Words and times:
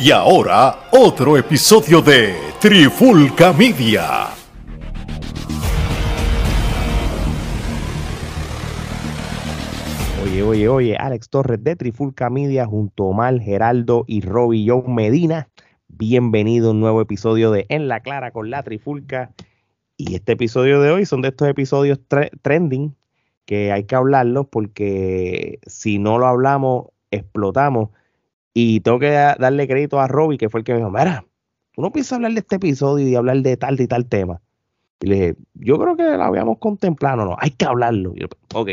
Y 0.00 0.10
ahora, 0.12 0.88
otro 0.92 1.36
episodio 1.36 2.00
de 2.00 2.34
Trifulca 2.58 3.52
Media. 3.52 4.28
Oye, 10.24 10.42
oye, 10.42 10.68
oye, 10.68 10.96
Alex 10.96 11.28
Torres 11.30 11.62
de 11.62 11.76
Trifulca 11.76 12.30
Media 12.30 12.66
junto 12.66 13.04
a 13.04 13.06
Omar, 13.08 13.40
Geraldo 13.40 14.04
y 14.06 14.20
Robbie 14.20 14.66
John 14.68 14.94
Medina. 14.94 15.48
Bienvenido 15.88 16.68
a 16.68 16.70
un 16.72 16.80
nuevo 16.80 17.00
episodio 17.00 17.50
de 17.50 17.66
En 17.68 17.88
la 17.88 18.00
Clara 18.00 18.30
con 18.30 18.50
la 18.50 18.62
Trifulca. 18.62 19.32
Y 19.96 20.14
este 20.14 20.32
episodio 20.32 20.80
de 20.80 20.90
hoy 20.90 21.04
son 21.06 21.22
de 21.22 21.28
estos 21.28 21.48
episodios 21.48 21.98
tre- 22.08 22.30
trending 22.42 22.94
que 23.44 23.72
hay 23.72 23.84
que 23.84 23.96
hablarlos 23.96 24.46
porque 24.50 25.58
si 25.66 25.98
no 25.98 26.18
lo 26.18 26.26
hablamos, 26.26 26.86
explotamos. 27.10 27.90
Y 28.54 28.80
tengo 28.80 28.98
que 28.98 29.10
da- 29.10 29.36
darle 29.38 29.68
crédito 29.68 30.00
a 30.00 30.08
Robbie, 30.08 30.38
que 30.38 30.48
fue 30.48 30.60
el 30.60 30.64
que 30.64 30.72
me 30.72 30.78
dijo, 30.78 30.90
mira, 30.90 31.24
uno 31.76 31.92
piensa 31.92 32.16
hablar 32.16 32.32
de 32.32 32.40
este 32.40 32.56
episodio 32.56 33.06
y 33.08 33.14
hablar 33.14 33.38
de 33.38 33.56
tal 33.56 33.80
y 33.80 33.86
tal 33.86 34.06
tema. 34.06 34.40
Y 35.00 35.06
le 35.06 35.14
dije, 35.14 35.36
yo 35.54 35.78
creo 35.78 35.96
que 35.96 36.02
lo 36.02 36.22
habíamos 36.24 36.58
contemplado, 36.58 37.16
no, 37.18 37.24
no, 37.26 37.36
hay 37.38 37.50
que 37.52 37.64
hablarlo. 37.64 38.12
Y 38.14 38.20
yo, 38.20 38.26
ok, 38.54 38.70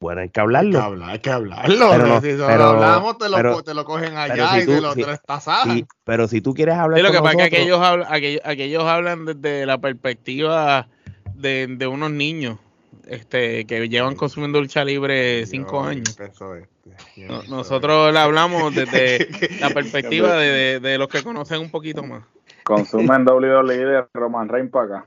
bueno, 0.00 0.20
hay 0.22 0.28
que 0.30 0.40
Hay 0.40 0.44
hablarlo. 0.44 0.70
que 0.78 0.84
hablar, 0.84 1.10
hay 1.10 1.18
que 1.18 1.30
hablarlo. 1.30 1.90
Pero 1.90 2.06
no, 2.06 2.14
si 2.20 2.26
pero- 2.28 2.56
lo 2.56 2.64
hablamos, 2.64 3.18
te 3.18 3.28
lo, 3.28 3.36
pero- 3.36 3.62
te 3.62 3.74
lo 3.74 3.84
cogen 3.84 4.16
allá 4.16 4.50
si 4.54 4.60
y 4.60 4.64
tú- 4.66 4.72
te 4.72 4.80
lo, 4.80 4.94
si- 4.94 5.02
te 5.02 5.06
lo 5.10 5.86
pero 6.04 6.28
si 6.28 6.40
tú 6.40 6.54
quieres 6.54 6.76
hablar 6.76 6.98
Sí, 6.98 7.02
lo 7.02 7.08
con 7.10 7.16
que 7.18 7.22
pasa 7.22 7.44
es 7.44 7.50
que 7.50 7.56
aquellos, 7.56 7.80
hablan, 7.80 8.06
aquellos, 8.10 8.40
aquellos 8.44 8.84
hablan 8.84 9.24
desde 9.26 9.66
la 9.66 9.78
perspectiva 9.78 10.88
de, 11.34 11.66
de 11.68 11.86
unos 11.86 12.10
niños 12.12 12.58
este, 13.06 13.64
que 13.66 13.88
llevan 13.88 14.14
consumiendo 14.16 14.60
lucha 14.60 14.84
libre 14.84 15.44
cinco 15.46 15.82
Yo 15.82 15.88
años. 15.88 16.18
empezó 16.18 16.54
este, 16.54 17.26
No- 17.26 17.42
nosotros 17.44 18.12
le 18.12 18.18
hablamos 18.18 18.74
desde 18.74 19.22
este. 19.22 19.48
la 19.60 19.70
perspectiva 19.70 20.36
de, 20.36 20.46
de- 20.50 20.80
de 20.80 20.98
los 20.98 21.08
que 21.08 21.22
conocen 21.22 21.60
un 21.60 21.70
poquito 21.70 22.02
más. 22.02 22.24
Consumen 22.64 23.24
WWE 23.28 23.76
de 23.84 24.04
Roman 24.14 24.48
Reigns 24.48 24.70
para 24.70 24.84
acá. 24.84 25.06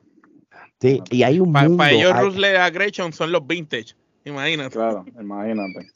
Sí, 0.81 1.01
y 1.09 1.23
hay 1.23 1.39
un 1.39 1.53
Para 1.53 1.91
ellos, 1.91 2.11
hay- 2.13 2.25
Ruthless 2.25 2.59
Aggression 2.59 3.13
son 3.13 3.31
los 3.31 3.45
vintage. 3.47 3.95
Imagínate. 4.25 4.71
Claro, 4.75 5.05
imagínate. 5.19 5.89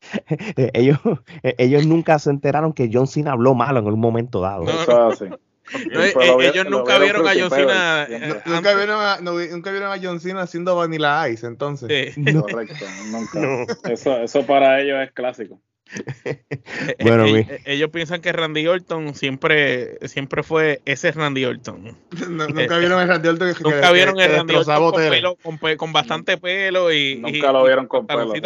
ellos, 0.74 0.98
ellos 1.42 1.86
nunca 1.86 2.18
se 2.18 2.30
enteraron 2.30 2.72
que 2.72 2.88
John 2.92 3.06
Cena 3.06 3.32
habló 3.32 3.54
malo 3.54 3.80
en 3.80 3.86
algún 3.86 4.00
momento 4.00 4.40
dado. 4.40 4.64
No, 4.64 5.12
Eso 5.12 5.38
eh, 5.74 6.12
ellos 6.40 6.64
lo 6.66 6.78
nunca 6.78 6.98
vieron 6.98 7.26
a 7.26 7.32
John 7.38 7.50
Cena, 7.50 8.06
eh, 8.08 8.40
Nunca 8.46 8.74
vieron, 8.74 9.00
a, 9.00 9.18
no 9.20 9.32
nunca 9.34 9.70
vieron 9.70 9.92
a 9.92 9.98
John 10.02 10.20
Cena 10.20 10.42
haciendo 10.42 10.74
Vanilla 10.76 11.28
Ice, 11.28 11.46
entonces. 11.46 12.14
Sí. 12.14 12.20
No. 12.20 12.42
Correcto, 12.42 12.84
nunca. 13.10 13.38
No. 13.40 13.66
Eso, 13.90 14.18
eso 14.22 14.46
para 14.46 14.80
ellos 14.80 14.98
es 15.02 15.12
clásico. 15.12 15.60
Bueno, 17.00 17.24
Eh, 17.26 17.46
eh, 17.48 17.60
ellos 17.64 17.90
piensan 17.90 18.20
que 18.20 18.30
Randy 18.32 18.66
Orton 18.66 19.14
siempre, 19.14 19.98
siempre 20.08 20.42
fue 20.42 20.80
ese 20.84 21.12
Randy 21.12 21.44
Orton. 21.46 21.96
No- 22.28 22.46
nunca 22.48 22.78
vieron 22.78 23.00
a 23.00 23.06
Randy 23.06 23.28
Orton 23.28 23.54
que, 23.54 23.64
Nunca 23.64 23.80
que- 23.88 23.92
vieron 23.94 24.16
que 24.16 24.24
el 24.24 24.32
Randy 24.32 24.54
Orton 24.54 24.74
con, 24.76 24.84
hoteles. 24.84 25.22
pelo- 25.22 25.36
con, 25.42 25.76
con 25.76 25.92
bastante 25.92 26.36
pelo 26.36 26.92
y, 26.92 27.16
Nunca 27.16 27.36
y- 27.36 27.40
lo 27.52 27.64
vieron 27.64 27.86
con 27.86 28.06
pelo. 28.06 28.32
Sí, 28.32 28.40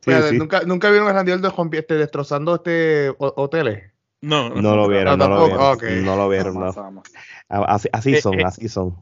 Espérate, 0.00 0.30
sí. 0.30 0.38
¿Nunca, 0.38 0.62
nunca 0.62 0.90
vieron 0.90 1.08
a 1.08 1.12
Randy 1.12 1.32
Orton 1.32 1.50
con- 1.52 1.70
este, 1.74 1.94
destrozando 1.94 2.54
este 2.54 3.10
ho- 3.10 3.34
hoteles. 3.36 3.91
No, 4.22 4.50
No 4.50 4.76
lo 4.76 4.88
vieron, 4.88 5.18
No, 5.18 5.28
no, 5.28 5.34
lo 5.34 5.48
tampoco, 5.48 5.84
vieron. 5.84 6.04
No 6.04 6.16
lo 6.16 6.28
vieron, 6.28 6.54
no. 6.54 7.02
Así, 7.48 7.88
así 7.92 8.14
Eh, 8.14 8.20
son, 8.22 8.38
eh. 8.38 8.44
así 8.46 8.68
son. 8.68 8.96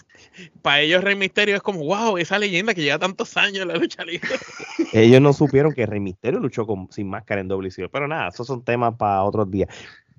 Para 0.62 0.80
ellos 0.80 1.04
Rey 1.04 1.14
Misterio 1.14 1.56
es 1.56 1.62
como, 1.62 1.84
wow, 1.84 2.16
esa 2.16 2.38
leyenda 2.38 2.72
que 2.72 2.82
lleva 2.82 2.98
tantos 2.98 3.36
años 3.36 3.62
en 3.62 3.68
la 3.68 3.76
lucha 3.76 4.02
libre. 4.04 4.28
Ellos 4.92 5.20
no 5.20 5.32
supieron 5.32 5.72
que 5.72 5.84
Rey 5.84 6.00
Misterio 6.00 6.40
luchó 6.40 6.66
con, 6.66 6.90
sin 6.90 7.08
máscara 7.08 7.42
en 7.42 7.48
WCW. 7.48 7.90
Pero 7.92 8.08
nada, 8.08 8.28
esos 8.28 8.46
son 8.46 8.64
temas 8.64 8.94
para 8.96 9.22
otros 9.22 9.50
días. 9.50 9.68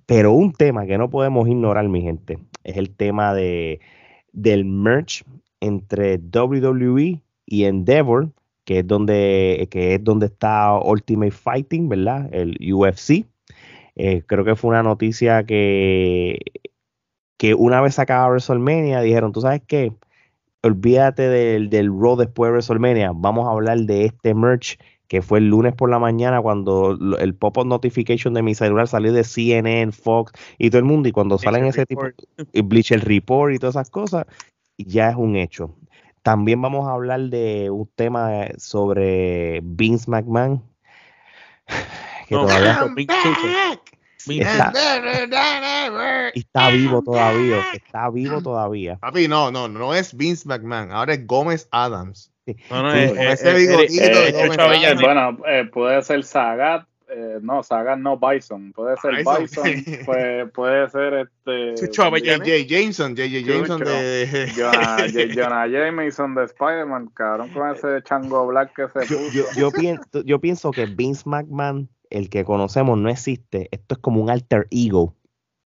Pero 0.05 0.33
un 0.33 0.53
tema 0.53 0.85
que 0.85 0.97
no 0.97 1.09
podemos 1.09 1.47
ignorar, 1.47 1.87
mi 1.87 2.01
gente, 2.01 2.37
es 2.63 2.77
el 2.77 2.95
tema 2.95 3.33
de, 3.33 3.79
del 4.33 4.65
merch 4.65 5.23
entre 5.61 6.17
WWE 6.17 7.21
y 7.45 7.63
Endeavor, 7.63 8.31
que 8.65 8.79
es 8.79 8.87
donde, 8.87 9.67
que 9.71 9.95
es 9.95 10.03
donde 10.03 10.27
está 10.27 10.77
Ultimate 10.77 11.31
Fighting, 11.31 11.89
¿verdad? 11.89 12.29
El 12.31 12.57
UFC. 12.71 13.25
Eh, 14.03 14.23
creo 14.25 14.43
que 14.43 14.55
fue 14.55 14.69
una 14.69 14.83
noticia 14.83 15.43
que, 15.43 16.39
que 17.37 17.53
una 17.53 17.81
vez 17.81 17.99
acaba 17.99 18.29
WrestleMania, 18.29 19.01
dijeron, 19.01 19.31
¿tú 19.31 19.41
sabes 19.41 19.61
qué? 19.67 19.93
olvídate 20.63 21.27
del, 21.27 21.69
del 21.69 21.87
Raw 21.87 22.15
después 22.15 22.49
de 22.49 22.51
WrestleMania. 22.51 23.11
Vamos 23.13 23.47
a 23.47 23.51
hablar 23.51 23.79
de 23.79 24.05
este 24.05 24.33
merch 24.33 24.79
que 25.07 25.21
fue 25.21 25.39
el 25.39 25.49
lunes 25.49 25.73
por 25.73 25.89
la 25.89 25.99
mañana 25.99 26.41
cuando 26.41 26.97
el 27.19 27.35
pop-up 27.35 27.65
notification 27.65 28.33
de 28.33 28.43
mi 28.43 28.55
celular 28.55 28.87
salió 28.87 29.11
de 29.11 29.25
CNN, 29.25 29.91
Fox 29.91 30.31
y 30.57 30.69
todo 30.69 30.79
el 30.79 30.85
mundo. 30.85 31.09
Y 31.09 31.11
cuando 31.11 31.37
salen 31.37 31.65
ese 31.65 31.85
tipo, 31.85 32.03
y 32.53 32.61
Bleacher 32.61 33.03
Report 33.03 33.53
y 33.53 33.59
todas 33.59 33.75
esas 33.75 33.89
cosas, 33.89 34.25
ya 34.77 35.09
es 35.09 35.15
un 35.17 35.35
hecho. 35.35 35.75
También 36.21 36.61
vamos 36.61 36.87
a 36.87 36.93
hablar 36.93 37.19
de 37.29 37.69
un 37.69 37.89
tema 37.93 38.47
sobre 38.57 39.59
Vince 39.63 40.09
McMahon. 40.09 40.63
Que 42.31 42.37
No, 42.37 42.43
todavía 42.43 42.71
Está- 42.71 42.85
Papi, 42.85 43.07
está 46.33 46.69
vivo 46.69 47.01
todavía. 47.01 47.65
Está 47.73 48.09
vivo 48.09 48.41
todavía. 48.41 48.99
no, 49.27 49.51
no, 49.51 49.67
no 49.67 49.93
es 49.93 50.15
Vince 50.15 50.47
McMahon, 50.47 50.93
ahora 50.93 51.13
es 51.15 51.27
Gómez 51.27 51.67
Adams. 51.71 52.31
No, 52.69 52.83
no, 52.83 52.91
Sí, 52.93 52.97
eh, 52.99 53.13
eh, 53.17 53.31
ese 53.33 53.51
eh, 53.51 53.55
bigotito 53.55 54.21
de 54.21 54.31
Gómez. 54.31 55.01
Bueno, 55.01 55.37
eh, 55.45 55.65
puede 55.73 56.01
ser 56.03 56.23
Sagat, 56.23 56.87
eh, 57.09 57.39
no, 57.41 57.63
Sagat 57.63 57.99
no, 57.99 58.17
Bison. 58.17 58.71
Puede 58.71 58.95
ser 58.97 59.17
Bison. 59.17 59.63
Bison, 59.65 60.05
puede, 60.05 60.45
puede 60.47 60.89
ser 60.89 61.13
este. 61.13 61.87
J.J. 61.87 62.65
Jameson, 62.67 63.15
J.J. 63.17 63.39
Jameson 63.45 63.79
de... 63.81 64.51
Jonah, 64.55 64.97
Jonah 65.35 65.67
Jameson 65.67 66.35
de 66.35 66.45
Spider-Man, 66.45 67.07
cabrón, 67.13 67.49
con 67.49 67.69
ese 67.75 68.01
chango 68.03 68.47
black 68.47 68.73
que 68.73 68.87
se 68.87 69.13
Yo, 69.13 69.17
puso. 69.19 69.31
yo, 69.33 69.43
yo 69.57 69.71
pienso, 69.71 70.23
yo 70.23 70.39
pienso 70.39 70.71
que 70.71 70.85
Vince 70.85 71.23
McMahon, 71.25 71.89
el 72.11 72.29
que 72.29 72.43
conocemos, 72.45 72.97
no 72.97 73.09
existe. 73.09 73.67
Esto 73.71 73.95
es 73.95 73.99
como 73.99 74.21
un 74.21 74.29
alter 74.29 74.67
ego. 74.71 75.15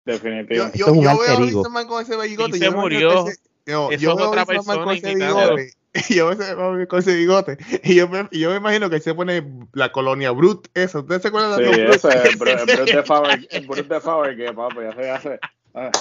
Yo, 0.05 0.13
Definitivamente. 0.13 0.55
yo, 0.55 0.65
Esto 0.85 0.91
es 0.91 0.97
un 0.97 1.03
yo 1.03 1.09
alter 1.09 1.25
veo 1.25 1.35
a 1.45 1.49
ego. 1.49 1.63
Vince 1.63 1.87
con 1.87 2.01
ese 2.03 2.27
bigote. 2.27 2.57
Y 2.57 2.59
se 2.59 2.65
yo 2.65 2.71
murió. 2.73 3.27
ese- 3.27 3.39
yo, 3.65 3.89
Eso 3.91 3.99
yo 4.01 4.11
es 4.11 4.15
veo 4.17 4.25
a 4.25 4.29
otra 4.29 4.45
McMahon 4.45 4.65
con 4.65 4.75
persona 4.75 4.93
ese 4.93 5.15
bigote. 5.15 5.71
Y 6.09 6.13
yo, 6.15 6.29
me- 6.77 6.87
con 6.87 6.99
ese 6.99 7.15
bigote. 7.15 7.57
Y 7.83 7.95
yo, 7.95 8.07
me, 8.09 8.27
y 8.31 8.39
yo 8.39 8.49
me 8.51 8.57
imagino 8.57 8.89
que 8.89 8.99
se 8.99 9.15
pone 9.15 9.43
la 9.73 9.91
colonia 9.91 10.29
Brut, 10.31 10.67
eso. 10.73 10.99
¿Ustedes 10.99 11.21
se 11.23 11.27
acuerdan 11.29 11.55
Sí, 11.55 11.63
de 11.63 11.83
los 11.87 11.95
ese 11.95 12.07
es 12.09 12.37
Bru- 12.39 12.65
Bruce 12.65 12.95
de 12.95 13.03
Faber, 13.03 13.47
Bruce 13.65 13.83
de 13.83 14.01
Faber, 14.01 14.37
que 14.37 14.53
papi, 14.53 14.79
hace, 15.11 15.39
hace. 15.73 15.99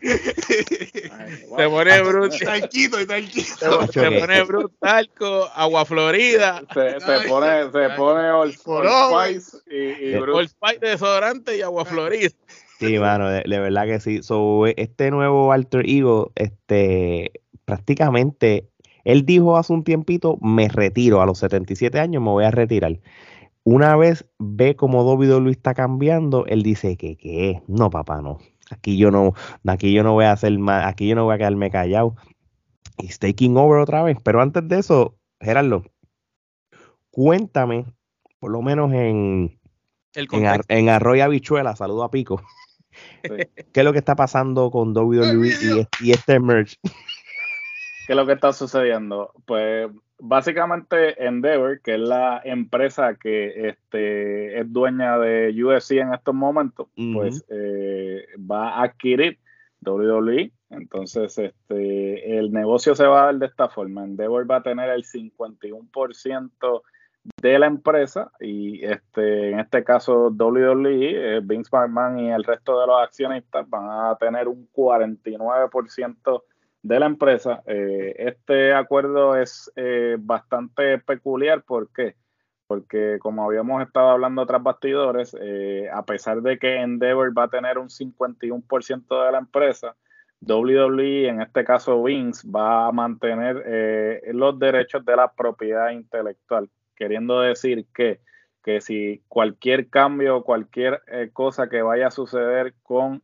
Se 1.56 1.68
pone 1.68 2.02
Bruce, 2.02 2.38
Tranquilo, 2.44 2.98
se, 2.98 3.06
tranquilo. 3.06 3.86
se 3.90 4.10
pone 4.20 4.42
Bruce 4.44 4.74
Talco, 4.80 5.48
Agua 5.54 5.84
Florida, 5.84 6.62
Se, 6.72 7.00
se 7.00 7.28
pone, 7.28 7.70
se 7.72 7.90
pone 7.96 8.30
Old. 8.30 8.54
Spice 8.54 9.58
y, 9.70 10.08
y 10.08 10.16
Bruce. 10.18 10.38
Old 10.38 10.48
Spice 10.48 10.78
de 10.80 10.88
desodorante 10.90 11.56
y 11.56 11.62
Agua 11.62 11.84
Florida. 11.84 12.30
Sí, 12.78 12.98
mano, 12.98 13.28
de, 13.28 13.42
de 13.46 13.58
verdad 13.58 13.86
que 13.86 14.00
sí. 14.00 14.22
So, 14.22 14.66
este 14.66 15.10
nuevo 15.10 15.52
alter 15.52 15.88
ego, 15.88 16.32
este, 16.34 17.32
prácticamente, 17.64 18.68
él 19.04 19.24
dijo 19.24 19.56
hace 19.56 19.72
un 19.72 19.84
tiempito, 19.84 20.36
me 20.40 20.68
retiro, 20.68 21.22
a 21.22 21.26
los 21.26 21.38
77 21.38 21.98
años 21.98 22.22
me 22.22 22.30
voy 22.30 22.44
a 22.44 22.50
retirar. 22.50 22.98
Una 23.64 23.96
vez 23.96 24.24
ve 24.38 24.76
como 24.76 25.02
WWE 25.02 25.50
está 25.50 25.74
cambiando, 25.74 26.46
él 26.46 26.62
dice 26.62 26.96
que, 26.96 27.16
¿qué? 27.16 27.62
No, 27.66 27.90
papá, 27.90 28.20
no. 28.22 28.38
Aquí 28.70 28.98
yo 28.98 29.10
no, 29.10 29.34
aquí 29.66 29.92
yo 29.92 30.02
no 30.02 30.12
voy 30.14 30.24
a 30.24 30.32
hacer 30.32 30.58
más, 30.58 30.86
aquí 30.86 31.08
yo 31.08 31.14
no 31.14 31.24
voy 31.24 31.34
a 31.34 31.38
quedarme 31.38 31.70
callado. 31.70 32.16
He's 32.98 33.18
taking 33.18 33.56
over 33.56 33.78
otra 33.78 34.02
vez. 34.02 34.16
Pero 34.22 34.40
antes 34.40 34.66
de 34.68 34.78
eso, 34.78 35.16
Gerardo, 35.40 35.84
cuéntame, 37.10 37.86
por 38.38 38.50
lo 38.50 38.62
menos 38.62 38.92
en, 38.92 39.58
El 40.14 40.28
en, 40.32 40.46
Ar- 40.46 40.64
en 40.68 40.88
Arroyo 40.88 41.24
Habichuela, 41.24 41.76
saludo 41.76 42.04
a 42.04 42.10
Pico. 42.10 42.42
¿Qué 43.22 43.80
es 43.80 43.84
lo 43.84 43.92
que 43.92 43.98
está 43.98 44.16
pasando 44.16 44.70
con 44.70 44.96
WWE 44.96 45.48
y, 45.48 46.06
y 46.06 46.12
este 46.12 46.40
merch? 46.40 46.78
¿Qué 46.82 48.12
es 48.12 48.16
lo 48.16 48.26
que 48.26 48.32
está 48.32 48.52
sucediendo? 48.52 49.32
Pues 49.44 49.90
básicamente 50.18 51.22
Endeavor, 51.24 51.80
que 51.80 51.94
es 51.94 52.00
la 52.00 52.40
empresa 52.44 53.14
que 53.14 53.68
este, 53.68 54.60
es 54.60 54.72
dueña 54.72 55.18
de 55.18 55.54
UFC 55.62 55.92
en 55.92 56.14
estos 56.14 56.34
momentos, 56.34 56.88
pues 57.12 57.44
eh, 57.48 58.26
va 58.38 58.70
a 58.70 58.82
adquirir 58.84 59.38
WWE. 59.84 60.52
Entonces, 60.70 61.38
este, 61.38 62.38
el 62.38 62.52
negocio 62.52 62.94
se 62.94 63.06
va 63.06 63.22
a 63.22 63.24
dar 63.26 63.36
de 63.36 63.46
esta 63.46 63.68
forma. 63.68 64.04
Endeavor 64.04 64.50
va 64.50 64.56
a 64.56 64.62
tener 64.62 64.90
el 64.90 65.04
51% 65.04 66.82
de 67.42 67.58
la 67.58 67.66
empresa 67.66 68.30
y 68.40 68.84
este, 68.84 69.50
en 69.50 69.60
este 69.60 69.82
caso 69.84 70.30
WWE, 70.30 71.36
eh, 71.36 71.40
Vince 71.42 71.70
McMahon 71.72 72.18
y 72.20 72.30
el 72.30 72.44
resto 72.44 72.80
de 72.80 72.86
los 72.86 73.02
accionistas 73.02 73.68
van 73.68 74.10
a 74.10 74.16
tener 74.16 74.48
un 74.48 74.68
49% 74.72 76.42
de 76.86 77.00
la 77.00 77.06
empresa. 77.06 77.62
Eh, 77.66 78.14
este 78.18 78.72
acuerdo 78.72 79.36
es 79.36 79.72
eh, 79.76 80.16
bastante 80.18 80.98
peculiar, 80.98 81.62
¿por 81.62 81.92
qué? 81.92 82.16
porque 82.66 83.18
como 83.20 83.44
habíamos 83.44 83.82
estado 83.82 84.10
hablando 84.10 84.44
tras 84.46 84.62
bastidores, 84.62 85.36
eh, 85.40 85.88
a 85.92 86.04
pesar 86.04 86.42
de 86.42 86.58
que 86.58 86.80
Endeavor 86.80 87.36
va 87.36 87.44
a 87.44 87.48
tener 87.48 87.78
un 87.78 87.88
51% 87.88 89.24
de 89.24 89.32
la 89.32 89.38
empresa, 89.38 89.96
WWE, 90.40 91.28
en 91.28 91.40
este 91.40 91.64
caso 91.64 92.02
Vince, 92.02 92.46
va 92.48 92.88
a 92.88 92.92
mantener 92.92 93.62
eh, 93.66 94.20
los 94.32 94.58
derechos 94.58 95.04
de 95.04 95.16
la 95.16 95.32
propiedad 95.32 95.90
intelectual, 95.90 96.68
queriendo 96.94 97.40
decir 97.40 97.86
que, 97.94 98.20
que 98.62 98.80
si 98.80 99.22
cualquier 99.28 99.88
cambio, 99.88 100.42
cualquier 100.42 101.02
eh, 101.06 101.30
cosa 101.32 101.68
que 101.68 101.82
vaya 101.82 102.08
a 102.08 102.10
suceder 102.10 102.74
con 102.82 103.22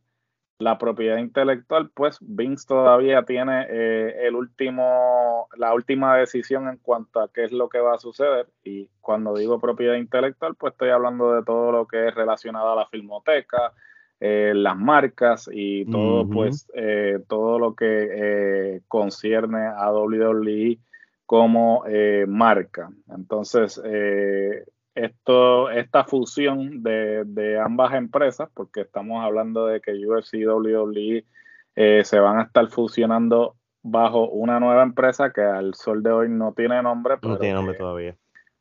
la 0.59 0.77
propiedad 0.77 1.17
intelectual, 1.17 1.89
pues 1.93 2.17
Vince 2.21 2.65
todavía 2.67 3.23
tiene 3.23 3.65
eh, 3.69 4.27
el 4.27 4.35
último, 4.35 5.47
la 5.57 5.73
última 5.73 6.17
decisión 6.17 6.67
en 6.67 6.77
cuanto 6.77 7.19
a 7.19 7.29
qué 7.31 7.45
es 7.45 7.51
lo 7.51 7.69
que 7.69 7.79
va 7.79 7.95
a 7.95 7.99
suceder. 7.99 8.47
Y 8.63 8.89
cuando 9.01 9.35
digo 9.35 9.59
propiedad 9.59 9.95
intelectual, 9.95 10.55
pues 10.55 10.73
estoy 10.73 10.89
hablando 10.89 11.33
de 11.33 11.43
todo 11.43 11.71
lo 11.71 11.87
que 11.87 12.07
es 12.07 12.15
relacionado 12.15 12.71
a 12.71 12.75
la 12.75 12.87
filmoteca, 12.87 13.73
eh, 14.19 14.53
las 14.55 14.77
marcas 14.77 15.49
y 15.51 15.85
todo, 15.91 16.29
pues, 16.29 16.69
eh, 16.75 17.19
todo 17.27 17.59
lo 17.59 17.75
que 17.75 18.81
concierne 18.87 19.67
a 19.67 19.91
WWE 19.91 20.79
como 21.25 21.83
marca. 22.27 22.89
Entonces, 23.09 23.81
esto, 24.95 25.69
esta 25.69 26.03
fusión 26.03 26.83
de, 26.83 27.59
ambas 27.63 27.93
empresas, 27.93 28.49
porque 28.53 28.81
estamos 28.81 29.23
hablando 29.23 29.65
de 29.67 29.81
que 29.81 29.91
UFC 30.05 30.35
y 30.35 30.45
WWE 30.45 31.25
eh, 31.75 32.01
se 32.03 32.19
van 32.19 32.39
a 32.39 32.43
estar 32.43 32.67
fusionando 32.69 33.55
bajo 33.81 34.29
una 34.29 34.59
nueva 34.59 34.83
empresa 34.83 35.31
que 35.31 35.41
al 35.41 35.73
sol 35.73 36.03
de 36.03 36.11
hoy 36.11 36.29
no 36.29 36.53
tiene 36.53 36.81
nombre. 36.81 37.15
no 37.21 37.37
tiene 37.37 37.55
nombre 37.55 37.75
todavía. 37.75 38.15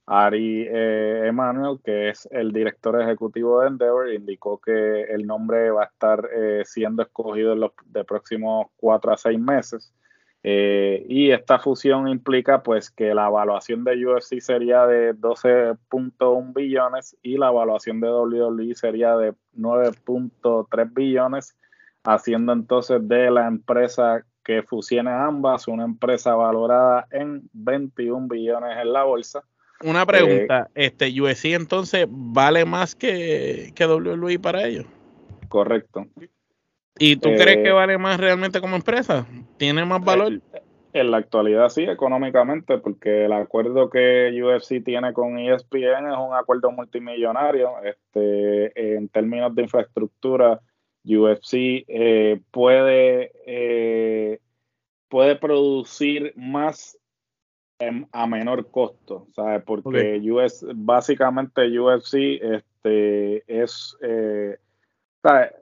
Ari 0.07 0.67
eh, 0.69 1.29
Emanuel, 1.29 1.79
que 1.85 2.09
es 2.09 2.29
el 2.33 2.53
director 2.53 3.01
ejecutivo 3.01 3.61
de 3.61 3.69
Endeavor, 3.69 4.13
indicó 4.13 4.59
que 4.59 5.03
el 5.03 5.27
nombre 5.27 5.71
va 5.71 5.85
a 5.85 5.87
estar 5.87 6.29
eh, 6.35 6.63
siendo 6.65 7.03
escogido 7.03 7.53
en 7.53 7.61
los 7.61 7.73
de 7.87 8.05
próximos 8.05 8.67
cuatro 8.77 9.13
a 9.13 9.17
seis 9.17 9.39
meses. 9.39 9.95
Eh, 10.45 11.07
y 11.09 11.31
esta 11.31 11.61
fusión 11.61 12.09
implica 12.09 12.65
pues 12.65 12.91
que 12.91 13.15
la 13.15 13.29
evaluación 13.29 13.85
de 13.85 14.07
UFC 14.07 14.41
sería 14.41 14.87
de 14.87 15.15
12.1 15.15 16.53
billones 16.53 17.17
y 17.23 17.39
la 17.39 17.49
evaluación 17.49 18.01
de 18.01 18.11
WWE 18.11 18.75
sería 18.75 19.17
de 19.17 19.35
9.3 19.57 20.93
billones, 20.93 21.57
haciendo 22.03 22.53
entonces 22.53 23.07
de 23.07 23.31
la 23.31 23.47
empresa 23.47 24.25
que 24.45 24.65
fusione 24.65 25.13
ambas 25.13 25.69
una 25.69 25.85
empresa 25.85 26.35
valorada 26.35 27.07
en 27.13 27.49
21 27.53 28.27
billones 28.27 28.77
en 28.79 28.93
la 28.93 29.05
bolsa. 29.05 29.45
Una 29.85 30.05
pregunta, 30.05 30.69
eh, 30.75 30.87
este 30.87 31.21
UFC 31.21 31.47
entonces 31.47 32.07
vale 32.09 32.65
más 32.65 32.97
que, 32.97 33.73
que 33.77 33.87
WWE 33.87 34.41
para 34.41 34.67
ellos. 34.67 34.87
Correcto. 35.49 36.07
¿Y 36.99 37.17
tú 37.17 37.31
crees 37.31 37.59
que 37.59 37.69
eh, 37.69 37.73
vale 37.73 37.99
más 37.99 38.19
realmente 38.19 38.61
como 38.61 38.77
empresa? 38.77 39.27
¿Tiene 39.57 39.85
más 39.85 40.05
valor? 40.05 40.41
En 40.93 41.11
la 41.11 41.17
actualidad 41.17 41.71
sí, 41.71 41.85
económicamente, 41.85 42.77
porque 42.77 43.25
el 43.25 43.33
acuerdo 43.33 43.89
que 43.89 44.31
UFC 44.43 44.85
tiene 44.85 45.15
con 45.15 45.39
ESPN 45.39 46.11
es 46.11 46.19
un 46.19 46.35
acuerdo 46.35 46.71
multimillonario. 46.71 47.71
Este, 47.83 48.97
en 48.97 49.09
términos 49.09 49.55
de 49.55 49.63
infraestructura, 49.63 50.61
UFC 51.05 51.85
eh, 51.89 52.41
puede, 52.51 53.33
eh, 53.47 54.39
puede 55.09 55.37
producir 55.37 56.35
más 56.37 56.99
a 58.13 58.27
menor 58.29 58.71
costo, 58.71 59.27
¿sabes? 59.35 59.63
Porque 59.65 60.21
US, 60.31 60.65
básicamente 60.73 61.67
UFC 61.81 62.39
este, 62.41 63.43
es, 63.49 63.97
¿sabes? 65.21 65.53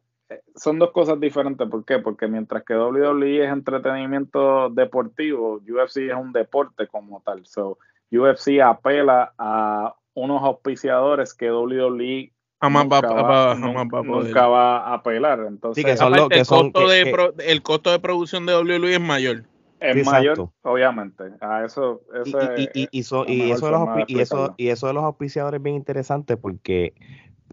Son 0.54 0.78
dos 0.78 0.90
cosas 0.92 1.18
diferentes. 1.20 1.68
¿Por 1.68 1.84
qué? 1.84 1.98
Porque 1.98 2.28
mientras 2.28 2.64
que 2.64 2.74
WWE 2.74 3.44
es 3.44 3.52
entretenimiento 3.52 4.70
deportivo, 4.70 5.60
UFC 5.68 5.98
es 6.10 6.14
un 6.14 6.32
deporte 6.32 6.86
como 6.86 7.20
tal. 7.20 7.46
So, 7.46 7.78
UFC 8.12 8.60
apela 8.60 9.32
a 9.38 9.94
unos 10.14 10.42
auspiciadores 10.42 11.34
que 11.34 11.50
WWE 11.50 12.32
nunca, 12.68 14.46
va, 14.46 14.78
a 14.78 14.94
apelar. 14.94 15.40
Entonces, 15.46 15.84
el, 15.84 16.46
costo 16.46 16.88
de, 16.88 17.32
el 17.46 17.62
costo 17.62 17.90
de 17.90 17.98
producción 17.98 18.46
de 18.46 18.54
WWE 18.56 18.94
es 18.94 19.00
mayor. 19.00 19.44
Es 19.80 20.04
mayor, 20.04 20.50
obviamente. 20.62 21.24
A 21.40 21.64
eso, 21.64 22.02
y, 22.58 22.88
y, 22.90 23.00
eso, 23.00 23.24
y 23.26 23.50
eso 23.50 23.66
de 24.86 24.92
los 24.92 25.04
auspiciadores 25.04 25.58
es 25.58 25.62
bien 25.62 25.76
interesante 25.76 26.36
porque 26.36 26.92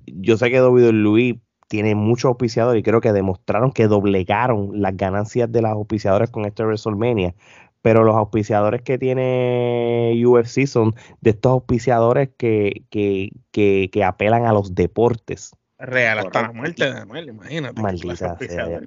yo 0.05 0.35
sé 0.35 0.51
que 0.51 0.61
WWE 0.61 1.39
tiene 1.67 1.95
muchos 1.95 2.29
auspiciadores 2.29 2.79
y 2.79 2.83
creo 2.83 3.01
que 3.01 3.11
demostraron 3.11 3.71
que 3.71 3.87
doblegaron 3.87 4.81
las 4.81 4.95
ganancias 4.95 5.51
de 5.51 5.61
los 5.61 5.71
auspiciadores 5.71 6.29
con 6.29 6.45
este 6.45 6.63
WrestleMania. 6.63 7.35
Pero 7.81 8.03
los 8.03 8.15
auspiciadores 8.15 8.81
que 8.81 8.97
tiene 8.97 10.13
UFC 10.25 10.65
son 10.65 10.95
de 11.21 11.29
estos 11.31 11.51
auspiciadores 11.51 12.29
que, 12.37 12.83
que, 12.89 13.29
que, 13.51 13.89
que 13.91 14.03
apelan 14.03 14.45
a 14.45 14.53
los 14.53 14.75
deportes. 14.75 15.51
Real 15.79 16.19
hasta 16.19 16.41
la 16.43 16.51
muerte 16.53 16.85
de 16.85 16.99
Anuel, 16.99 17.29
imagínate. 17.29 17.81
Maldita 17.81 18.37
sea. 18.39 18.81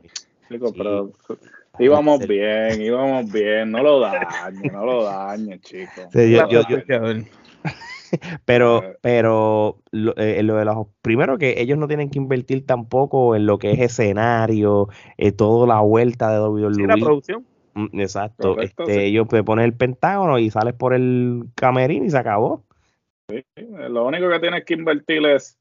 pero 0.48 1.12
íbamos 1.78 2.26
bien, 2.26 2.82
íbamos 2.82 3.30
bien, 3.30 3.70
no 3.70 3.82
lo 3.82 4.00
dañe, 4.00 4.70
no 4.72 4.84
lo 4.84 5.04
dañe, 5.04 5.60
chicos. 5.60 6.08
yo, 6.12 6.48
yo, 6.48 6.78
pero, 8.44 8.94
pero 9.00 9.78
lo, 9.90 10.16
eh, 10.16 10.42
lo, 10.42 10.56
de 10.56 10.64
los 10.64 10.86
primero 11.02 11.38
que 11.38 11.60
ellos 11.60 11.78
no 11.78 11.88
tienen 11.88 12.10
que 12.10 12.18
invertir 12.18 12.66
tampoco 12.66 13.36
en 13.36 13.46
lo 13.46 13.58
que 13.58 13.72
es 13.72 13.80
escenario, 13.80 14.88
eh, 15.18 15.32
toda 15.32 15.66
la 15.66 15.80
vuelta 15.80 16.32
de 16.32 16.40
WWE. 16.40 16.74
Sí, 16.74 16.82
la 16.86 16.96
producción. 16.96 17.46
Mm, 17.74 18.00
exacto. 18.00 18.60
este, 18.60 19.06
Ellos 19.06 19.26
pues, 19.28 19.42
ponen 19.42 19.64
el 19.64 19.74
pentágono 19.74 20.38
y 20.38 20.50
sales 20.50 20.74
por 20.74 20.94
el 20.94 21.44
camerín 21.54 22.04
y 22.04 22.10
se 22.10 22.18
acabó. 22.18 22.64
Sí, 23.28 23.44
lo 23.56 24.06
único 24.06 24.28
que 24.28 24.40
tienes 24.40 24.64
que 24.64 24.74
invertir 24.74 25.24
es 25.26 25.56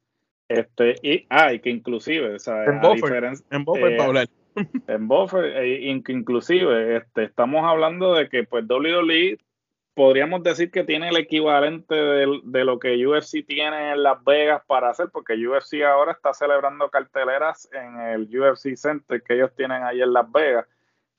este 0.47 0.95
y 1.03 1.27
ah, 1.29 1.51
que 1.61 1.69
inclusive, 1.69 2.33
o 2.35 2.39
sea, 2.39 2.65
en 2.65 2.81
buffer, 2.81 3.31
en 3.51 3.65
buffer 3.65 3.97
para 3.97 4.07
hablar. 4.07 4.27
En 4.87 5.07
buffer, 5.07 5.45
e, 5.57 5.87
inclusive, 5.87 6.97
este, 6.97 7.23
estamos 7.23 7.63
hablando 7.63 8.15
de 8.15 8.27
que 8.27 8.43
pues 8.43 8.65
WWE 8.67 9.37
podríamos 9.99 10.41
decir 10.43 10.71
que 10.71 10.85
tiene 10.85 11.09
el 11.09 11.17
equivalente 11.17 11.93
de, 11.93 12.63
lo 12.63 12.79
que 12.79 13.05
UFC 13.05 13.45
tiene 13.45 13.91
en 13.91 14.01
Las 14.01 14.23
Vegas 14.23 14.61
para 14.65 14.91
hacer, 14.91 15.09
porque 15.11 15.33
UFC 15.45 15.83
ahora 15.83 16.13
está 16.13 16.33
celebrando 16.33 16.89
carteleras 16.89 17.67
en 17.73 17.99
el 17.99 18.39
UFC 18.39 18.77
Center 18.77 19.21
que 19.21 19.33
ellos 19.33 19.51
tienen 19.57 19.83
ahí 19.83 20.01
en 20.01 20.13
Las 20.13 20.31
Vegas, 20.31 20.67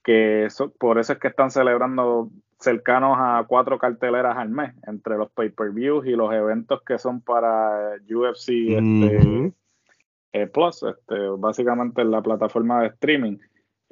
que 0.02 0.48
por 0.78 0.98
eso 0.98 1.12
es 1.12 1.18
que 1.18 1.28
están 1.28 1.50
celebrando 1.50 2.30
cercanos 2.58 3.18
a 3.18 3.44
cuatro 3.46 3.76
carteleras 3.78 4.38
al 4.38 4.48
mes, 4.48 4.72
entre 4.86 5.18
los 5.18 5.30
pay-per-views 5.32 6.06
y 6.06 6.12
los 6.12 6.32
eventos 6.32 6.80
que 6.80 6.98
son 6.98 7.20
para 7.20 7.96
UFC 8.10 8.48
este, 8.48 9.52
eh, 10.32 10.46
Plus, 10.46 10.84
este, 10.84 11.18
básicamente 11.36 12.00
en 12.00 12.10
la 12.10 12.22
plataforma 12.22 12.80
de 12.80 12.86
streaming. 12.86 13.36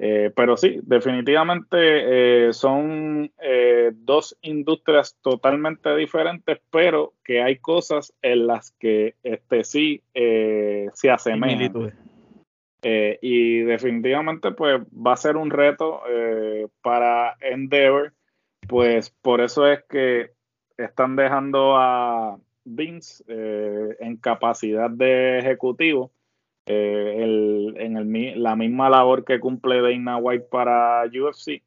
Eh, 0.01 0.31
pero 0.33 0.55
sí, 0.55 0.79
definitivamente 0.83 2.47
eh, 2.47 2.53
son 2.53 3.29
eh, 3.37 3.91
dos 3.93 4.37
industrias 4.41 5.17
totalmente 5.21 5.93
diferentes, 5.97 6.61
pero 6.71 7.15
que 7.21 7.41
hay 7.41 7.57
cosas 7.57 8.13
en 8.21 8.47
las 8.47 8.71
que 8.79 9.15
este 9.23 9.65
sí 9.65 10.01
se 10.13 11.11
asemejan. 11.11 11.93
y 13.21 13.59
definitivamente 13.59 14.51
pues 14.51 14.81
va 14.83 15.13
a 15.13 15.17
ser 15.17 15.35
un 15.35 15.49
reto 15.49 16.01
para 16.81 17.35
Endeavor, 17.41 18.13
pues 18.69 19.09
por 19.09 19.41
eso 19.41 19.67
es 19.67 19.83
que 19.89 20.31
están 20.77 21.17
dejando 21.17 21.75
a 21.75 22.39
Vince 22.63 23.21
en 23.99 24.15
capacidad 24.15 24.89
de 24.89 25.39
ejecutivo 25.39 26.13
eh, 26.71 27.23
el, 27.23 27.73
en 27.79 27.97
el, 27.97 28.43
la 28.43 28.55
misma 28.55 28.91
labor 28.91 29.25
que 29.25 29.39
cumple 29.39 29.81
Dana 29.81 30.17
White 30.17 30.49
para 30.51 31.03
UFC, 31.05 31.63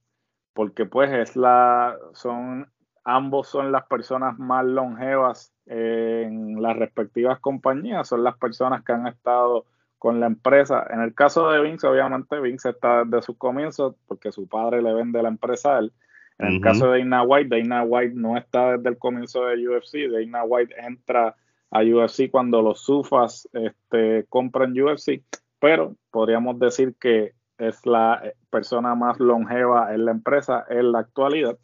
porque 0.55 0.87
pues 0.87 1.11
es 1.11 1.35
la, 1.35 1.97
son, 2.13 2.71
ambos 3.03 3.49
son 3.49 3.73
las 3.73 3.85
personas 3.87 4.39
más 4.39 4.65
longevas 4.65 5.53
en 5.67 6.63
las 6.63 6.77
respectivas 6.77 7.41
compañías, 7.41 8.07
son 8.07 8.23
las 8.23 8.39
personas 8.39 8.85
que 8.85 8.93
han 8.93 9.09
estado 9.09 9.67
con 9.99 10.21
la 10.21 10.27
empresa. 10.27 10.87
En 10.89 11.01
el 11.01 11.15
caso 11.15 11.51
de 11.51 11.61
Vince, 11.61 11.89
obviamente 11.89 12.39
Vince 12.39 12.71
está 12.71 13.03
desde 13.03 13.23
sus 13.23 13.37
comienzos 13.37 13.97
porque 14.07 14.31
su 14.31 14.47
padre 14.47 14.83
le 14.83 14.95
vende 14.95 15.21
la 15.21 15.31
empresa 15.31 15.75
a 15.75 15.79
él. 15.81 15.93
En 16.39 16.47
el 16.47 16.61
caso 16.61 16.93
de 16.93 17.01
Dana 17.01 17.25
White, 17.25 17.57
Dana 17.57 17.83
White 17.83 18.15
no 18.15 18.37
está 18.37 18.77
desde 18.77 18.91
el 18.91 18.99
comienzo 18.99 19.47
de 19.47 19.69
UFC, 19.69 20.09
Dana 20.09 20.45
White 20.45 20.77
entra 20.79 21.35
a 21.73 21.81
UFC 21.81 22.31
cuando 22.31 22.63
los 22.63 22.81
SUFAS 22.81 23.49
este, 23.53 24.27
compran 24.29 24.79
UFC, 24.79 25.23
pero 25.59 25.97
podríamos 26.11 26.59
decir 26.59 26.95
que 27.01 27.33
es 27.59 27.85
la 27.87 28.23
persona 28.51 28.95
más 28.95 29.19
longeva 29.19 29.95
en 29.95 30.05
la 30.05 30.11
empresa 30.11 30.65
en 30.69 30.93
la 30.93 31.01
actualidad. 31.01 31.59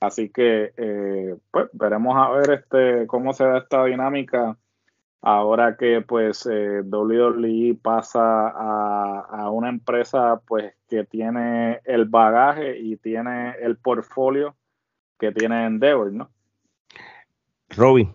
Así 0.00 0.30
que, 0.30 0.72
eh, 0.76 1.36
pues, 1.50 1.68
veremos 1.74 2.16
a 2.16 2.30
ver 2.30 2.50
este 2.50 3.06
cómo 3.06 3.32
se 3.32 3.44
da 3.44 3.58
esta 3.58 3.84
dinámica 3.84 4.56
ahora 5.20 5.76
que, 5.76 6.00
pues, 6.00 6.46
eh, 6.50 6.80
WWE 6.80 7.78
pasa 7.80 8.48
a, 8.48 9.20
a, 9.20 9.50
una 9.50 9.68
empresa, 9.68 10.40
pues, 10.46 10.74
que 10.88 11.04
tiene 11.04 11.80
el 11.84 12.06
bagaje 12.06 12.78
y 12.78 12.96
tiene 12.96 13.54
el 13.60 13.76
portfolio 13.76 14.56
que 15.18 15.30
tiene 15.30 15.66
Endeavor, 15.66 16.12
¿no? 16.12 16.30
Robin, 17.68 18.12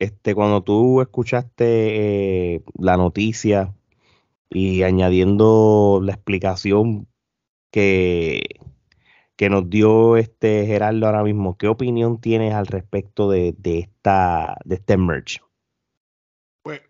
este, 0.00 0.34
cuando 0.34 0.62
tú 0.62 1.02
escuchaste 1.02 2.54
eh, 2.54 2.62
la 2.78 2.96
noticia 2.96 3.74
y 4.48 4.82
añadiendo 4.82 6.00
la 6.02 6.12
explicación 6.12 7.06
que, 7.70 8.42
que 9.36 9.50
nos 9.50 9.68
dio 9.68 10.16
este 10.16 10.66
Gerardo 10.66 11.06
ahora 11.06 11.22
mismo, 11.22 11.56
¿qué 11.56 11.68
opinión 11.68 12.18
tienes 12.18 12.54
al 12.54 12.66
respecto 12.66 13.30
de, 13.30 13.54
de 13.58 13.80
esta, 13.80 14.56
de 14.64 14.76
este 14.76 14.96
merge? 14.96 15.40
Pues, 16.62 16.80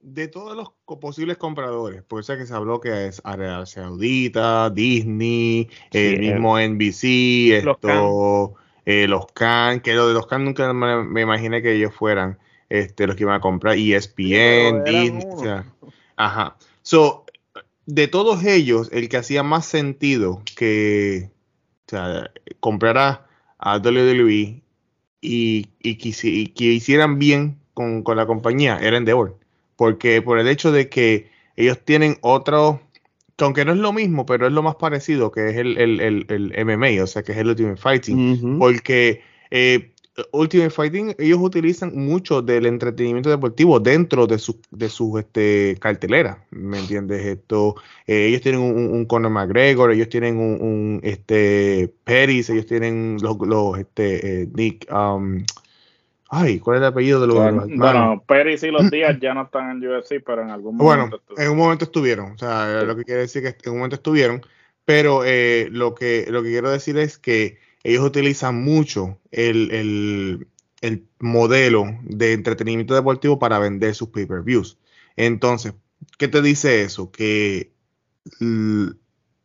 de 0.00 0.28
todos 0.28 0.54
los 0.54 0.72
posibles 1.00 1.38
compradores, 1.38 2.02
por 2.02 2.20
eso 2.20 2.36
que 2.36 2.44
se 2.44 2.54
habló 2.54 2.78
que 2.78 3.06
es 3.06 3.22
Arabia 3.24 3.64
Saudita, 3.64 4.68
Disney, 4.68 5.70
Sí, 5.90 5.98
el 5.98 6.14
eh, 6.14 6.18
mismo 6.32 6.58
NBC, 6.58 7.52
esto, 7.54 8.54
eh, 8.86 9.06
los 9.08 9.26
Can, 9.32 9.80
que 9.80 9.94
lo 9.94 10.08
de 10.08 10.14
los 10.14 10.26
Can 10.26 10.44
nunca 10.44 10.72
me, 10.72 11.02
me 11.04 11.22
imaginé 11.22 11.62
que 11.62 11.72
ellos 11.74 11.94
fueran 11.94 12.38
este, 12.68 13.06
los 13.06 13.16
que 13.16 13.22
iban 13.24 13.36
a 13.36 13.40
comprar, 13.40 13.76
ESPN, 13.76 14.84
Disney, 14.84 15.26
o 15.34 15.38
sea, 15.42 15.64
ajá. 16.16 16.56
So, 16.82 17.24
de 17.86 18.08
todos 18.08 18.44
ellos, 18.44 18.88
el 18.92 19.08
que 19.08 19.16
hacía 19.18 19.42
más 19.42 19.66
sentido 19.66 20.42
que 20.56 21.30
o 21.86 21.90
sea, 21.90 22.30
comprara 22.60 23.26
a 23.58 23.78
WWE 23.78 24.62
y, 25.20 25.68
y, 25.80 25.98
quisi- 25.98 26.32
y 26.32 26.46
que 26.48 26.64
hicieran 26.64 27.18
bien 27.18 27.58
con, 27.74 28.02
con 28.02 28.16
la 28.16 28.26
compañía 28.26 28.78
era 28.80 28.96
Endeavor. 28.96 29.38
Porque 29.76 30.22
por 30.22 30.38
el 30.38 30.48
hecho 30.48 30.72
de 30.72 30.88
que 30.88 31.30
ellos 31.56 31.78
tienen 31.84 32.16
otro, 32.20 32.80
que 33.36 33.44
aunque 33.44 33.64
no 33.64 33.72
es 33.72 33.78
lo 33.78 33.92
mismo, 33.92 34.26
pero 34.26 34.46
es 34.46 34.52
lo 34.52 34.62
más 34.62 34.76
parecido, 34.76 35.30
que 35.32 35.50
es 35.50 35.56
el, 35.56 35.76
el, 35.78 36.00
el, 36.00 36.26
el 36.28 36.64
MMA, 36.64 37.02
o 37.02 37.06
sea, 37.06 37.22
que 37.22 37.32
es 37.32 37.38
el 37.38 37.48
Ultimate 37.48 37.76
Fighting. 37.76 38.58
Porque 38.58 39.22
eh, 39.50 39.92
Ultimate 40.30 40.70
Fighting, 40.70 41.14
ellos 41.18 41.38
utilizan 41.40 41.92
mucho 41.94 42.40
del 42.40 42.66
entretenimiento 42.66 43.30
deportivo 43.30 43.80
dentro 43.80 44.26
de 44.28 44.38
su, 44.38 44.60
de 44.70 44.88
su 44.88 45.18
este, 45.18 45.76
cartelera, 45.80 46.46
¿me 46.50 46.78
entiendes? 46.78 47.26
Esto, 47.26 47.74
eh, 48.06 48.26
ellos 48.26 48.40
tienen 48.40 48.60
un, 48.60 48.76
un 48.92 49.04
Conor 49.06 49.32
McGregor, 49.32 49.90
ellos 49.90 50.08
tienen 50.08 50.36
un, 50.36 50.60
un, 50.60 51.00
este, 51.02 51.92
Peris, 52.04 52.48
ellos 52.50 52.66
tienen 52.66 53.16
los, 53.20 53.36
los 53.40 53.78
este, 53.78 54.42
eh, 54.42 54.48
Nick, 54.54 54.86
um, 54.92 55.44
ay, 56.34 56.58
¿cuál 56.58 56.76
es 56.76 56.80
el 56.82 56.86
apellido 56.88 57.20
de 57.20 57.26
los, 57.26 57.36
Bueno, 57.36 57.62
hermanos? 57.62 57.78
bueno, 57.78 58.24
Pérez 58.26 58.62
y 58.62 58.70
los 58.70 58.90
días 58.90 59.18
ya 59.20 59.34
no 59.34 59.42
están 59.42 59.70
en 59.70 59.88
UFC, 59.88 60.20
pero 60.24 60.42
en 60.42 60.50
algún 60.50 60.76
Bueno, 60.76 61.02
momento 61.06 61.16
estuvo. 61.16 61.38
en 61.40 61.50
un 61.50 61.56
momento 61.56 61.84
estuvieron, 61.84 62.32
o 62.32 62.38
sea, 62.38 62.80
Sí. 62.80 62.86
lo 62.86 62.96
que 62.96 63.04
quiere 63.04 63.20
decir 63.22 63.42
que 63.42 63.48
en 63.64 63.72
un 63.72 63.78
momento 63.78 63.96
estuvieron, 63.96 64.42
pero 64.84 65.22
eh, 65.24 65.68
lo, 65.70 65.94
que, 65.94 66.26
lo 66.28 66.42
que 66.42 66.50
quiero 66.50 66.70
decir 66.70 66.98
es 66.98 67.18
que 67.18 67.58
ellos 67.82 68.04
utilizan 68.04 68.62
mucho 68.62 69.18
el, 69.30 69.70
el- 69.72 70.48
el 70.80 71.04
modelo 71.20 71.84
de 72.02 72.32
entretenimiento 72.34 72.94
deportivo 72.94 73.38
para 73.38 73.58
vender 73.58 73.94
sus 73.94 74.08
pay-per-views. 74.08 74.78
Entonces, 75.16 75.72
¿qué 76.18 76.28
te 76.28 76.42
dice 76.42 76.82
eso? 76.82 77.10
Que 77.10 77.72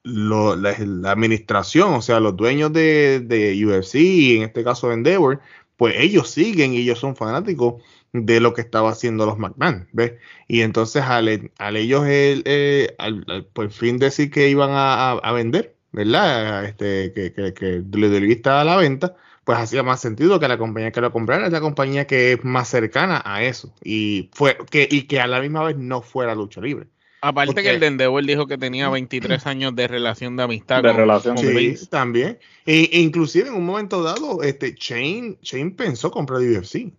lo- 0.03 0.55
la, 0.55 0.75
la 0.79 1.11
administración, 1.11 1.93
o 1.93 2.01
sea, 2.01 2.19
los 2.19 2.35
dueños 2.35 2.71
de, 2.73 3.19
de 3.21 3.53
UFC, 3.65 3.95
y 3.99 4.37
en 4.37 4.43
este 4.43 4.63
caso 4.63 4.87
de 4.87 4.95
Endeavor, 4.95 5.39
pues 5.79 5.95
ellos 5.97 6.29
siguen 6.29 6.73
y 6.73 6.79
ellos 6.79 6.99
son 6.99 7.15
fanáticos 7.15 7.81
de 8.11 8.41
lo 8.41 8.53
que 8.53 8.59
estaba 8.59 8.89
haciendo 8.91 9.25
los 9.25 9.37
McMahon, 9.39 9.87
¿ves? 9.93 10.15
Y 10.45 10.59
entonces 10.61 11.03
al, 11.03 11.29
ellos 11.29 12.05
el, 12.05 12.43
eh, 12.45 12.95
al, 12.99 13.45
fin 13.71 13.97
decir 13.97 14.29
que 14.29 14.49
iban 14.49 14.71
a, 14.73 15.31
vender, 15.31 15.77
¿verdad? 15.93 16.65
Este, 16.65 17.13
que, 17.13 17.31
que, 17.33 17.53
que 17.53 17.79
WWE 17.79 18.33
está 18.33 18.59
a 18.59 18.65
la 18.65 18.75
venta, 18.75 19.15
pues 19.45 19.57
hacía 19.57 19.81
más 19.81 20.01
sentido 20.01 20.37
que 20.37 20.49
la 20.49 20.57
compañía 20.57 20.91
que 20.91 20.99
lo 20.99 21.13
comprara 21.13 21.45
es 21.45 21.53
la 21.53 21.61
compañía 21.61 22.05
que 22.05 22.33
es 22.33 22.43
más 22.43 22.67
cercana 22.67 23.21
a 23.23 23.43
eso 23.43 23.73
y 23.81 24.29
fue 24.33 24.57
que 24.69 24.85
y 24.91 25.03
que 25.03 25.21
a 25.21 25.27
la 25.27 25.39
misma 25.39 25.63
vez 25.63 25.77
no 25.77 26.01
fuera 26.01 26.35
lucha 26.35 26.59
libre. 26.59 26.87
Aparte 27.21 27.61
que 27.61 27.69
el 27.71 27.79
de 27.79 27.87
Endeavor 27.87 28.25
dijo 28.25 28.47
que 28.47 28.57
tenía 28.57 28.89
23 28.89 29.45
años 29.45 29.75
de 29.75 29.87
relación 29.87 30.37
de 30.37 30.43
amistad. 30.43 30.81
De 30.83 30.89
con- 30.89 30.97
relación, 30.97 31.35
con 31.35 31.45
Sí, 31.45 31.53
Vince. 31.53 31.87
también. 31.87 32.39
E, 32.65 32.89
e 32.91 32.99
inclusive 32.99 33.49
en 33.49 33.55
un 33.55 33.65
momento 33.65 34.01
dado, 34.01 34.41
este 34.43 34.73
Shane, 34.77 35.37
Shane 35.41 35.71
pensó 35.71 36.11
comprar 36.11 36.41
UFC. 36.41 36.93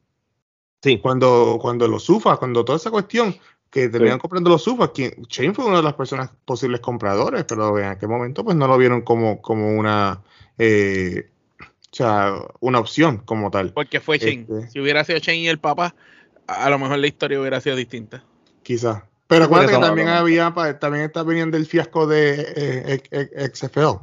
Sí. 0.83 0.99
Cuando, 0.99 1.59
cuando 1.61 1.89
los 1.89 2.05
SUFA, 2.05 2.37
cuando 2.37 2.65
toda 2.65 2.77
esa 2.77 2.91
cuestión 2.91 3.35
que 3.71 3.89
terminaron 3.89 4.19
comprando 4.19 4.51
los 4.51 4.63
SUFA, 4.63 4.93
quien, 4.93 5.15
Shane 5.29 5.55
fue 5.55 5.65
una 5.65 5.77
de 5.79 5.83
las 5.85 5.95
personas 5.95 6.31
posibles 6.45 6.81
compradores, 6.81 7.45
pero 7.45 7.79
en 7.79 7.85
aquel 7.87 8.09
momento 8.09 8.45
pues 8.45 8.57
no 8.57 8.67
lo 8.67 8.77
vieron 8.77 9.03
como, 9.03 9.41
como 9.41 9.77
una 9.77 10.23
eh, 10.59 11.31
o 11.61 11.97
sea, 11.97 12.35
una 12.61 12.79
opción 12.79 13.19
como 13.19 13.51
tal. 13.51 13.73
Porque 13.73 14.01
fue 14.01 14.19
Shane. 14.19 14.47
Este. 14.49 14.71
Si 14.71 14.81
hubiera 14.81 15.03
sido 15.05 15.19
Shane 15.19 15.39
y 15.39 15.49
el 15.49 15.59
papá, 15.59 15.95
a 16.47 16.65
a 16.67 16.71
lo 16.71 16.79
mejor 16.79 16.99
la 16.99 17.07
historia 17.07 17.41
hubiera 17.41 17.61
sido 17.61 17.77
distinta. 17.77 18.23
Quizás. 18.63 19.03
Pero 19.31 19.45
acuérdate 19.45 19.73
que 19.75 19.79
también 19.79 20.09
había, 20.09 20.53
pa- 20.53 20.79
también 20.81 21.05
está 21.05 21.23
viniendo 21.23 21.57
el 21.57 21.65
fiasco 21.65 22.09
de 22.09 22.53
eh, 22.57 23.51
XFL. 23.53 24.01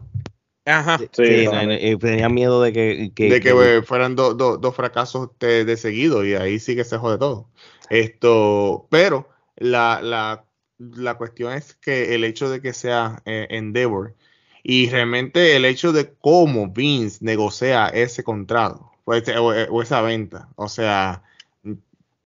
Ajá. 0.65 0.97
Sí, 0.97 1.09
Sí, 1.11 1.45
no, 1.45 1.99
tenía 1.99 2.29
miedo 2.29 2.61
de 2.61 2.71
que, 2.71 3.11
que- 3.13 3.29
de 3.29 3.39
que 3.41 3.49
que- 3.53 3.77
eh, 3.77 3.81
fueran 3.81 4.15
do- 4.15 4.33
do- 4.33 4.57
dos 4.57 4.73
fracasos 4.73 5.29
de, 5.39 5.65
de 5.65 5.75
seguido 5.75 6.25
y 6.25 6.33
ahí 6.35 6.59
sí 6.59 6.77
que 6.77 6.85
se 6.85 6.97
jode 6.97 7.17
todo. 7.17 7.49
Esto, 7.89 8.87
pero 8.89 9.27
la, 9.57 9.99
la, 10.01 10.45
la 10.77 11.15
cuestión 11.15 11.51
es 11.53 11.75
que 11.75 12.15
el 12.15 12.23
hecho 12.23 12.49
de 12.49 12.61
que 12.61 12.71
sea 12.71 13.21
eh, 13.25 13.47
Endeavor 13.49 14.15
y 14.63 14.89
realmente 14.89 15.57
el 15.57 15.65
hecho 15.65 15.91
de 15.91 16.13
cómo 16.21 16.69
Vince 16.69 17.17
negocia 17.21 17.87
ese 17.89 18.23
contrato 18.23 18.91
o, 19.03 19.13
ese- 19.13 19.37
o- 19.37 19.47
o 19.49 19.81
esa 19.81 20.01
venta, 20.01 20.47
o 20.55 20.69
sea, 20.69 21.21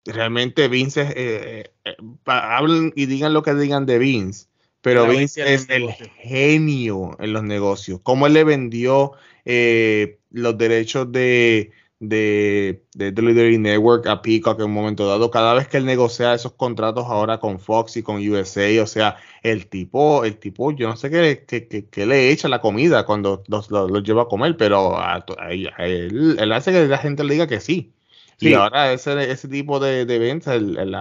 realmente 0.05 0.69
Vince 0.69 1.03
es, 1.03 1.11
eh, 1.17 1.73
eh, 1.85 1.97
hablen 2.27 2.93
y 2.97 3.07
digan 3.07 3.33
lo 3.35 3.43
que 3.43 3.55
digan 3.55 3.87
de 3.87 3.99
Vince, 3.99 4.47
pero 4.81 5.07
La 5.07 5.13
Vince 5.13 5.55
es 5.55 5.69
el 5.69 5.81
negocio. 5.81 6.07
genio 6.17 7.17
en 7.21 7.33
los 7.33 7.43
negocios. 7.43 8.01
Cómo 8.03 8.27
él 8.27 8.33
le 8.35 8.45
vendió 8.45 9.13
eh, 9.45 10.19
los 10.31 10.57
derechos 10.59 11.11
de, 11.13 11.73
de, 11.99 12.85
de 12.95 13.11
WWE 13.13 13.59
Network 13.59 14.07
a 14.07 14.23
Peacock 14.23 14.59
en 14.61 14.67
un 14.67 14.73
momento 14.73 15.07
dado. 15.07 15.31
Cada 15.31 15.55
vez 15.55 15.69
que 15.69 15.77
él 15.77 15.85
negocia 15.87 16.33
esos 16.35 16.53
contratos 16.55 17.05
ahora 17.07 17.39
con 17.41 17.61
Fox 17.61 17.97
y 17.99 18.03
con 18.03 18.17
USA, 18.27 18.83
o 18.83 18.87
sea, 18.87 19.17
el 19.43 19.67
tipo, 19.69 20.25
el 20.25 20.39
tipo, 20.39 20.73
yo 20.73 20.89
no 20.89 20.97
sé 20.97 21.11
qué, 21.11 21.45
qué- 21.47 21.69
qué- 21.69 21.87
qué 21.89 22.07
le 22.07 22.31
echa 22.31 22.49
la 22.49 22.61
comida 22.61 23.05
cuando 23.07 23.43
los, 23.49 23.71
los- 23.71 23.91
los 23.91 24.03
lleva 24.03 24.23
a 24.23 24.29
comer, 24.29 24.57
pero 24.57 24.97
a, 24.99 25.17
a 25.39 25.51
él, 25.53 26.37
él 26.39 26.53
hace 26.53 26.73
que 26.73 26.87
la 26.87 26.99
gente 26.99 27.25
le 27.25 27.35
diga 27.35 27.47
que 27.47 27.61
sí. 27.61 27.93
Y 28.41 28.55
ahora 28.55 28.93
ese, 28.93 29.31
ese 29.31 29.49
tipo 29.49 29.81
de, 29.81 30.07
de 30.07 30.19
venta, 30.19 30.55
el, 30.55 30.77
el- 30.79 30.97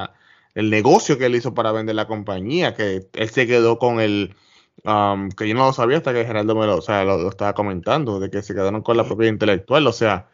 el 0.56 0.70
negocio 0.70 1.18
que 1.18 1.28
él 1.28 1.36
hizo 1.36 1.54
para 1.54 1.72
vender 1.72 1.96
la 1.96 2.08
compañía, 2.08 2.74
que 2.76 3.08
él 3.14 3.30
se 3.30 3.48
quedó 3.48 3.78
con 3.80 4.00
el, 4.00 4.36
um, 4.84 5.30
que 5.30 5.48
yo 5.48 5.56
no 5.56 5.66
lo 5.68 5.74
sabía 5.74 5.98
hasta 5.98 6.14
que 6.14 6.26
Gerardo 6.26 6.56
me 6.56 6.66
lo, 6.66 6.78
o 6.78 6.82
sea, 6.82 7.04
lo, 7.06 7.18
lo 7.18 7.30
estaba 7.30 7.54
comentando, 7.54 8.20
de 8.20 8.30
que 8.30 8.42
se 8.42 8.54
quedaron 8.56 8.82
con 8.82 8.98
la 8.98 9.06
propiedad 9.06 9.32
intelectual, 9.32 9.86
o 9.88 9.94
sea, 9.94 10.28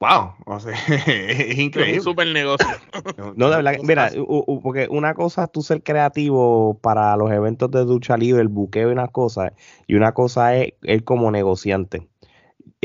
wow, 0.00 0.34
o 0.46 0.60
sea, 0.60 0.72
es 0.88 1.40
Es 1.50 1.58
increíble. 1.58 1.98
un 1.98 2.04
super 2.04 2.26
negocio. 2.28 2.66
No, 3.36 3.48
de 3.50 3.56
verdad, 3.56 3.76
mira, 3.82 4.10
porque 4.62 4.88
una 4.90 5.14
cosa 5.14 5.44
es 5.44 5.52
tú 5.52 5.62
ser 5.62 5.82
creativo 5.82 6.78
para 6.82 7.16
los 7.16 7.30
eventos 7.32 7.70
de 7.70 7.84
ducha 7.84 8.16
libre, 8.16 8.42
el 8.42 8.48
buqueo 8.48 8.90
y 8.90 8.92
una 8.92 9.08
cosa, 9.08 9.52
y 9.86 9.94
una 9.94 10.12
cosa 10.12 10.54
es 10.56 10.74
él 10.82 11.02
como 11.04 11.30
negociante. 11.30 12.08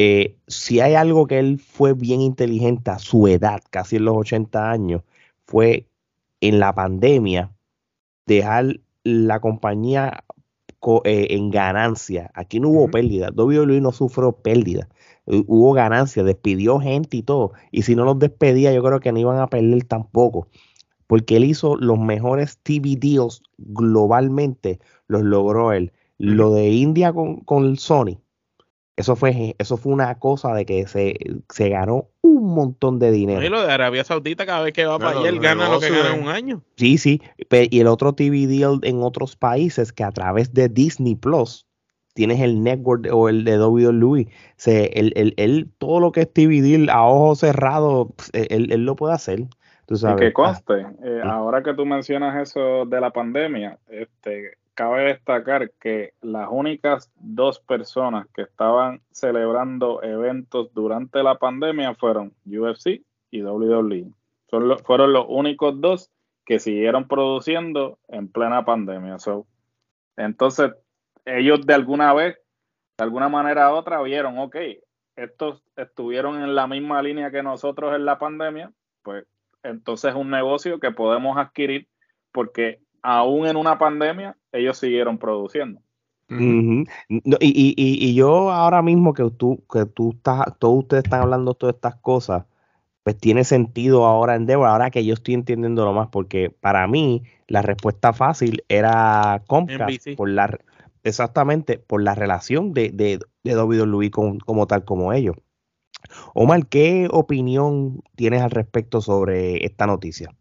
Eh, 0.03 0.35
si 0.47 0.79
hay 0.79 0.95
algo 0.95 1.27
que 1.27 1.37
él 1.37 1.59
fue 1.59 1.93
bien 1.93 2.21
inteligente 2.21 2.89
a 2.89 2.97
su 2.97 3.27
edad, 3.27 3.61
casi 3.69 3.97
en 3.97 4.05
los 4.05 4.15
80 4.17 4.71
años, 4.71 5.03
fue 5.45 5.85
en 6.41 6.57
la 6.59 6.73
pandemia 6.73 7.51
dejar 8.25 8.79
la 9.03 9.39
compañía 9.39 10.23
co- 10.79 11.03
eh, 11.05 11.27
en 11.31 11.51
ganancia. 11.51 12.31
Aquí 12.33 12.59
no 12.59 12.69
hubo 12.69 12.83
Ujú. 12.83 12.91
pérdida. 12.91 13.29
WWE 13.31 13.79
no 13.81 13.91
sufrió 13.91 14.31
pérdida. 14.31 14.89
Hu- 15.27 15.45
Hubo 15.47 15.73
ganancia, 15.73 16.23
despidió 16.23 16.79
gente 16.79 17.17
y 17.17 17.23
todo. 17.23 17.51
Y 17.71 17.83
si 17.83 17.95
no 17.95 18.03
los 18.05 18.17
despedía, 18.17 18.73
yo 18.73 18.81
creo 18.83 18.99
que 19.01 19.11
no 19.11 19.19
iban 19.19 19.39
a 19.39 19.47
perder 19.47 19.83
tampoco. 19.83 20.47
Porque 21.07 21.37
él 21.37 21.45
hizo 21.45 21.75
los 21.77 21.99
mejores 21.99 22.57
TV 22.63 22.95
deals 22.97 23.43
globalmente, 23.59 24.79
los 25.07 25.21
logró 25.23 25.73
él. 25.73 25.91
Lo 26.17 26.51
de 26.53 26.69
India 26.69 27.13
con, 27.13 27.41
con 27.41 27.77
Sony, 27.77 28.17
eso 28.95 29.15
fue, 29.15 29.55
eso 29.57 29.77
fue 29.77 29.93
una 29.93 30.19
cosa 30.19 30.53
de 30.53 30.65
que 30.65 30.85
se, 30.87 31.17
se 31.49 31.69
ganó 31.69 32.09
un 32.21 32.53
montón 32.53 32.99
de 32.99 33.11
dinero. 33.11 33.43
Y 33.43 33.49
lo 33.49 33.61
de 33.61 33.71
Arabia 33.71 34.03
Saudita, 34.03 34.45
cada 34.45 34.63
vez 34.63 34.73
que 34.73 34.85
va 34.85 34.99
para 34.99 35.19
allá, 35.19 35.29
él 35.29 35.39
gana 35.39 35.69
lo 35.69 35.79
que 35.79 35.89
gana 35.89 36.13
en 36.13 36.23
un 36.23 36.29
año. 36.29 36.61
Sí, 36.75 36.97
sí. 36.97 37.21
Y 37.37 37.79
el 37.79 37.87
otro 37.87 38.13
TV 38.13 38.47
deal 38.47 38.79
en 38.83 39.01
otros 39.01 39.35
países 39.35 39.91
que 39.91 40.03
a 40.03 40.11
través 40.11 40.53
de 40.53 40.69
Disney 40.69 41.15
Plus 41.15 41.65
tienes 42.13 42.41
el 42.41 42.61
network 42.61 43.07
o 43.11 43.29
el 43.29 43.43
de 43.43 43.59
WWE. 43.59 44.27
Se, 44.57 44.87
él, 44.99 45.13
él, 45.15 45.33
él, 45.37 45.71
todo 45.77 45.99
lo 45.99 46.11
que 46.11 46.21
es 46.21 46.33
TV 46.33 46.87
a 46.89 47.05
ojos 47.05 47.39
cerrados, 47.39 48.09
pues, 48.15 48.31
él, 48.33 48.71
él, 48.71 48.85
lo 48.85 48.95
puede 48.95 49.13
hacer. 49.13 49.45
Tú 49.87 49.95
sabes. 49.95 50.21
que 50.21 50.33
conste, 50.33 50.85
eh, 51.03 51.21
ahora 51.23 51.63
que 51.63 51.73
tú 51.73 51.85
mencionas 51.85 52.41
eso 52.41 52.85
de 52.85 53.01
la 53.01 53.11
pandemia, 53.11 53.77
este, 53.89 54.57
cabe 54.73 55.03
destacar 55.05 55.71
que 55.79 56.13
las 56.21 56.47
únicas 56.49 57.11
dos 57.15 57.59
personas 57.59 58.27
que 58.33 58.43
estaban 58.43 59.01
celebrando 59.11 60.01
eventos 60.03 60.73
durante 60.73 61.23
la 61.23 61.37
pandemia 61.37 61.95
fueron 61.95 62.33
UFC 62.45 63.01
y 63.31 63.43
WWE. 63.43 64.11
Fueron 64.83 65.13
los 65.13 65.25
únicos 65.29 65.79
dos 65.79 66.09
que 66.45 66.59
siguieron 66.59 67.07
produciendo 67.07 67.99
en 68.07 68.27
plena 68.27 68.65
pandemia. 68.65 69.17
entonces, 70.17 70.71
ellos 71.25 71.65
de 71.65 71.73
alguna 71.73 72.13
vez, 72.13 72.37
de 72.97 73.03
alguna 73.03 73.29
manera 73.29 73.71
u 73.71 73.77
otra, 73.77 74.01
vieron, 74.01 74.37
ok, 74.39 74.55
estos 75.15 75.63
estuvieron 75.75 76.41
en 76.41 76.55
la 76.55 76.67
misma 76.67 77.01
línea 77.01 77.31
que 77.31 77.43
nosotros 77.43 77.95
en 77.95 78.05
la 78.05 78.17
pandemia, 78.17 78.71
pues 79.03 79.25
entonces 79.63 80.11
es 80.11 80.17
un 80.17 80.29
negocio 80.31 80.79
que 80.79 80.91
podemos 80.91 81.37
adquirir 81.37 81.87
porque 82.31 82.79
aún 83.01 83.47
en 83.47 83.55
una 83.55 83.77
pandemia 83.77 84.37
ellos 84.51 84.77
siguieron 84.77 85.17
produciendo. 85.17 85.81
y, 86.29 86.85
y, 87.39 87.73
y, 87.77 88.13
yo 88.13 88.51
ahora 88.51 88.81
mismo 88.81 89.13
que 89.13 89.29
tú, 89.31 89.63
que 89.71 89.85
tú 89.85 90.11
estás, 90.11 90.45
todos 90.59 90.83
ustedes 90.83 91.03
están 91.03 91.21
hablando 91.21 91.53
todas 91.55 91.75
estas 91.75 91.95
cosas, 91.95 92.45
pues 93.03 93.17
tiene 93.17 93.43
sentido 93.43 94.05
ahora 94.05 94.35
en 94.35 94.43
Endeavor, 94.43 94.67
ahora 94.67 94.91
que 94.91 95.03
yo 95.03 95.13
estoy 95.13 95.33
entendiendo 95.33 95.83
lo 95.83 95.91
más, 95.91 96.07
porque 96.07 96.49
para 96.49 96.87
mí 96.87 97.23
la 97.47 97.61
respuesta 97.61 98.13
fácil 98.13 98.63
era 98.69 99.43
Comcast, 99.47 100.07
por 100.15 100.29
la, 100.29 100.57
exactamente, 101.03 101.79
por 101.79 102.01
la 102.01 102.15
relación 102.15 102.73
de, 102.73 102.91
de, 102.91 103.19
de 103.43 103.57
WWE 103.57 104.11
como 104.11 104.67
tal 104.67 104.85
como 104.85 105.11
ellos. 105.11 105.35
Omar, 106.33 106.67
¿qué 106.67 107.07
opinión 107.11 108.01
tienes 108.15 108.41
al 108.41 108.51
respecto 108.51 109.01
sobre 109.01 109.65
esta 109.65 109.85
noticia? 109.87 110.33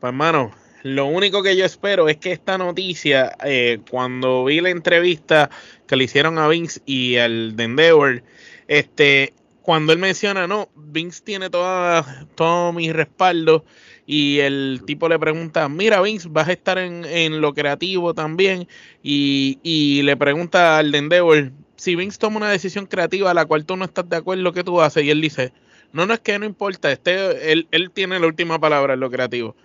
Pues 0.00 0.10
hermano, 0.10 0.50
lo 0.82 1.06
único 1.06 1.42
que 1.42 1.56
yo 1.56 1.64
espero 1.64 2.08
es 2.08 2.16
que 2.18 2.32
esta 2.32 2.58
noticia, 2.58 3.36
eh, 3.44 3.80
cuando 3.90 4.44
vi 4.44 4.60
la 4.60 4.70
entrevista 4.70 5.50
que 5.86 5.96
le 5.96 6.04
hicieron 6.04 6.38
a 6.38 6.48
Vince 6.48 6.80
y 6.86 7.16
al 7.16 7.56
de 7.56 7.64
Endeavor, 7.64 8.22
este, 8.68 9.34
cuando 9.62 9.92
él 9.92 9.98
menciona, 9.98 10.46
no, 10.46 10.68
Vince 10.76 11.22
tiene 11.24 11.50
toda, 11.50 12.26
todo 12.34 12.72
mi 12.72 12.92
respaldo 12.92 13.64
y 14.06 14.38
el 14.38 14.82
tipo 14.86 15.08
le 15.08 15.18
pregunta, 15.18 15.68
mira 15.68 16.00
Vince, 16.00 16.28
vas 16.30 16.48
a 16.48 16.52
estar 16.52 16.78
en, 16.78 17.40
lo 17.40 17.52
creativo 17.52 18.14
también 18.14 18.68
y, 19.02 19.58
y, 19.62 20.02
le 20.02 20.16
pregunta 20.16 20.78
al 20.78 20.92
de 20.92 20.98
Endeavor, 20.98 21.52
si 21.74 21.96
Vince 21.96 22.18
toma 22.18 22.36
una 22.36 22.50
decisión 22.50 22.86
creativa 22.86 23.30
a 23.30 23.34
la 23.34 23.44
cual 23.44 23.66
tú 23.66 23.76
no 23.76 23.84
estás 23.84 24.08
de 24.08 24.16
acuerdo, 24.16 24.52
¿qué 24.52 24.62
tú 24.62 24.80
haces? 24.80 25.04
Y 25.04 25.10
él 25.10 25.20
dice, 25.20 25.52
no, 25.92 26.06
no 26.06 26.14
es 26.14 26.20
que 26.20 26.38
no 26.38 26.46
importa, 26.46 26.92
este, 26.92 27.52
él, 27.52 27.66
él 27.70 27.90
tiene 27.90 28.20
la 28.20 28.26
última 28.26 28.60
palabra 28.60 28.94
en 28.94 29.00
lo 29.00 29.10
creativo. 29.10 29.56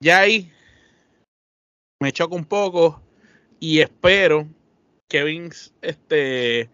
Ya 0.00 0.20
ahí 0.20 0.52
me 2.00 2.12
choca 2.12 2.36
un 2.36 2.44
poco 2.44 3.02
y 3.58 3.80
espero 3.80 4.46
que 5.08 5.24
Vince 5.24 5.72
este, 5.82 6.70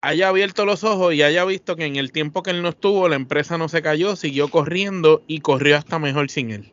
haya 0.00 0.28
abierto 0.28 0.64
los 0.64 0.84
ojos 0.84 1.12
y 1.14 1.22
haya 1.22 1.44
visto 1.44 1.76
que 1.76 1.84
en 1.84 1.96
el 1.96 2.12
tiempo 2.12 2.42
que 2.42 2.50
él 2.50 2.62
no 2.62 2.70
estuvo, 2.70 3.08
la 3.08 3.16
empresa 3.16 3.58
no 3.58 3.68
se 3.68 3.82
cayó, 3.82 4.16
siguió 4.16 4.48
corriendo 4.48 5.22
y 5.26 5.40
corrió 5.40 5.76
hasta 5.76 5.98
mejor 5.98 6.30
sin 6.30 6.50
él. 6.50 6.72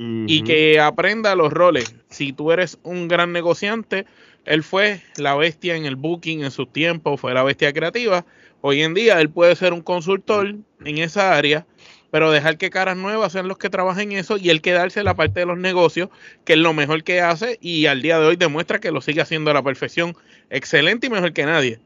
Y 0.00 0.44
que 0.44 0.78
aprenda 0.78 1.34
los 1.34 1.52
roles. 1.52 1.96
Si 2.08 2.32
tú 2.32 2.52
eres 2.52 2.78
un 2.84 3.08
gran 3.08 3.32
negociante, 3.32 4.06
él 4.44 4.62
fue 4.62 5.02
la 5.16 5.34
bestia 5.34 5.74
en 5.74 5.86
el 5.86 5.96
booking 5.96 6.44
en 6.44 6.52
su 6.52 6.66
tiempo, 6.66 7.16
fue 7.16 7.34
la 7.34 7.42
bestia 7.42 7.72
creativa. 7.72 8.24
Hoy 8.60 8.82
en 8.82 8.94
día 8.94 9.20
él 9.20 9.28
puede 9.28 9.56
ser 9.56 9.72
un 9.72 9.80
consultor 9.80 10.54
en 10.84 10.98
esa 10.98 11.36
área, 11.36 11.66
pero 12.10 12.30
dejar 12.30 12.58
que 12.58 12.70
caras 12.70 12.96
nuevas 12.96 13.32
sean 13.32 13.48
los 13.48 13.58
que 13.58 13.70
trabajen 13.70 14.12
en 14.12 14.18
eso 14.18 14.36
y 14.36 14.50
él 14.50 14.62
quedarse 14.62 15.00
en 15.00 15.06
la 15.06 15.14
parte 15.14 15.40
de 15.40 15.46
los 15.46 15.58
negocios, 15.58 16.08
que 16.44 16.54
es 16.54 16.58
lo 16.58 16.72
mejor 16.72 17.04
que 17.04 17.20
hace 17.20 17.58
y 17.60 17.86
al 17.86 18.02
día 18.02 18.18
de 18.18 18.26
hoy 18.26 18.36
demuestra 18.36 18.78
que 18.78 18.90
lo 18.90 19.00
sigue 19.00 19.20
haciendo 19.20 19.50
a 19.50 19.54
la 19.54 19.62
perfección, 19.62 20.16
excelente 20.50 21.06
y 21.06 21.10
mejor 21.10 21.32
que 21.32 21.44
nadie 21.44 21.80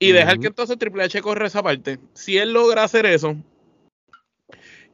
y 0.00 0.12
dejar 0.12 0.40
que 0.40 0.48
entonces 0.48 0.78
Triple 0.78 1.04
H 1.04 1.20
corra 1.20 1.46
esa 1.46 1.62
parte. 1.62 2.00
Si 2.14 2.38
él 2.38 2.54
logra 2.54 2.82
hacer 2.82 3.04
eso, 3.04 3.36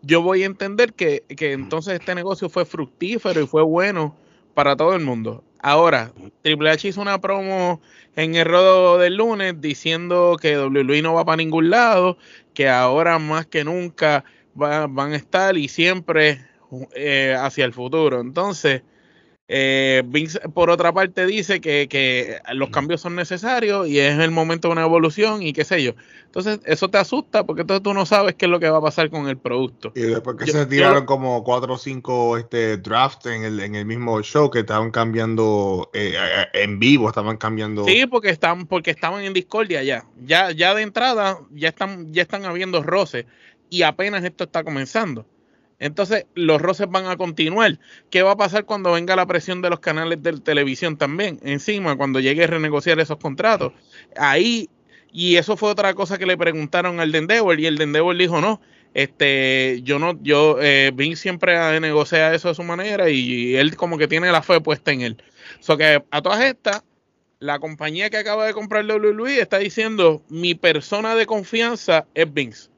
yo 0.03 0.21
voy 0.21 0.43
a 0.43 0.47
entender 0.47 0.93
que, 0.93 1.25
entonces 1.29 2.01
este 2.01 2.15
negocio 2.15 2.51
fue 2.51 2.67
fructífero 2.67 3.41
y 3.41 3.47
fue 3.47 3.63
bueno 3.63 4.17
para 4.53 4.77
todo 4.77 4.95
el 4.95 5.05
mundo. 5.05 5.45
Ahora, 5.61 6.13
Triple 6.43 6.71
H 6.71 6.89
hizo 6.89 7.01
una 7.01 7.21
promo 7.21 7.81
en 8.17 8.35
el 8.35 8.47
rodo 8.47 8.99
del 8.99 9.15
lunes 9.15 9.61
diciendo 9.61 10.37
que 10.41 10.59
WWE 10.59 11.03
no 11.03 11.15
va 11.15 11.25
para 11.25 11.37
ningún 11.37 11.71
lado, 11.71 12.19
que 12.53 12.69
ahora 12.69 13.19
más 13.21 13.47
que 13.47 13.63
nunca 13.63 14.25
van 14.57 15.13
a 15.13 15.17
estar 15.17 15.57
y 15.57 15.69
siempre 15.69 16.45
eh, 16.95 17.37
hacia 17.39 17.65
el 17.65 17.73
futuro. 17.73 18.21
Entonces, 18.21 18.83
eh, 19.49 20.03
Vince, 20.05 20.41
por 20.49 20.71
otra 20.71 20.93
parte, 20.93 21.25
dice 21.25 21.61
que, 21.61 22.41
los 22.53 22.71
cambios 22.71 23.01
son 23.01 23.15
necesarios 23.15 23.87
y 23.87 24.01
es 24.01 24.19
el 24.19 24.33
momento 24.33 24.67
de 24.69 24.73
una 24.73 24.83
evolución 24.83 25.43
y 25.43 25.53
qué 25.53 25.65
sé 25.65 25.83
yo. 25.85 25.93
Entonces, 26.25 26.59
eso 26.65 26.91
te 26.91 26.99
asusta 26.99 27.47
porque 27.47 27.63
entonces 27.63 27.83
tú 27.83 27.95
no 27.95 28.05
sabes 28.07 28.35
qué 28.35 28.47
es 28.47 28.51
lo 28.51 28.59
que 28.59 28.69
va 28.69 28.79
a 28.79 28.83
pasar 28.83 29.09
con 29.09 29.29
el 29.29 29.39
producto. 29.39 29.93
Y 29.95 30.03
después 30.03 30.37
que 30.37 30.51
se 30.51 30.67
tiraron 30.67 31.07
como 31.07 31.45
cuatro 31.45 31.75
o 31.75 31.79
cinco 31.79 32.37
este, 32.37 32.77
drafts 32.77 33.27
en 33.27 33.45
el, 33.45 33.61
en 33.61 33.77
el 33.77 33.87
mismo 33.87 34.21
show 34.23 34.51
que 34.51 34.61
estaban 34.61 34.91
cambiando 34.91 35.91
eh, 35.95 36.15
eh, 36.17 36.63
en 36.65 36.81
vivo, 36.81 37.09
estaban 37.09 37.37
cambiando. 37.37 37.85
Sí, 37.85 38.05
porque 38.07 38.31
están, 38.31 38.67
porque 38.67 38.91
estaban 38.91 39.23
en 39.23 39.33
discordia 39.33 39.85
ya. 39.85 40.05
Ya, 40.25 40.51
ya 40.51 40.75
de 40.75 40.83
entrada, 40.83 41.39
ya 41.53 41.69
están, 41.69 42.13
ya 42.13 42.23
están 42.23 42.45
habiendo 42.45 42.83
roces 42.83 43.27
y 43.71 43.83
apenas 43.83 44.25
esto 44.25 44.45
está 44.45 44.65
comenzando. 44.65 45.27
Entonces, 45.79 46.27
los 46.35 46.61
roces 46.61 46.87
van 46.89 47.07
a 47.07 47.17
continuar. 47.17 47.79
¿Qué 48.11 48.23
va 48.23 48.33
a 48.33 48.37
pasar 48.37 48.65
cuando 48.65 48.93
venga 48.93 49.15
la 49.17 49.27
presión 49.27 49.61
de 49.61 49.71
los 49.71 49.81
canales 49.81 50.23
de 50.23 50.33
televisión 50.41 50.97
también? 50.97 51.39
Encima, 51.43 51.97
cuando 51.97 52.21
llegue 52.21 52.45
a 52.45 52.47
renegociar 52.47 52.99
esos 52.99 53.19
contratos. 53.19 53.73
Ahí, 54.17 54.71
y 55.13 55.37
eso 55.37 55.57
fue 55.57 55.71
otra 55.71 55.93
cosa 55.95 56.19
que 56.19 56.27
le 56.27 56.37
preguntaron 56.37 57.01
al 57.01 57.15
Endeavor, 57.15 57.61
y 57.61 57.67
el 57.67 57.81
Endeavor 57.81 58.17
dijo, 58.17 58.41
no, 58.41 58.61
este, 58.95 59.81
yo 59.83 59.99
no, 59.99 60.19
yo, 60.23 60.57
eh, 60.63 60.93
Vince 60.95 61.21
siempre 61.23 61.81
negocia 61.81 62.35
eso 62.35 62.49
de 62.49 62.55
su 62.55 62.63
manera, 62.63 63.11
y, 63.11 63.57
él 63.57 63.77
como 63.77 63.99
que 63.99 64.09
tiene 64.09 64.33
la 64.33 64.43
fe 64.43 64.61
puesta 64.61 64.93
en 64.93 65.03
él. 65.03 65.23
So 65.61 65.77
que 65.77 66.03
a 66.11 66.23
todas 66.23 66.43
estas, 66.43 66.85
la 67.39 67.59
compañía 67.59 68.09
que 68.09 68.17
acaba 68.17 68.47
de 68.47 68.55
comprar 68.55 68.87
WWE 68.87 69.41
está 69.41 69.59
diciendo, 69.59 70.23
mi 70.31 70.55
persona 70.55 71.15
de 71.15 71.27
confianza 71.27 72.07
es 72.15 72.33
Vince 72.33 72.71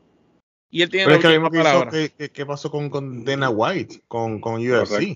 y 0.70 0.82
él 0.82 0.90
tiene 0.90 1.06
Pero 1.06 1.90
es 1.90 2.10
que 2.10 2.30
¿qué, 2.30 2.46
pasó 2.46 2.70
con, 2.70 2.90
con, 2.90 3.24
Dana 3.24 3.48
White, 3.48 4.02
con, 4.06 4.40
con 4.40 4.54
UFC? 4.54 5.14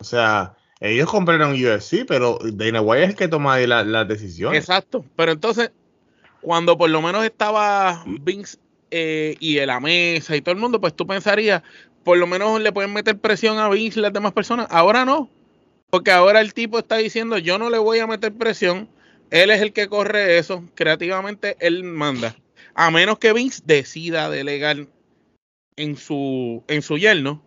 O 0.00 0.04
sea, 0.04 0.56
ellos 0.80 1.08
compraron 1.08 1.52
UFC, 1.52 2.04
pero 2.06 2.38
Dana 2.42 2.80
White 2.80 3.04
es 3.04 3.10
el 3.10 3.16
que 3.16 3.28
toma 3.28 3.58
las 3.58 3.86
la 3.86 4.04
decisiones. 4.04 4.58
Exacto, 4.58 5.04
pero 5.14 5.32
entonces, 5.32 5.70
cuando 6.40 6.76
por 6.76 6.90
lo 6.90 7.00
menos 7.02 7.24
estaba 7.24 8.02
Vince 8.06 8.58
eh, 8.90 9.36
y 9.38 9.54
de 9.54 9.66
la 9.66 9.78
mesa 9.80 10.34
y 10.34 10.40
todo 10.40 10.54
el 10.54 10.60
mundo, 10.60 10.80
pues 10.80 10.94
tú 10.94 11.06
pensarías, 11.06 11.62
por 12.02 12.18
lo 12.18 12.26
menos 12.26 12.60
le 12.60 12.72
pueden 12.72 12.92
meter 12.92 13.18
presión 13.18 13.58
a 13.58 13.68
Vince 13.68 14.00
y 14.00 14.02
las 14.02 14.12
demás 14.12 14.32
personas. 14.32 14.66
Ahora 14.70 15.04
no, 15.04 15.28
porque 15.90 16.10
ahora 16.10 16.40
el 16.40 16.52
tipo 16.52 16.80
está 16.80 16.96
diciendo, 16.96 17.38
yo 17.38 17.58
no 17.58 17.70
le 17.70 17.78
voy 17.78 18.00
a 18.00 18.08
meter 18.08 18.32
presión, 18.32 18.88
él 19.30 19.50
es 19.50 19.62
el 19.62 19.72
que 19.72 19.86
corre 19.86 20.38
eso, 20.38 20.64
creativamente 20.74 21.56
él 21.60 21.84
manda 21.84 22.34
a 22.74 22.90
menos 22.90 23.18
que 23.18 23.32
Vince 23.32 23.62
decida 23.64 24.28
delegar 24.30 24.76
en 25.76 25.96
su, 25.96 26.64
en 26.68 26.82
su 26.82 26.98
yerno. 26.98 27.42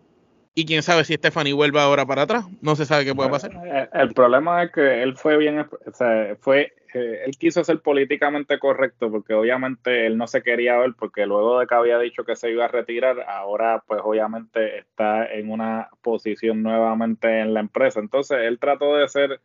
Y 0.54 0.66
quién 0.66 0.82
sabe 0.82 1.04
si 1.04 1.14
Stephanie 1.14 1.52
vuelve 1.52 1.78
ahora 1.78 2.04
para 2.04 2.22
atrás. 2.22 2.46
No 2.60 2.74
se 2.74 2.84
sabe 2.84 3.04
qué 3.04 3.14
puede 3.14 3.30
pasar. 3.30 3.52
El, 3.92 4.12
problema 4.12 4.64
es 4.64 4.72
que 4.72 5.04
él 5.04 5.16
fue 5.16 5.36
bien, 5.36 5.60
o 5.60 5.92
sea, 5.92 6.36
fue, 6.40 6.72
eh, 6.94 7.22
él 7.24 7.38
quiso 7.38 7.62
ser 7.62 7.80
políticamente 7.80 8.58
correcto 8.58 9.08
porque 9.08 9.34
obviamente 9.34 10.06
él 10.06 10.18
no 10.18 10.26
se 10.26 10.42
quería 10.42 10.76
ver 10.78 10.94
porque 10.98 11.26
luego 11.26 11.60
de 11.60 11.68
que 11.68 11.74
había 11.76 12.00
dicho 12.00 12.24
que 12.24 12.34
se 12.34 12.50
iba 12.50 12.64
a 12.64 12.68
retirar, 12.68 13.20
ahora 13.28 13.84
pues 13.86 14.00
obviamente 14.02 14.80
está 14.80 15.32
en 15.32 15.52
una 15.52 15.90
posición 16.02 16.64
nuevamente 16.64 17.38
en 17.38 17.54
la 17.54 17.60
empresa. 17.60 18.00
Entonces 18.00 18.38
él 18.40 18.58
trató 18.58 18.96
de 18.96 19.06
ser 19.06 19.40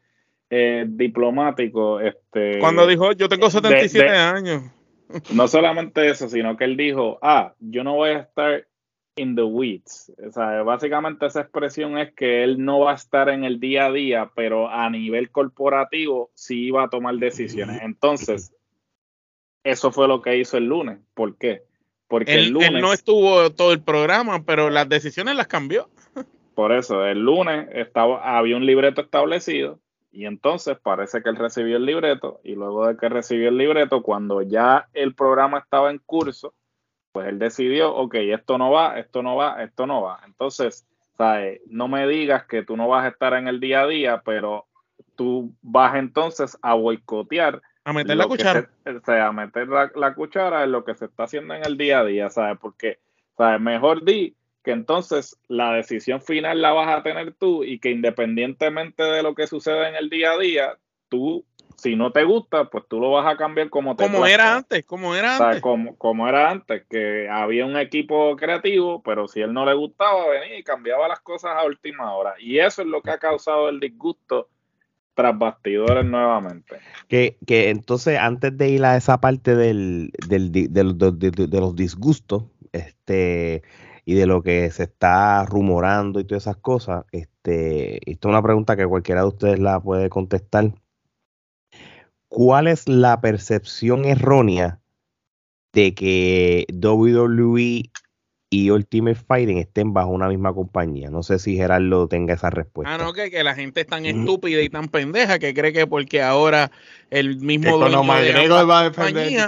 eh, 0.50 0.86
diplomático. 0.88 2.00
Este, 2.00 2.58
Cuando 2.58 2.88
dijo, 2.88 3.12
yo 3.12 3.30
tengo 3.30 3.52
77 3.52 4.10
años 4.10 4.63
no 5.34 5.48
solamente 5.48 6.10
eso, 6.10 6.28
sino 6.30 6.58
que 6.58 6.66
él 6.66 6.78
dijo, 6.78 7.20
ah, 7.22 7.54
yo 7.60 7.84
no 7.84 7.96
voy 7.96 8.12
a 8.12 8.20
estar 8.20 8.68
in 9.16 9.36
the 9.36 9.44
weeds. 9.44 10.12
O 10.26 10.32
sea, 10.32 10.63
básicamente 10.63 11.26
esa 11.26 11.42
expresión 11.42 11.98
es 11.98 12.13
que 12.13 12.44
él 12.44 12.63
no 12.63 12.80
va 12.80 12.92
a 12.94 12.96
estar 12.96 13.30
en 13.30 13.44
el 13.44 13.60
día 13.60 13.86
a 13.86 13.92
día, 13.92 14.32
pero 14.36 14.70
a 14.70 14.89
nivel 14.89 15.32
corporativo 15.32 16.32
sí 16.34 16.66
iba 16.66 16.84
a 16.84 16.89
tomar 16.89 17.16
decisiones. 17.16 17.82
Entonces, 17.82 18.54
eso 19.63 19.92
fue 19.92 20.08
lo 20.08 20.22
que 20.22 20.38
hizo 20.38 20.58
el 20.58 20.66
lunes. 20.66 21.00
¿Por 21.13 21.38
qué? 21.38 21.63
Porque 22.08 22.36
el 22.36 22.50
lunes... 22.50 22.70
Él 22.70 22.82
no 22.82 22.94
estuvo 22.94 23.52
todo 23.52 23.72
el 23.72 23.82
programa, 23.82 24.44
pero 24.46 24.70
las 24.70 24.89
decisiones 24.89 25.36
las 25.36 25.48
cambió. 25.48 25.89
Por 26.56 26.72
eso, 26.72 27.06
el 27.06 27.20
lunes 27.20 27.68
estaba, 27.72 28.38
había 28.38 28.58
un 28.58 28.66
libreto 28.66 29.02
establecido 29.02 29.80
Y 30.13 30.28
entonces 30.28 30.78
parece 30.78 31.23
que 31.23 31.30
él 31.30 31.36
recibió 31.36 31.78
el 31.78 31.88
libreto 31.88 32.39
y 32.43 32.54
luego 32.54 32.88
de 32.88 32.95
que 32.95 33.10
recibió 33.10 33.49
el 33.49 33.58
libreto, 33.58 34.04
cuando 34.04 34.43
ya 34.43 34.88
el 34.93 35.15
programa 35.15 35.58
estaba 35.58 35.89
en 35.89 35.97
curso, 35.97 36.54
pues 37.12 37.28
él 37.30 37.39
decidió, 37.39 37.95
ok, 37.95 38.13
esto 38.15 38.60
no 38.60 38.69
va, 38.69 38.99
esto 38.99 39.23
no 39.23 39.36
va, 39.36 39.63
esto 39.63 39.88
no 39.88 40.04
va. 40.04 40.21
Entonces, 40.23 40.88
¿sabes? 41.17 41.62
no 41.65 41.88
me 41.88 42.08
digas 42.08 42.45
que 42.45 42.62
tú 42.62 42.78
no 42.78 42.88
vas 42.88 43.06
a 43.06 43.08
estar 43.08 43.34
en 43.34 43.47
el 43.47 43.60
día 43.60 43.82
a 43.82 43.88
día, 43.88 44.21
pero 44.23 44.67
tú 45.15 45.56
vas 45.63 45.95
entonces 45.95 46.60
a 46.62 46.76
boicotear. 46.76 47.63
A 47.84 47.91
meter 47.91 48.15
la 48.15 48.28
cuchara. 48.28 48.69
o 48.86 49.04
sea, 49.04 49.28
a 49.28 49.32
meter 49.32 49.67
la, 49.67 49.91
la, 49.95 50.13
cuchara 50.13 50.63
en 50.63 50.71
lo 50.71 50.86
que 50.86 50.93
se 50.93 51.06
está 51.06 51.23
haciendo 51.23 51.56
en 51.56 51.65
el 51.65 51.76
día 51.76 52.02
a 52.02 52.06
día, 52.06 52.30
¿sabes? 52.30 52.60
Porque, 52.62 52.99
¿sabes? 53.36 53.60
Mejor 53.60 54.06
di 54.06 54.36
que 54.63 54.71
entonces 54.71 55.38
la 55.47 55.73
decisión 55.73 56.21
final 56.21 56.62
la 56.62 56.71
vas 56.71 56.97
a 56.97 57.04
tener 57.04 57.34
tú 57.34 57.63
y 57.63 57.80
que 57.80 57.91
independientemente 57.91 59.04
de 59.04 59.21
lo 59.21 59.36
que 59.36 59.45
suceda 59.45 59.89
en 59.89 59.95
el 59.95 60.10
día 60.10 60.32
a 60.32 60.38
día, 60.38 60.78
tú, 61.10 61.45
si 61.76 61.97
no 61.97 62.12
te 62.12 62.23
gusta, 62.23 62.69
pues 62.69 62.86
tú 62.88 62.99
lo 62.99 63.12
vas 63.12 63.32
a 63.32 63.36
cambiar 63.36 63.69
como 63.69 63.95
te 63.95 64.06
Como 64.06 64.26
era 64.26 64.56
antes, 64.56 64.86
como 64.86 65.15
era 65.15 65.36
antes. 65.36 65.62
Como, 65.62 65.97
como 65.97 66.30
era 66.30 66.49
antes, 66.49 66.86
que 66.89 67.28
había 67.30 67.65
un 67.65 67.76
equipo 67.76 68.38
creativo, 68.38 69.04
pero 69.04 69.28
si 69.28 69.41
él 69.41 69.54
no 69.54 69.65
le 69.65 69.73
gustaba, 69.73 70.30
venía 70.30 70.58
y 70.58 70.63
cambiaba 70.63 71.10
las 71.10 71.19
cosas 71.19 71.52
a 71.58 71.65
última 71.65 72.15
hora. 72.15 72.36
Y 72.39 72.60
eso 72.60 72.84
es 72.84 72.88
lo 72.88 73.02
que 73.02 73.12
ha 73.12 73.17
causado 73.17 73.67
el 73.67 73.82
disgusto 73.82 74.47
tras 75.13 75.38
bastidores 75.38 76.06
nuevamente. 76.06 76.78
Que, 77.10 77.38
que 77.45 77.69
entonces, 77.69 78.17
antes 78.17 78.58
de 78.58 78.69
ir 78.69 78.86
a 78.86 78.95
esa 78.95 79.19
parte 79.19 79.56
del, 79.56 80.12
del, 80.28 80.52
de 80.52 81.60
los 81.60 81.76
disgustos, 81.76 82.45
este 82.71 83.62
y 84.06 84.16
de 84.16 84.26
lo 84.26 84.42
que 84.42 84.70
se 84.72 84.84
está 84.84 85.46
rumorando 85.46 86.20
y 86.20 86.26
todas 86.26 86.44
esas 86.44 86.58
cosas, 86.58 87.06
este, 87.12 88.10
esto 88.10 88.28
es 88.28 88.32
una 88.32 88.42
pregunta 88.42 88.76
que 88.76 88.88
cualquiera 88.88 89.22
de 89.22 89.28
ustedes 89.28 89.60
la 89.60 89.80
puede 89.80 90.10
contestar. 90.10 90.74
¿Cuál 92.28 92.68
es 92.68 92.88
la 92.89 93.22
percepción 93.22 94.06
errónea 94.06 94.80
de 95.72 95.94
que 95.94 96.66
WWE 96.72 97.89
y 98.54 98.70
Ultimate 98.70 99.16
Fighting 99.16 99.58
estén 99.58 99.94
bajo 99.94 100.12
una 100.12 100.28
misma 100.28 100.54
compañía. 100.54 101.10
No 101.10 101.24
sé 101.24 101.39
si 101.39 101.56
Gerardo 101.56 102.08
tenga 102.08 102.36
esa 102.36 102.52
respuesta. 102.52 102.94
Ah, 102.94 103.00
no, 103.00 103.12
que, 103.12 103.32
que 103.32 103.44
la 103.44 103.56
gente 103.56 103.82
es 103.82 103.88
tan 103.88 104.06
estúpida 104.06 104.62
y 104.62 104.70
tan 104.70 104.89
pendeja 104.89 105.39
que 105.39 105.56
cree 105.56 105.74
que 105.74 105.88
porque 105.88 106.22
ahora 106.22 106.70
el 107.10 107.38
mismo 107.38 107.80
dueño 107.80 108.04
de 108.04 108.48
la 108.48 108.63
va 108.63 108.82
a 108.82 108.92
compañía, 108.92 109.48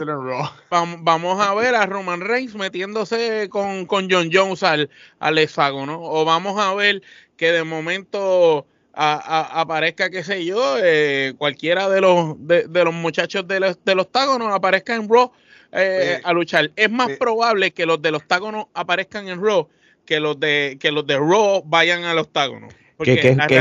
vamos, 0.72 1.40
a 1.40 1.54
ver 1.54 1.76
a 1.76 1.86
Roman 1.86 2.22
Reigns 2.22 2.56
metiéndose 2.56 3.48
con, 3.50 3.86
con 3.86 4.10
John 4.10 4.30
Jones 4.34 4.64
al, 4.64 4.90
al 5.20 5.38
hexágono. 5.38 6.00
O 6.02 6.26
vamos 6.26 6.60
a 6.60 6.74
ver 6.74 7.04
que 7.38 7.52
de 7.52 7.64
momento 7.64 8.66
aparezca, 8.96 10.10
qué 10.10 10.24
sé 10.24 10.46
yo, 10.46 10.78
eh, 10.82 11.36
cualquiera 11.38 11.90
de 11.90 12.02
los, 12.02 12.36
de, 12.40 12.66
los 12.84 12.94
muchachos 12.94 13.48
de 13.48 13.60
los, 13.60 13.78
de 13.86 13.94
los 13.94 14.08
aparezca 14.52 14.96
en 14.96 15.08
Raw 15.08 15.32
eh, 15.76 16.22
a 16.24 16.34
luchar. 16.34 16.72
Es 16.76 16.90
más 16.90 17.12
probable 17.18 17.72
que 17.72 17.86
los 17.86 18.02
del 18.02 18.16
octágono 18.16 18.70
aparezcan 18.74 19.28
en 19.28 19.42
Raw 19.42 19.68
que 20.06 20.20
los 20.20 20.40
de 20.40 20.78
que 20.80 20.92
los 20.92 21.06
de 21.06 21.18
Raw 21.18 21.64
vayan 21.66 22.04
al 22.04 22.20
octágono. 22.20 22.68
Que, 23.00 23.20
que, 23.20 23.36
la, 23.36 23.48
que, 23.48 23.56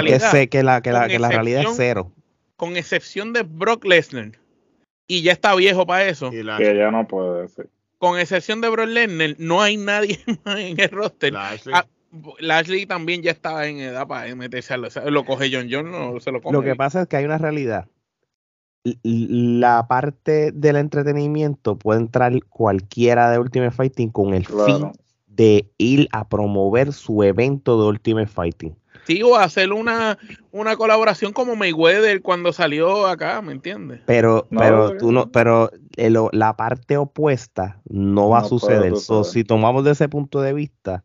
que, 0.49 0.63
la, 0.63 0.81
que, 0.81 0.93
la, 0.93 1.09
que 1.09 1.19
la 1.19 1.29
realidad 1.29 1.63
es 1.63 1.77
cero. 1.77 2.13
Con 2.57 2.77
excepción 2.77 3.33
de 3.33 3.43
Brock 3.43 3.85
Lesnar. 3.85 4.33
Y 5.09 5.23
ya 5.23 5.33
está 5.33 5.55
viejo 5.57 5.87
para 5.87 6.07
eso. 6.07 6.31
Que 6.31 6.45
ya 6.45 6.91
no 6.93 7.09
puede 7.09 7.49
ser. 7.49 7.69
Con 7.99 8.19
excepción 8.19 8.61
de 8.61 8.69
Brock 8.69 8.87
Lesnar, 8.87 9.35
no 9.39 9.61
hay 9.61 9.77
nadie 9.77 10.21
más 10.45 10.61
en 10.61 10.79
el 10.79 10.91
roster. 10.91 11.33
Lashley. 11.33 12.83
Ah, 12.85 12.87
también 12.87 13.23
ya 13.23 13.33
está 13.33 13.67
en 13.67 13.81
edad 13.81 14.07
para 14.07 14.33
meterse 14.37 14.75
a 14.75 14.77
lo, 14.77 14.89
lo 15.11 15.25
coge 15.25 15.51
John 15.53 15.67
John, 15.69 15.91
no 15.91 16.21
se 16.21 16.31
lo 16.31 16.41
come. 16.41 16.57
Lo 16.57 16.63
que 16.63 16.77
pasa 16.77 17.03
es 17.03 17.09
que 17.09 17.17
hay 17.17 17.25
una 17.25 17.39
realidad 17.39 17.89
la 19.03 19.87
parte 19.89 20.53
del 20.53 20.77
entretenimiento 20.77 21.79
puede 21.79 22.01
entrar 22.01 22.33
cualquiera 22.49 23.31
de 23.31 23.39
Ultimate 23.39 23.71
Fighting 23.71 24.11
con 24.11 24.35
el 24.35 24.45
fin 24.45 24.93
de 25.27 25.71
ir 25.79 26.09
a 26.13 26.29
promover 26.29 26.93
su 26.93 27.23
evento 27.23 27.81
de 27.81 27.89
Ultimate 27.89 28.27
Fighting. 28.27 28.77
Sí, 29.07 29.23
o 29.23 29.37
hacer 29.37 29.73
una, 29.73 30.19
una 30.51 30.77
colaboración 30.77 31.33
como 31.33 31.57
Mayweather 31.57 32.23
cuando 32.23 32.53
salió 32.53 33.07
acá, 33.07 33.43
¿me 33.43 33.53
entiendes? 33.53 34.01
Pero, 34.07 34.47
pero 34.51 34.97
tú 34.97 35.13
no, 35.13 35.31
pero 35.31 35.71
la 36.33 36.57
parte 36.57 36.97
opuesta 36.97 37.81
no 37.89 38.31
va 38.31 38.41
a 38.41 38.45
suceder. 38.45 38.95
si 38.97 39.45
tomamos 39.45 39.85
de 39.85 39.93
ese 39.93 40.09
punto 40.09 40.41
de 40.41 40.55
vista, 40.55 41.05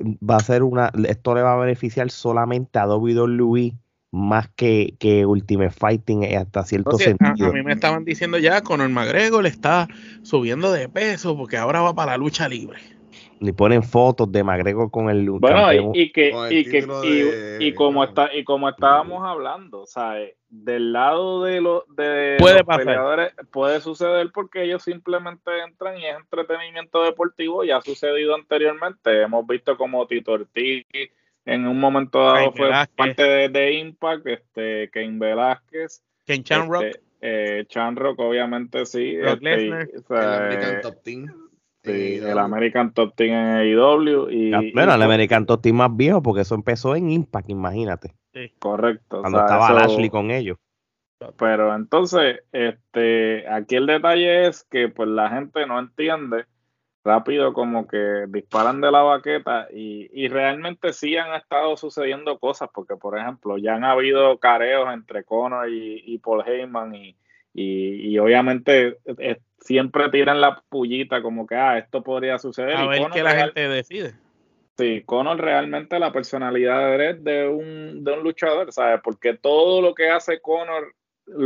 va 0.00 0.36
a 0.36 0.40
ser 0.40 0.62
una, 0.62 0.92
esto 1.08 1.34
le 1.34 1.42
va 1.42 1.54
a 1.54 1.58
beneficiar 1.58 2.10
solamente 2.10 2.78
a 2.78 2.86
WWE 2.86 3.74
más 4.14 4.48
que, 4.50 4.94
que 5.00 5.26
Ultimate 5.26 5.70
Fighting 5.70 6.36
hasta 6.36 6.62
cierto 6.62 6.96
sentido. 6.98 7.48
A, 7.48 7.52
mí 7.52 7.62
me 7.62 7.72
estaban 7.72 8.04
diciendo 8.04 8.38
ya, 8.38 8.62
Conor 8.62 8.88
McGregor 8.88 9.44
está 9.44 9.88
subiendo 10.22 10.70
de 10.70 10.88
peso 10.88 11.36
porque 11.36 11.56
ahora 11.56 11.80
va 11.80 11.94
para 11.94 12.12
la 12.12 12.18
lucha 12.18 12.48
libre. 12.48 12.78
Y 13.40 13.50
ponen 13.52 13.82
fotos 13.82 14.30
de 14.30 14.44
McGregor 14.44 14.90
con 14.90 15.10
el 15.10 15.28
bueno 15.28 15.92
y, 15.92 16.12
que 16.12 16.32
y 16.50 16.64
que 16.64 16.86
y, 17.58 17.74
como 17.74 18.04
está 18.04 18.32
y 18.32 18.44
como 18.44 18.68
estábamos 18.68 19.24
hablando, 19.24 19.84
¿sabes? 19.86 20.34
Del 20.48 20.92
lado 20.92 21.42
de, 21.42 21.60
los 21.60 21.82
de 21.96 22.36
puede 22.38 22.62
los 22.62 22.76
peleadores 22.76 23.32
puede 23.50 23.80
suceder 23.80 24.30
porque 24.32 24.62
ellos 24.62 24.84
simplemente 24.84 25.50
entran 25.66 25.98
y 25.98 26.06
es 26.06 26.16
entretenimiento 26.16 27.02
deportivo, 27.02 27.64
ya 27.64 27.78
ha 27.78 27.82
sucedido 27.82 28.36
anteriormente, 28.36 29.22
hemos 29.22 29.44
visto 29.46 29.76
como 29.76 30.06
Tito 30.06 30.32
Ortiz 30.32 30.86
en 31.44 31.66
un 31.66 31.78
momento 31.78 32.24
dado 32.24 32.52
fue 32.52 32.70
parte 32.96 33.48
de, 33.48 33.72
Impact, 33.74 34.26
este, 34.26 34.90
Kane 34.90 35.18
Velázquez. 35.18 36.02
Ken 36.24 36.42
Chanrock. 36.42 36.82
Este, 36.82 37.00
eh, 37.20 37.64
Chanrock, 37.68 38.18
obviamente 38.18 38.86
sí. 38.86 39.16
Este, 39.16 39.54
el 39.54 39.84
American 40.10 40.80
Top 40.82 41.02
Team. 41.02 41.26
Sí, 41.82 42.16
el 42.16 42.38
American 42.38 42.94
Top 42.94 43.14
Team 43.14 43.30
en 43.32 43.56
AEW. 43.56 44.30
Y, 44.30 44.72
bueno, 44.72 44.94
el 44.94 45.02
American 45.02 45.44
Top 45.44 45.60
Team 45.60 45.76
más 45.76 45.94
viejo, 45.94 46.22
porque 46.22 46.42
eso 46.42 46.54
empezó 46.54 46.96
en 46.96 47.10
Impact, 47.10 47.50
imagínate. 47.50 48.14
Sí. 48.32 48.52
Correcto. 48.58 49.20
Cuando 49.20 49.40
estaba 49.40 49.72
Lashley 49.72 50.08
con 50.08 50.30
ellos. 50.30 50.56
Pero 51.38 51.74
entonces, 51.74 52.40
este, 52.52 53.48
aquí 53.48 53.76
el 53.76 53.86
detalle 53.86 54.46
es 54.46 54.64
que 54.64 54.88
pues 54.88 55.08
la 55.08 55.30
gente 55.30 55.66
no 55.66 55.78
entiende 55.78 56.44
rápido 57.04 57.52
como 57.52 57.86
que 57.86 58.24
disparan 58.28 58.80
de 58.80 58.90
la 58.90 59.02
baqueta 59.02 59.68
y, 59.70 60.08
y, 60.12 60.28
realmente 60.28 60.92
sí 60.94 61.16
han 61.16 61.34
estado 61.34 61.76
sucediendo 61.76 62.38
cosas 62.38 62.70
porque 62.72 62.96
por 62.96 63.18
ejemplo 63.18 63.58
ya 63.58 63.74
han 63.74 63.84
habido 63.84 64.38
careos 64.38 64.92
entre 64.92 65.22
Conor 65.22 65.68
y, 65.68 66.18
Paul 66.18 66.42
Heyman 66.46 66.94
y, 66.94 67.14
y, 67.52 68.18
obviamente 68.18 68.98
eh, 69.18 69.38
siempre 69.60 70.08
tiran 70.08 70.40
la 70.40 70.62
pullita 70.68 71.20
como 71.20 71.46
que 71.46 71.54
ah 71.56 71.76
esto 71.76 72.02
podría 72.02 72.38
suceder 72.38 72.76
a 72.76 72.86
ver 72.86 73.02
qué 73.12 73.22
la 73.22 73.36
gente 73.36 73.68
decide 73.68 74.14
sí 74.78 75.02
Conor 75.04 75.38
realmente 75.38 75.98
la 75.98 76.10
personalidad 76.10 77.16
de 77.16 77.48
un, 77.48 78.02
de 78.02 78.12
un 78.12 78.24
luchador 78.24 78.72
¿sabes? 78.72 79.00
porque 79.04 79.34
todo 79.34 79.82
lo 79.82 79.94
que 79.94 80.08
hace 80.08 80.40
Conor 80.40 80.94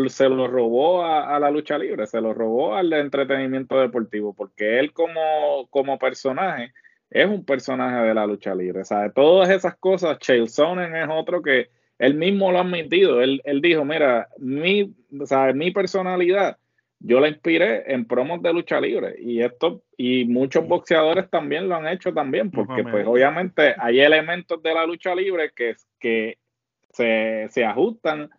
se 0.09 0.29
lo 0.29 0.49
robó 0.49 1.05
a, 1.05 1.39
la 1.39 1.51
lucha 1.51 1.79
libre, 1.79 2.07
se 2.07 2.21
lo 2.21 2.35
robó 2.35 2.75
al 2.75 2.93
entretenimiento 2.93 3.79
deportivo, 3.81 4.35
porque 4.35 4.79
él 4.79 4.93
como, 4.93 5.69
como 5.71 5.99
personaje 5.99 6.73
es 7.11 7.27
un 7.27 7.45
personaje 7.45 8.07
de 8.07 8.15
la 8.15 8.27
lucha 8.27 8.55
libre. 8.55 8.85
¿sabe? 8.85 9.11
Todas 9.11 9.51
esas 9.51 9.77
cosas, 9.77 10.19
Chael 10.19 10.49
Sonnen 10.49 10.95
es 10.95 11.09
otro 11.11 11.43
que 11.43 11.69
él 11.99 12.15
mismo 12.15 12.53
lo 12.53 12.59
ha 12.59 12.63
admitido. 12.63 13.23
Él, 13.23 13.41
él 13.45 13.61
dijo, 13.61 13.85
mira, 13.85 14.29
mi, 14.39 14.95
¿sabe? 15.25 15.55
mi 15.55 15.71
personalidad, 15.71 16.59
yo 17.01 17.21
la 17.21 17.29
inspiré 17.29 17.93
en 17.93 18.05
promos 18.05 18.43
de 18.43 18.53
lucha 18.53 18.81
libre. 18.81 19.15
Y 19.19 19.43
esto, 19.43 19.83
y 19.97 20.25
muchos 20.25 20.67
boxeadores 20.67 21.31
también 21.31 21.69
lo 21.69 21.77
han 21.77 21.87
hecho 21.87 22.13
también, 22.13 22.51
porque 22.51 22.83
pues 22.83 23.07
obviamente 23.07 23.75
hay 23.79 24.01
elementos 24.01 24.63
de 24.63 24.75
la 24.75 24.85
lucha 24.85 25.15
libre 25.15 25.53
que, 25.55 25.77
que 25.99 26.39
se, 26.91 27.47
se 27.51 27.65
ajustan 27.65 28.31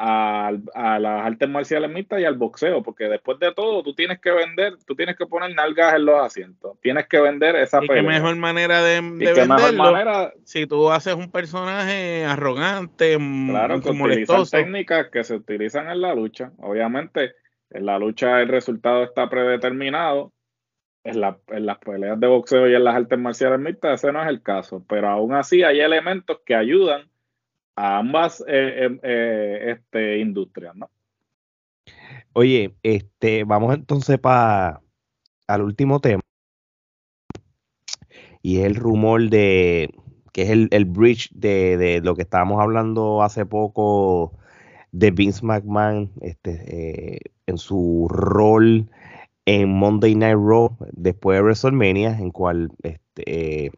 a, 0.00 0.98
las 1.00 1.26
artes 1.26 1.48
marciales 1.48 1.90
mixtas 1.90 2.20
y 2.20 2.24
al 2.24 2.36
boxeo, 2.36 2.82
porque 2.82 3.04
después 3.04 3.38
de 3.40 3.52
todo 3.52 3.82
tú 3.82 3.94
tienes 3.94 4.20
que 4.20 4.30
vender, 4.30 4.74
tú 4.86 4.94
tienes 4.94 5.16
que 5.16 5.26
poner 5.26 5.54
nalgas 5.54 5.94
en 5.94 6.04
los 6.04 6.20
asientos, 6.20 6.78
tienes 6.80 7.08
que 7.08 7.20
vender 7.20 7.56
esa 7.56 7.82
y 7.82 7.88
qué 7.88 8.02
mejor 8.02 8.36
manera 8.36 8.82
de, 8.82 9.02
de 9.02 9.32
venderlo 9.32 10.32
si 10.44 10.66
tú 10.66 10.90
haces 10.90 11.14
un 11.14 11.32
personaje 11.32 12.24
arrogante, 12.24 13.18
mm, 13.18 13.50
claro, 13.50 13.80
que 13.80 13.90
utilizan 13.90 14.44
técnicas 14.46 15.08
que 15.10 15.24
se 15.24 15.34
utilizan 15.34 15.90
en 15.90 16.00
la 16.00 16.14
lucha, 16.14 16.52
obviamente 16.58 17.32
en 17.70 17.84
la 17.84 17.98
lucha 17.98 18.40
el 18.40 18.48
resultado 18.48 19.02
está 19.02 19.28
predeterminado, 19.28 20.32
en, 21.02 21.20
la, 21.20 21.38
en 21.48 21.66
las 21.66 21.78
peleas 21.78 22.20
de 22.20 22.26
boxeo 22.26 22.68
y 22.68 22.74
en 22.74 22.84
las 22.84 22.94
artes 22.94 23.18
marciales 23.18 23.58
mixtas 23.58 24.04
ese 24.04 24.12
no 24.12 24.22
es 24.22 24.28
el 24.28 24.42
caso, 24.42 24.84
pero 24.88 25.08
aún 25.08 25.34
así 25.34 25.64
hay 25.64 25.80
elementos 25.80 26.38
que 26.44 26.54
ayudan 26.54 27.08
ambas 27.78 28.42
eh, 28.46 28.84
em, 28.84 28.98
eh, 29.02 29.76
este, 29.76 30.18
industrias, 30.18 30.74
¿no? 30.74 30.90
Oye, 32.32 32.74
este, 32.82 33.44
vamos 33.44 33.74
entonces 33.74 34.18
para 34.18 34.80
al 35.46 35.62
último 35.62 36.00
tema. 36.00 36.20
Y 38.42 38.58
es 38.58 38.66
el 38.66 38.74
rumor 38.74 39.28
de 39.30 39.94
que 40.32 40.42
es 40.42 40.50
el, 40.50 40.84
bridge 40.84 41.30
de, 41.32 41.76
de, 41.76 42.00
lo 42.00 42.14
que 42.14 42.22
estábamos 42.22 42.60
hablando 42.60 43.22
hace 43.22 43.44
poco 43.44 44.38
de 44.92 45.10
Vince 45.10 45.44
McMahon 45.44 46.12
este, 46.20 47.14
eh, 47.16 47.20
en 47.46 47.58
su 47.58 48.06
rol 48.08 48.88
en 49.46 49.70
Monday 49.70 50.14
Night 50.14 50.36
Raw 50.36 50.76
después 50.92 51.38
de 51.38 51.42
WrestleMania, 51.42 52.18
en 52.18 52.30
cual 52.30 52.70
este, 52.82 53.72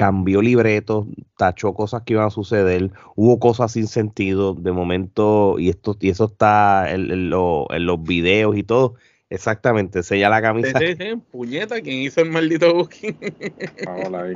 cambió 0.00 0.40
libretos, 0.40 1.06
tachó 1.36 1.74
cosas 1.74 2.04
que 2.04 2.14
iban 2.14 2.24
a 2.24 2.30
suceder, 2.30 2.90
hubo 3.16 3.38
cosas 3.38 3.72
sin 3.72 3.86
sentido 3.86 4.54
de 4.54 4.72
momento, 4.72 5.58
y 5.58 5.68
esto 5.68 5.94
y 6.00 6.08
eso 6.08 6.24
está 6.24 6.90
en, 6.90 7.28
los 7.28 8.02
videos 8.02 8.56
y 8.56 8.62
todo. 8.62 8.94
Exactamente, 9.28 10.02
sella 10.02 10.30
la 10.30 10.40
camisa. 10.40 10.78
Sí, 10.78 10.96
sí, 10.98 11.16
puñeta, 11.30 11.82
¿quién 11.82 11.98
hizo 11.98 12.22
el 12.22 12.30
maldito 12.30 12.72
booking? 12.72 13.14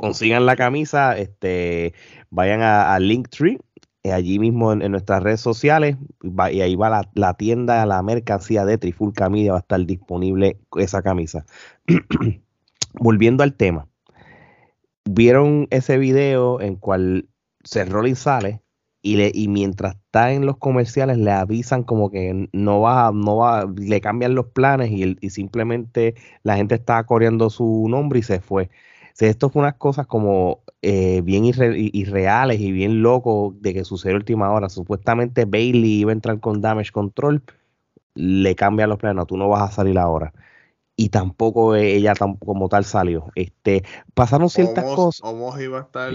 Consigan 0.03 0.44
la 0.44 0.55
camisa, 0.55 1.16
este, 1.16 1.94
vayan 2.29 2.61
a, 2.61 2.98
Linktree, 2.98 3.57
eh, 4.03 4.12
allí 4.12 4.38
mismo 4.38 4.70
en, 4.70 4.90
nuestras 4.90 5.22
redes 5.22 5.40
sociales, 5.40 5.96
y 6.53 6.61
ahí 6.61 6.77
va 6.77 6.90
la, 6.90 7.11
la, 7.14 7.38
tienda, 7.38 7.87
la 7.87 8.03
mercancía 8.03 8.66
de 8.66 8.77
Trifulca 8.77 9.31
Media, 9.31 9.53
va 9.53 9.59
a 9.59 9.61
estar 9.61 9.83
disponible 9.87 10.59
esa 10.77 11.00
camisa. 11.00 11.46
Volviendo 13.00 13.42
al 13.42 13.55
tema, 13.55 13.88
vieron 15.05 15.69
ese 15.71 15.99
video 15.99 16.61
en 16.61 16.77
cual 16.77 17.29
Seth 17.64 17.88
Rollins 17.88 18.19
sale 18.21 18.62
y, 19.03 19.17
le, 19.17 19.31
y 19.35 19.49
mientras 19.49 19.97
está 19.97 20.33
en 20.33 20.47
los 20.47 20.57
comerciales 20.57 21.19
le 21.19 21.31
avisan 21.31 21.83
como 21.85 22.11
que 22.11 22.49
no 22.53 22.81
va, 22.81 23.12
no 23.12 23.37
va, 23.37 23.67
le 23.77 24.01
cambian 24.01 24.35
los 24.35 24.47
planes 24.47 24.90
y, 24.90 25.17
y 25.21 25.31
simplemente 25.31 26.14
la 26.43 26.57
gente 26.57 26.75
está 26.77 27.05
coreando 27.05 27.51
su 27.51 27.87
nombre 27.88 28.21
y 28.21 28.23
se 28.23 28.40
fue. 28.40 28.71
Si 29.12 29.27
esto 29.27 29.51
fue 29.51 29.61
unas 29.61 29.75
cosas 29.75 30.07
como 30.07 30.64
eh, 30.83 31.21
bien 31.23 31.45
irreales 31.45 32.61
y 32.61 32.73
bien 32.73 33.03
loco 33.03 33.55
de 33.61 33.73
que 33.75 33.85
sucedió 33.85 34.17
última 34.17 34.51
hora. 34.53 34.69
Supuestamente 34.69 35.45
Bailey 35.45 36.01
iba 36.01 36.11
a 36.11 36.14
entrar 36.14 36.40
con 36.40 36.61
Damage 36.61 36.93
Control, 36.93 37.43
le 38.14 38.55
cambian 38.57 38.90
los 38.90 38.99
planes, 38.99 39.17
no, 39.17 39.27
tú 39.27 39.37
no 39.37 39.49
vas 39.49 39.71
a 39.71 39.75
salir 39.75 39.99
ahora 39.99 40.33
y 40.96 41.09
tampoco 41.09 41.74
ella 41.74 42.14
como 42.14 42.68
tal 42.68 42.85
salió. 42.85 43.26
Este, 43.35 43.83
pasaron 44.14 44.48
ciertas 44.48 44.85
cosas. 44.85 45.20
Omos 45.22 45.61
iba 45.61 45.78
a 45.78 45.83
estar, 45.83 46.12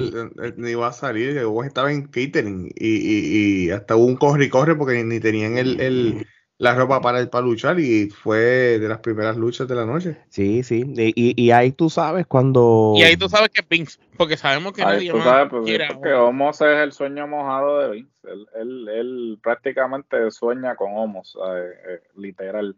ni 0.57 0.71
iba 0.71 0.87
a 0.87 0.93
salir, 0.93 1.37
Omos 1.43 1.65
estaba 1.65 1.91
en 1.91 2.07
catering 2.07 2.71
y, 2.75 3.65
y, 3.65 3.71
hasta 3.71 3.95
hubo 3.95 4.05
un 4.05 4.15
corre 4.15 4.45
y 4.45 4.49
corre 4.49 4.75
porque 4.75 5.03
ni 5.03 5.19
tenían 5.19 5.57
el, 5.57 6.25
la 6.57 6.75
ropa 6.75 7.01
para, 7.01 7.29
para 7.29 7.45
luchar 7.45 7.79
y 7.79 8.09
fue 8.09 8.79
de 8.79 8.87
las 8.87 8.99
primeras 8.99 9.35
luchas 9.35 9.67
de 9.67 9.75
la 9.75 9.85
noche. 9.85 10.17
Sí, 10.29 10.63
sí, 10.63 10.85
y, 10.95 11.41
y 11.41 11.51
ahí 11.51 11.73
tú 11.73 11.89
sabes 11.89 12.25
cuando... 12.25 12.93
Y 12.95 13.03
ahí 13.03 13.17
tú 13.17 13.27
sabes 13.27 13.49
que 13.49 13.65
Vince, 13.69 13.99
porque 14.17 14.37
sabemos 14.37 14.73
que 14.73 14.83
nadie 14.83 15.13
más 15.13 15.23
sabes, 15.23 15.49
porque 15.49 16.13
Homos 16.13 16.61
es 16.61 16.77
el 16.77 16.93
sueño 16.93 17.27
mojado 17.27 17.79
de 17.79 17.91
Vince, 17.91 18.27
él, 18.29 18.47
él, 18.55 18.89
él 18.89 19.39
prácticamente 19.43 20.31
sueña 20.31 20.75
con 20.75 20.95
Homos, 20.95 21.37
eh, 21.45 22.01
literal. 22.15 22.77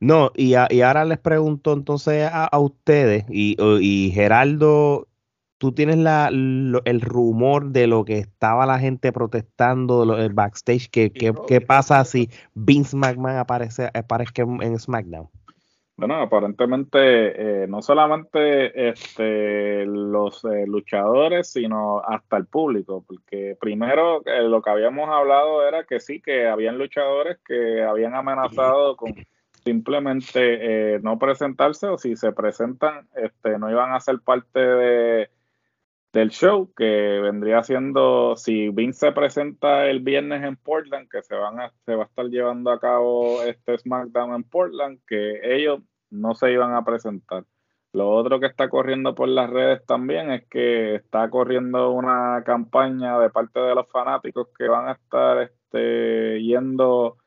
No, 0.00 0.32
y, 0.36 0.54
y, 0.70 0.80
ahora 0.82 1.04
les 1.04 1.18
pregunto 1.18 1.72
entonces 1.72 2.28
a, 2.32 2.58
ustedes, 2.58 3.24
y, 3.28 3.56
y, 3.80 4.10
Geraldo, 4.12 5.08
tú 5.58 5.72
tienes 5.72 5.96
la, 5.96 6.28
el 6.28 7.00
rumor 7.00 7.70
de 7.70 7.86
lo 7.86 8.04
que 8.04 8.18
estaba 8.18 8.66
la 8.66 8.78
gente 8.78 9.12
protestando, 9.12 10.04
lo, 10.04 10.18
el 10.18 10.32
backstage, 10.32 10.90
¿qué, 10.90 11.10
qué, 11.10 11.60
pasa 11.60 12.04
si 12.04 12.28
Vince 12.54 12.96
McMahon 12.96 13.38
aparece, 13.38 13.90
aparezca 13.94 14.42
en, 14.42 14.78
SmackDown? 14.78 15.28
Bueno, 15.96 16.16
aparentemente 16.16 16.98
eh, 17.62 17.66
no 17.68 17.80
solamente 17.80 18.90
este, 18.90 19.86
los 19.86 20.44
eh, 20.44 20.64
luchadores, 20.66 21.52
sino 21.52 22.00
hasta 22.00 22.36
el 22.36 22.46
público, 22.46 23.04
porque 23.06 23.56
primero 23.60 24.20
eh, 24.26 24.42
lo 24.42 24.60
que 24.60 24.70
habíamos 24.70 25.08
hablado 25.08 25.66
era 25.66 25.84
que 25.84 26.00
sí, 26.00 26.20
que 26.20 26.48
habían 26.48 26.78
luchadores 26.78 27.38
que 27.46 27.84
habían 27.84 28.14
amenazado 28.14 28.96
con 28.96 29.14
simplemente 29.64 30.94
eh, 30.94 31.00
no 31.00 31.18
presentarse 31.18 31.86
o 31.86 31.98
si 31.98 32.16
se 32.16 32.32
presentan, 32.32 33.08
este, 33.16 33.58
no 33.58 33.70
iban 33.70 33.92
a 33.92 34.00
ser 34.00 34.20
parte 34.20 34.60
de, 34.60 35.30
del 36.12 36.30
show, 36.30 36.72
que 36.76 36.84
vendría 37.20 37.62
siendo, 37.62 38.36
si 38.36 38.68
Vince 38.68 39.06
se 39.06 39.12
presenta 39.12 39.86
el 39.86 40.00
viernes 40.00 40.44
en 40.44 40.56
Portland, 40.56 41.08
que 41.08 41.22
se, 41.22 41.34
van 41.34 41.60
a, 41.60 41.72
se 41.84 41.94
va 41.94 42.04
a 42.04 42.06
estar 42.06 42.26
llevando 42.26 42.70
a 42.70 42.78
cabo 42.78 43.42
este 43.42 43.78
SmackDown 43.78 44.34
en 44.34 44.44
Portland, 44.44 45.00
que 45.06 45.40
ellos 45.56 45.80
no 46.10 46.34
se 46.34 46.52
iban 46.52 46.74
a 46.74 46.84
presentar. 46.84 47.44
Lo 47.92 48.10
otro 48.10 48.40
que 48.40 48.46
está 48.46 48.68
corriendo 48.68 49.14
por 49.14 49.28
las 49.28 49.48
redes 49.48 49.84
también 49.86 50.30
es 50.30 50.46
que 50.48 50.96
está 50.96 51.30
corriendo 51.30 51.92
una 51.92 52.42
campaña 52.44 53.18
de 53.20 53.30
parte 53.30 53.60
de 53.60 53.74
los 53.74 53.88
fanáticos 53.88 54.48
que 54.58 54.66
van 54.66 54.88
a 54.88 54.92
estar 54.92 55.42
este, 55.42 56.42
yendo 56.42 57.18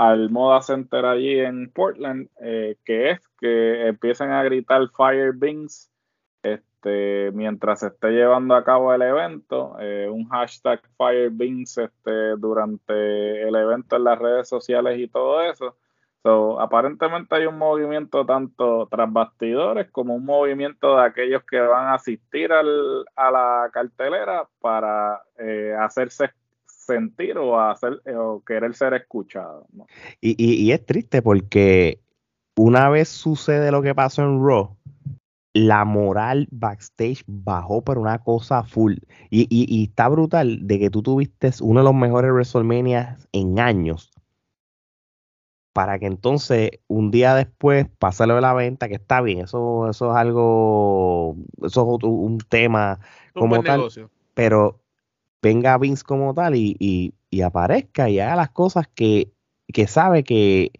al 0.00 0.30
Moda 0.30 0.62
Center 0.62 1.04
allí 1.04 1.40
en 1.40 1.70
Portland, 1.70 2.30
eh, 2.40 2.78
que 2.86 3.10
es 3.10 3.20
que 3.38 3.86
empiecen 3.86 4.30
a 4.30 4.42
gritar 4.42 4.88
Fire 4.96 5.34
Beans 5.34 5.90
este, 6.42 7.30
mientras 7.32 7.80
se 7.80 7.88
esté 7.88 8.12
llevando 8.12 8.54
a 8.54 8.64
cabo 8.64 8.94
el 8.94 9.02
evento, 9.02 9.76
eh, 9.78 10.08
un 10.10 10.26
hashtag 10.30 10.80
Fire 10.96 11.28
Beans 11.30 11.76
este, 11.76 12.36
durante 12.38 13.46
el 13.46 13.54
evento 13.54 13.96
en 13.96 14.04
las 14.04 14.18
redes 14.18 14.48
sociales 14.48 14.98
y 14.98 15.06
todo 15.06 15.42
eso. 15.42 15.76
So, 16.22 16.58
aparentemente 16.58 17.34
hay 17.34 17.44
un 17.44 17.58
movimiento 17.58 18.24
tanto 18.24 18.88
tras 18.90 19.12
bastidores 19.12 19.90
como 19.90 20.14
un 20.14 20.24
movimiento 20.24 20.96
de 20.96 21.04
aquellos 21.04 21.44
que 21.44 21.60
van 21.60 21.88
a 21.88 21.94
asistir 21.94 22.52
al, 22.52 23.04
a 23.16 23.30
la 23.30 23.70
cartelera 23.70 24.48
para 24.60 25.20
eh, 25.38 25.76
hacerse 25.78 26.30
sentir 26.90 27.38
o, 27.38 27.60
hacer, 27.60 28.00
eh, 28.04 28.14
o 28.14 28.42
querer 28.44 28.74
ser 28.74 28.94
escuchado. 28.94 29.66
Y, 30.20 30.70
es 30.70 30.84
triste 30.84 31.22
porque 31.22 32.00
una 32.56 32.88
vez 32.88 33.08
sucede 33.08 33.70
lo 33.70 33.82
que 33.82 33.94
pasó 33.94 34.22
en 34.22 34.44
Raw, 34.44 34.76
la 35.52 35.84
moral 35.84 36.46
backstage 36.50 37.24
bajó 37.26 37.82
por 37.82 37.98
una 37.98 38.18
cosa 38.18 38.62
full. 38.62 38.96
Y, 39.30 39.46
y, 39.50 39.84
está 39.84 40.08
brutal 40.08 40.66
de 40.66 40.78
que 40.78 40.90
tú 40.90 41.02
tuviste 41.02 41.50
uno 41.60 41.80
de 41.80 41.84
los 41.84 41.94
mejores 41.94 42.32
WrestleMania 42.32 43.18
en 43.32 43.58
años. 43.58 44.10
Para 45.72 46.00
que 46.00 46.06
entonces 46.06 46.70
un 46.88 47.12
día 47.12 47.34
después 47.34 47.86
pase 47.98 48.26
lo 48.26 48.34
de 48.34 48.40
la 48.40 48.54
venta, 48.54 48.88
que 48.88 48.96
está 48.96 49.20
bien, 49.20 49.42
eso, 49.42 49.88
eso 49.88 50.10
es 50.10 50.16
algo, 50.16 51.36
eso 51.62 51.98
es 52.00 52.04
un 52.04 52.38
tema 52.38 52.98
como 53.34 53.62
tal. 53.62 53.88
Pero 54.34 54.80
venga 55.42 55.78
Vince 55.78 56.04
como 56.04 56.34
tal 56.34 56.54
y, 56.56 57.14
aparezca 57.44 58.10
y 58.10 58.20
haga 58.20 58.36
las 58.36 58.50
cosas 58.50 58.88
que, 58.94 59.32
sabe 59.86 60.24
que, 60.24 60.72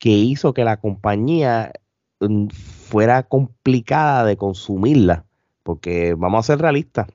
hizo 0.00 0.54
que 0.54 0.64
la 0.64 0.78
compañía 0.78 1.72
mm, 2.20 2.48
fuera 2.48 3.22
complicada 3.24 4.24
de 4.24 4.36
consumirla. 4.36 5.24
Porque 5.62 6.14
vamos 6.14 6.40
a 6.40 6.52
ser 6.52 6.62
realistas. 6.62 7.08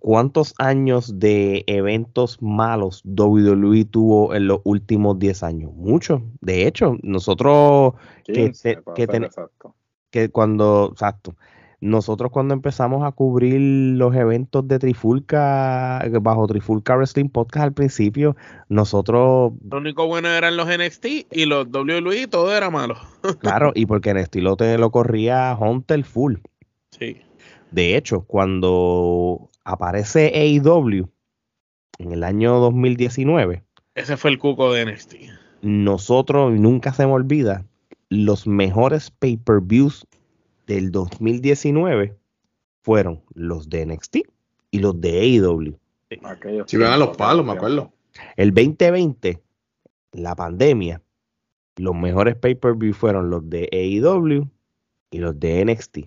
¿Cuántos 0.00 0.52
años 0.58 1.20
de 1.20 1.62
eventos 1.68 2.42
malos 2.42 3.02
WWE 3.04 3.84
tuvo 3.84 4.34
en 4.34 4.48
los 4.48 4.60
últimos 4.64 5.18
10 5.18 5.42
años? 5.44 5.72
Muchos. 5.74 6.22
De 6.40 6.66
hecho, 6.66 6.96
nosotros 7.02 7.94
que, 8.24 8.52
que, 10.10 10.28
cuando, 10.30 10.90
exacto, 10.92 11.36
nosotros 11.80 12.30
cuando 12.30 12.54
empezamos 12.54 13.04
a 13.04 13.12
cubrir 13.12 13.60
los 13.96 14.14
eventos 14.14 14.66
de 14.66 14.78
Trifulca, 14.78 16.02
bajo 16.20 16.46
Trifulca 16.46 16.96
Wrestling 16.96 17.28
Podcast 17.28 17.64
al 17.64 17.72
principio, 17.72 18.36
nosotros... 18.68 19.52
Lo 19.68 19.78
único 19.78 20.06
bueno 20.06 20.28
eran 20.28 20.56
los 20.56 20.66
NXT 20.66 21.06
y 21.30 21.44
los 21.44 21.66
WWE, 21.66 22.28
todo 22.28 22.56
era 22.56 22.70
malo. 22.70 22.96
claro, 23.40 23.72
y 23.74 23.86
porque 23.86 24.14
NXT 24.14 24.36
lo, 24.36 24.56
te, 24.56 24.78
lo 24.78 24.90
corría 24.90 25.56
Hunter 25.58 26.04
full. 26.04 26.36
Sí. 26.90 27.18
De 27.70 27.96
hecho, 27.96 28.22
cuando 28.22 29.50
aparece 29.64 30.32
AEW 30.34 31.08
en 31.98 32.12
el 32.12 32.24
año 32.24 32.58
2019... 32.58 33.64
Ese 33.94 34.16
fue 34.16 34.30
el 34.30 34.38
cuco 34.38 34.72
de 34.72 34.86
NXT. 34.86 35.14
Nosotros, 35.62 36.52
nunca 36.52 36.92
se 36.92 37.06
me 37.06 37.12
olvida, 37.12 37.64
los 38.08 38.46
mejores 38.46 39.10
pay-per-views 39.10 40.06
del 40.66 40.90
2019 40.90 42.16
fueron 42.82 43.22
los 43.34 43.68
de 43.68 43.86
NXT 43.86 44.16
y 44.70 44.78
los 44.78 45.00
de 45.00 45.20
AEW. 45.20 45.78
Si 46.66 46.76
ven 46.76 46.88
a 46.88 46.96
los 46.96 47.16
palos, 47.16 47.44
me 47.44 47.52
acuerdo. 47.52 47.92
El 48.36 48.54
2020, 48.54 49.40
la 50.12 50.34
pandemia, 50.34 51.02
los 51.76 51.94
mejores 51.94 52.36
pay-per-view 52.36 52.94
fueron 52.94 53.30
los 53.30 53.48
de 53.48 53.68
AEW 53.72 54.48
y 55.10 55.18
los 55.18 55.38
de 55.38 55.64
NXT. 55.64 55.98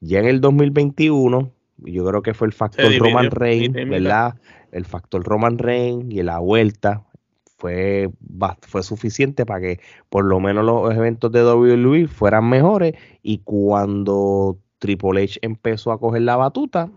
Ya 0.00 0.20
en 0.20 0.26
el 0.26 0.40
2021, 0.40 1.52
yo 1.78 2.06
creo 2.06 2.22
que 2.22 2.34
fue 2.34 2.46
el 2.46 2.52
factor 2.52 2.96
Roman 2.98 3.30
Reigns, 3.30 3.74
¿verdad? 3.74 4.36
El 4.72 4.84
factor 4.84 5.22
Roman 5.24 5.58
Reigns 5.58 6.12
y 6.12 6.22
la 6.22 6.38
vuelta 6.38 7.07
fue, 7.58 8.10
fue 8.62 8.82
suficiente 8.82 9.44
para 9.44 9.60
que 9.60 9.80
por 10.08 10.24
lo 10.24 10.40
menos 10.40 10.64
los 10.64 10.94
eventos 10.94 11.30
de 11.32 11.44
WWE 11.44 12.06
fueran 12.06 12.48
mejores 12.48 12.94
y 13.22 13.38
cuando 13.38 14.58
Triple 14.78 15.24
H 15.24 15.38
empezó 15.42 15.92
a 15.92 15.98
coger 15.98 16.22
la 16.22 16.36
batuta, 16.36 16.90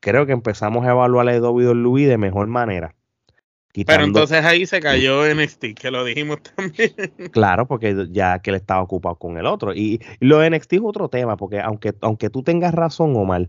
creo 0.00 0.24
que 0.24 0.32
empezamos 0.32 0.86
a 0.86 0.90
evaluar 0.90 1.28
a 1.28 1.40
WWE 1.40 2.06
de 2.06 2.16
mejor 2.18 2.46
manera. 2.46 2.94
Pero 3.86 4.04
entonces 4.04 4.44
ahí 4.44 4.66
se 4.66 4.80
cayó 4.80 5.22
NXT, 5.32 5.74
que 5.74 5.90
lo 5.90 6.04
dijimos 6.04 6.38
también. 6.42 6.92
Claro, 7.32 7.66
porque 7.66 8.08
ya 8.10 8.40
que 8.40 8.50
él 8.50 8.56
estaba 8.56 8.82
ocupado 8.82 9.16
con 9.16 9.36
el 9.36 9.46
otro. 9.46 9.74
Y, 9.74 10.00
lo 10.20 10.38
de 10.38 10.50
NXT 10.50 10.74
es 10.74 10.80
otro 10.82 11.08
tema, 11.08 11.36
porque 11.36 11.60
aunque, 11.60 11.94
aunque 12.00 12.30
tú 12.30 12.42
tengas 12.42 12.74
razón, 12.74 13.14
Omar, 13.14 13.46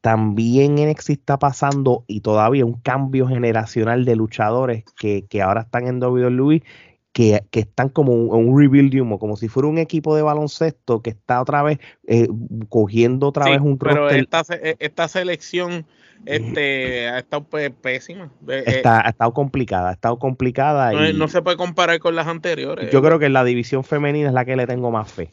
también 0.00 0.76
NXT 0.76 1.10
está 1.10 1.38
pasando 1.38 2.04
y 2.06 2.20
todavía 2.20 2.64
un 2.64 2.80
cambio 2.80 3.26
generacional 3.28 4.04
de 4.04 4.16
luchadores 4.16 4.84
que, 4.98 5.26
que 5.26 5.42
ahora 5.42 5.62
están 5.62 5.86
en 5.86 6.02
WWE 6.02 6.62
que, 7.12 7.42
que, 7.50 7.60
están 7.60 7.88
como 7.88 8.12
un, 8.12 8.48
un, 8.48 8.58
rebuild 8.58 8.94
humo, 8.94 9.18
como 9.18 9.36
si 9.36 9.48
fuera 9.48 9.68
un 9.68 9.78
equipo 9.78 10.14
de 10.14 10.22
baloncesto 10.22 11.02
que 11.02 11.10
está 11.10 11.40
otra 11.40 11.62
vez 11.62 11.78
eh, 12.06 12.28
cogiendo 12.68 13.28
otra 13.28 13.46
vez 13.46 13.60
un 13.60 13.78
pero 13.78 14.08
esta, 14.08 14.42
e, 14.50 14.76
esta 14.78 15.08
selección 15.08 15.86
este 16.24 17.08
ha 17.08 17.18
estado 17.18 17.46
pésima. 17.82 18.30
Eh, 18.46 18.62
está, 18.66 19.04
ha 19.04 19.10
estado 19.10 19.32
complicada, 19.32 19.88
ha 19.88 19.92
estado 19.92 20.18
complicada. 20.18 20.92
No, 20.92 21.08
y 21.08 21.14
no 21.14 21.28
se 21.28 21.42
puede 21.42 21.56
comparar 21.56 21.98
con 21.98 22.14
las 22.14 22.26
anteriores. 22.26 22.92
Yo 22.92 23.02
creo 23.02 23.18
que 23.18 23.28
la 23.28 23.42
división 23.42 23.84
femenina 23.84 24.28
es 24.28 24.34
la 24.34 24.44
que 24.44 24.54
le 24.54 24.66
tengo 24.66 24.90
más 24.90 25.10
fe 25.10 25.30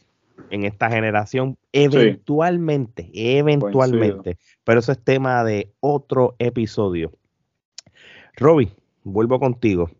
en 0.50 0.64
esta 0.64 0.90
generación, 0.90 1.58
eventualmente, 1.72 3.10
eventualmente. 3.12 4.38
Pero 4.64 4.80
eso 4.80 4.92
es 4.92 5.02
tema 5.02 5.44
de 5.44 5.72
otro 5.80 6.36
episodio. 6.38 7.12
Roby, 8.36 8.70
vuelvo 9.04 9.40
contigo. 9.40 9.90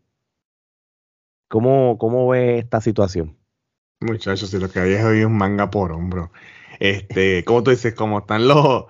¿Cómo, 1.49 1.99
cómo 1.99 2.29
ves 2.29 2.63
esta 2.63 2.81
situación? 2.81 3.37
Muchachos, 4.01 4.51
si 4.51 4.59
lo 4.59 4.71
que 4.71 4.81
hay 4.81 4.93
es 4.93 5.05
hoy 5.05 5.25
un 5.25 5.37
manga 5.37 5.71
por 5.71 5.93
hombro. 5.93 6.31
Este, 6.79 7.45
como 7.45 7.63
tú 7.63 7.71
dices, 7.71 7.95
como 7.95 8.21
están 8.21 8.47
los, 8.47 8.85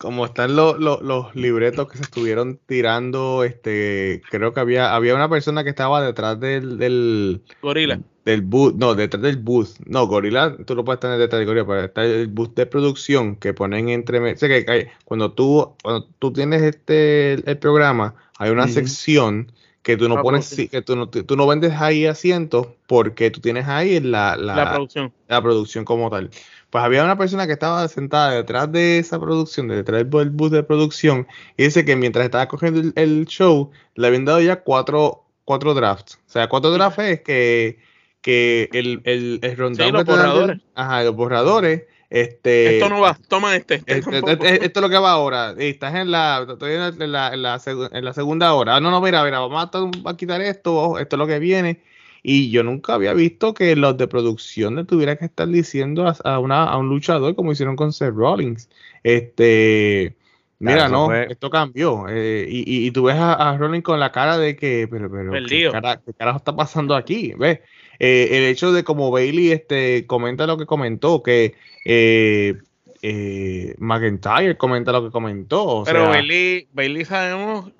como 0.00 0.24
están 0.24 0.56
los, 0.56 0.80
los, 0.80 1.34
libretos 1.34 1.86
que 1.86 1.98
se 1.98 2.04
estuvieron 2.04 2.58
tirando, 2.64 3.44
este, 3.44 4.22
creo 4.30 4.54
que 4.54 4.60
había, 4.60 4.94
había 4.94 5.14
una 5.14 5.28
persona 5.28 5.62
que 5.62 5.68
estaba 5.68 6.00
detrás 6.00 6.40
del, 6.40 6.78
del 6.78 7.42
gorila. 7.60 8.00
Del 8.24 8.40
booth, 8.40 8.76
no, 8.76 8.94
detrás 8.94 9.22
del 9.22 9.36
booth. 9.36 9.78
No, 9.84 10.06
gorila, 10.06 10.56
tú 10.64 10.74
lo 10.74 10.86
puedes 10.86 11.00
tener 11.00 11.18
detrás 11.18 11.40
del 11.40 11.46
gorila, 11.46 11.66
pero 11.66 11.84
está 11.84 12.02
el 12.02 12.28
booth 12.28 12.54
de 12.54 12.64
producción 12.64 13.36
que 13.36 13.52
ponen 13.52 13.90
entre, 13.90 14.38
sé 14.38 14.48
que 14.48 14.90
cuando 15.04 15.32
tú, 15.32 15.74
cuando 15.82 16.06
tú 16.18 16.32
tienes 16.32 16.62
este 16.62 17.34
el, 17.34 17.58
programa, 17.58 18.14
hay 18.38 18.52
una 18.52 18.68
sección 18.68 19.52
que 19.82 19.98
tú 19.98 20.08
no 20.08 20.16
ah, 20.16 20.22
pones, 20.22 20.54
que 20.70 20.80
tú 20.80 20.96
no, 20.96 21.10
tú 21.10 21.36
no 21.36 21.46
vendes 21.46 21.74
ahí 21.74 22.06
asientos 22.06 22.68
porque 22.86 23.30
tú 23.30 23.40
tienes 23.40 23.68
ahí 23.68 24.00
la, 24.00 24.34
la, 24.38 24.72
producción. 24.72 25.12
la 25.28 25.42
producción 25.42 25.84
como 25.84 26.08
tal. 26.08 26.30
Pues 26.70 26.84
había 26.84 27.04
una 27.04 27.18
persona 27.18 27.46
que 27.46 27.52
estaba 27.52 27.86
sentada 27.88 28.32
detrás 28.32 28.70
de 28.70 28.98
esa 28.98 29.18
producción, 29.20 29.68
detrás 29.68 30.08
del 30.08 30.30
bus 30.30 30.50
de 30.50 30.62
producción, 30.62 31.26
y 31.56 31.64
dice 31.64 31.84
que 31.84 31.96
mientras 31.96 32.24
estaba 32.24 32.48
cogiendo 32.48 32.92
el, 32.94 33.26
show, 33.26 33.70
le 33.96 34.06
habían 34.06 34.24
dado 34.24 34.40
ya 34.40 34.62
cuatro, 34.62 35.24
cuatro 35.44 35.74
drafts. 35.74 36.14
O 36.26 36.30
sea, 36.30 36.48
cuatro 36.48 36.70
drafts 36.70 37.02
es 37.02 37.20
que, 37.22 37.78
que 38.22 38.68
el, 38.72 39.00
el, 39.04 39.40
el 39.42 39.56
rundown 39.56 39.92
los 39.92 40.04
borradores. 40.04 40.60
ajá, 40.74 41.02
los 41.02 41.16
borradores 41.16 41.82
este, 42.10 42.74
esto 42.74 42.88
no 42.88 43.00
va, 43.00 43.16
toma 43.28 43.54
este. 43.54 43.76
este, 43.86 43.94
este, 43.94 44.32
este 44.32 44.66
esto 44.66 44.80
es 44.80 44.82
lo 44.82 44.90
que 44.90 44.98
va 44.98 45.12
ahora. 45.12 45.54
Estás 45.56 45.94
en 45.94 46.10
la, 46.10 46.44
en 46.60 47.12
la, 47.12 47.30
en 47.32 48.04
la, 48.04 48.12
segunda 48.12 48.52
hora. 48.52 48.76
Ah, 48.76 48.80
no, 48.80 48.90
no, 48.90 49.00
mira, 49.00 49.22
mira, 49.22 49.38
vamos 49.38 49.70
a, 50.04 50.16
quitar 50.16 50.40
esto, 50.40 50.98
esto 50.98 51.16
es 51.16 51.18
lo 51.18 51.26
que 51.28 51.38
viene. 51.38 51.80
Y 52.22 52.50
yo 52.50 52.62
nunca 52.62 52.94
había 52.94 53.14
visto 53.14 53.54
que 53.54 53.76
los 53.76 53.96
de 53.96 54.08
producción 54.08 54.76
le 54.76 54.84
tuvieran 54.84 55.16
que 55.16 55.24
estar 55.24 55.48
diciendo 55.48 56.12
a, 56.24 56.38
una, 56.38 56.64
a 56.64 56.76
un 56.76 56.88
luchador 56.88 57.34
como 57.34 57.52
hicieron 57.52 57.76
con 57.76 57.92
Seth 57.92 58.14
Rollins. 58.14 58.68
Este, 59.02 60.16
mira, 60.58 60.88
no, 60.88 61.14
esto 61.14 61.50
cambió. 61.50 62.06
Eh, 62.08 62.46
y, 62.48 62.86
y, 62.86 62.90
tú 62.90 63.04
ves 63.04 63.16
a, 63.18 63.56
Rollins 63.56 63.84
con 63.84 63.98
la 63.98 64.12
cara 64.12 64.36
de 64.38 64.56
que, 64.56 64.86
pero, 64.90 65.10
pero, 65.10 65.32
¿qué, 65.32 65.70
¿qué, 65.70 66.12
carajo 66.12 66.38
está 66.38 66.54
pasando 66.54 66.94
aquí? 66.94 67.32
¿Ves? 67.38 67.60
Eh, 68.00 68.38
el 68.38 68.44
hecho 68.44 68.72
de 68.72 68.82
como 68.82 69.10
Bailey 69.10 69.52
este, 69.52 70.06
comenta 70.06 70.46
lo 70.46 70.56
que 70.56 70.64
comentó, 70.64 71.22
que 71.22 71.54
eh, 71.84 72.54
eh, 73.02 73.74
McIntyre 73.78 74.56
comenta 74.56 74.90
lo 74.90 75.04
que 75.04 75.10
comentó. 75.10 75.82
Pero 75.84 76.08
Bailey, 76.08 76.66
Bailey 76.72 77.04
sabemos, 77.04 77.70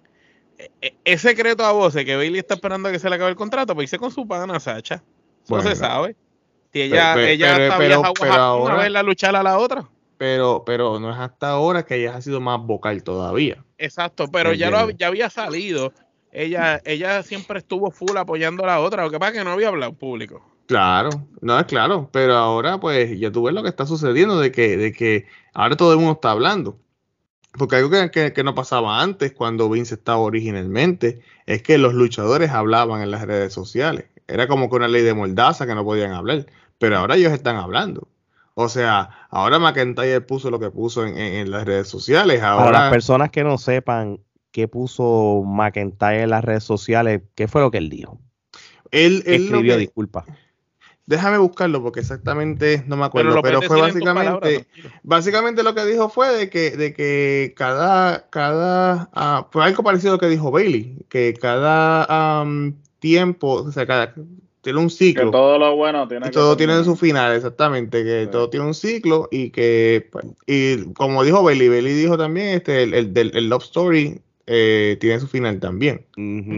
es 1.05 1.20
secreto 1.20 1.64
a 1.64 1.73
voces 1.73 2.05
que 2.05 2.16
Bailey 2.16 2.40
está 2.40 2.55
esperando 2.55 2.88
a 2.88 2.92
que 2.92 2.99
se 2.99 3.09
le 3.09 3.16
acabe 3.16 3.31
el 3.31 3.37
contrato, 3.37 3.75
pues 3.75 3.85
hice 3.85 3.99
con 3.99 4.11
su 4.11 4.27
pana 4.27 4.61
Sacha. 4.61 5.03
Eso 5.44 5.62
se 5.62 5.77
sabe. 5.77 6.16
Si 6.73 6.83
ella, 6.83 7.20
ella 7.20 7.57
está 7.57 7.79
pero, 7.79 8.03
a 8.05 8.77
verla 8.77 9.03
luchar 9.03 9.35
a 9.35 9.42
la 9.42 9.59
otra. 9.59 9.88
Pero, 10.18 10.62
pero 10.64 11.01
no 11.01 11.11
es 11.11 11.18
hasta 11.18 11.51
ahora 11.51 11.85
que 11.85 11.96
ella 11.96 12.16
ha 12.16 12.23
sido 12.23 12.40
más 12.40 12.61
vocal 12.61 13.03
todavía. 13.03 13.64
Exacto, 13.79 14.29
pero 14.31 14.53
ya, 14.53 14.70
lo, 14.70 14.90
ya 14.90 15.09
había 15.09 15.31
salido 15.31 15.92
ella, 16.33 16.81
ella 16.85 17.23
siempre 17.23 17.59
estuvo 17.59 17.90
full 17.90 18.16
apoyando 18.16 18.62
a 18.64 18.68
la 18.68 18.81
otra, 18.81 19.05
lo 19.05 19.11
que 19.11 19.18
pasa 19.18 19.33
es 19.33 19.38
que 19.38 19.44
no 19.44 19.53
había 19.53 19.68
hablado 19.68 19.92
público. 19.94 20.40
Claro, 20.66 21.11
no 21.40 21.59
es 21.59 21.66
claro, 21.66 22.09
pero 22.12 22.37
ahora 22.37 22.79
pues 22.79 23.18
ya 23.18 23.33
tú 23.33 23.42
ves 23.42 23.55
lo 23.55 23.62
que 23.62 23.68
está 23.68 23.87
sucediendo 23.87 24.38
de 24.38 24.53
que, 24.53 24.77
de 24.77 24.92
que 24.92 25.27
ahora 25.53 25.77
todo 25.77 25.92
el 25.92 25.99
mundo 25.99 26.12
está 26.12 26.31
hablando. 26.31 26.79
Porque 27.53 27.77
algo 27.77 27.91
que, 28.11 28.33
que, 28.33 28.45
no 28.45 28.55
pasaba 28.55 29.03
antes, 29.03 29.33
cuando 29.33 29.69
Vince 29.69 29.95
estaba 29.95 30.19
originalmente, 30.19 31.21
es 31.47 31.63
que 31.63 31.79
los 31.79 31.95
luchadores 31.95 32.51
hablaban 32.51 33.03
en 33.03 33.11
las 33.11 33.23
redes 33.23 33.53
sociales. 33.53 34.07
Era 34.29 34.47
como 34.47 34.71
que 34.71 34.77
una 34.77 34.89
ley 34.89 35.03
de 35.03 35.15
moldaza 35.15 35.67
que 35.67 35.75
no 35.75 35.85
podían 35.85 36.13
hablar, 36.13 36.47
pero 36.79 36.99
ahora 36.99 37.17
ellos 37.17 37.33
están 37.33 37.57
hablando. 37.57 38.07
O 38.55 38.69
sea, 38.69 39.11
ahora 39.31 39.59
McIntyre 39.59 40.21
puso 40.21 40.51
lo 40.51 40.61
que 40.61 40.71
puso 40.71 41.07
en, 41.07 41.17
en, 41.17 41.51
las 41.51 41.65
redes 41.65 41.89
sociales. 41.89 42.43
Ahora, 42.43 42.65
Para 42.65 42.81
las 42.83 42.91
personas 42.91 43.31
que 43.31 43.43
no 43.43 43.59
sepan, 43.59 44.21
qué 44.53 44.69
puso 44.69 45.43
McIntyre 45.45 46.23
en 46.23 46.31
las 46.31 46.45
redes 46.45 46.65
sociales, 46.65 47.23
qué 47.35 47.49
fue 47.49 47.63
lo 47.63 47.71
que 47.71 47.79
él 47.79 47.89
dijo. 47.89 48.21
Él, 48.91 49.23
escribió, 49.27 49.77
disculpa. 49.77 50.25
Déjame 51.11 51.38
buscarlo 51.38 51.83
porque 51.83 51.99
exactamente 51.99 52.85
no 52.87 52.96
me 52.96 53.05
acuerdo, 53.05 53.42
pero, 53.42 53.61
fue 53.62 53.81
básicamente, 53.81 54.64
básicamente 55.03 55.64
lo 55.64 55.75
que 55.75 55.85
dijo 55.85 56.09
fue 56.09 56.29
de 56.29 56.49
que, 56.49 56.70
de 56.70 56.94
que 56.94 57.53
cada, 57.57 58.31
cada, 58.31 59.11
uh, 59.12 59.44
fue 59.51 59.64
algo 59.64 59.83
parecido 59.83 60.12
a 60.12 60.14
lo 60.14 60.20
que 60.20 60.29
dijo 60.29 60.53
Bailey, 60.53 60.94
que 61.09 61.35
cada 61.35 62.46
tiempo, 63.01 63.55
o 63.55 63.73
sea, 63.73 63.88
cada, 63.88 64.14
tiene 64.61 64.79
un 64.79 64.88
ciclo. 64.88 65.25
Que 65.25 65.31
todo 65.33 65.59
lo 65.59 65.75
bueno 65.75 66.07
tiene 66.07 66.31
todo 66.31 66.57
tiene 66.57 66.85
su 66.85 66.94
final, 66.94 67.35
exactamente, 67.35 68.05
que 68.05 68.29
todo 68.31 68.49
tiene 68.49 68.66
un 68.66 68.75
ciclo 68.75 69.27
y 69.33 69.51
que, 69.51 70.09
pues, 70.12 70.27
y 70.46 70.92
como 70.92 71.25
dijo 71.25 71.42
Bailey, 71.42 71.70
Bailey 71.70 71.94
dijo 71.94 72.16
también, 72.16 72.51
este, 72.51 72.85
el, 72.85 72.94
el, 72.94 73.33
el 73.35 73.49
Love 73.49 73.64
Story 73.64 74.20
eh, 74.46 74.96
tiene 75.01 75.18
su 75.18 75.27
final 75.27 75.59
también. 75.59 76.07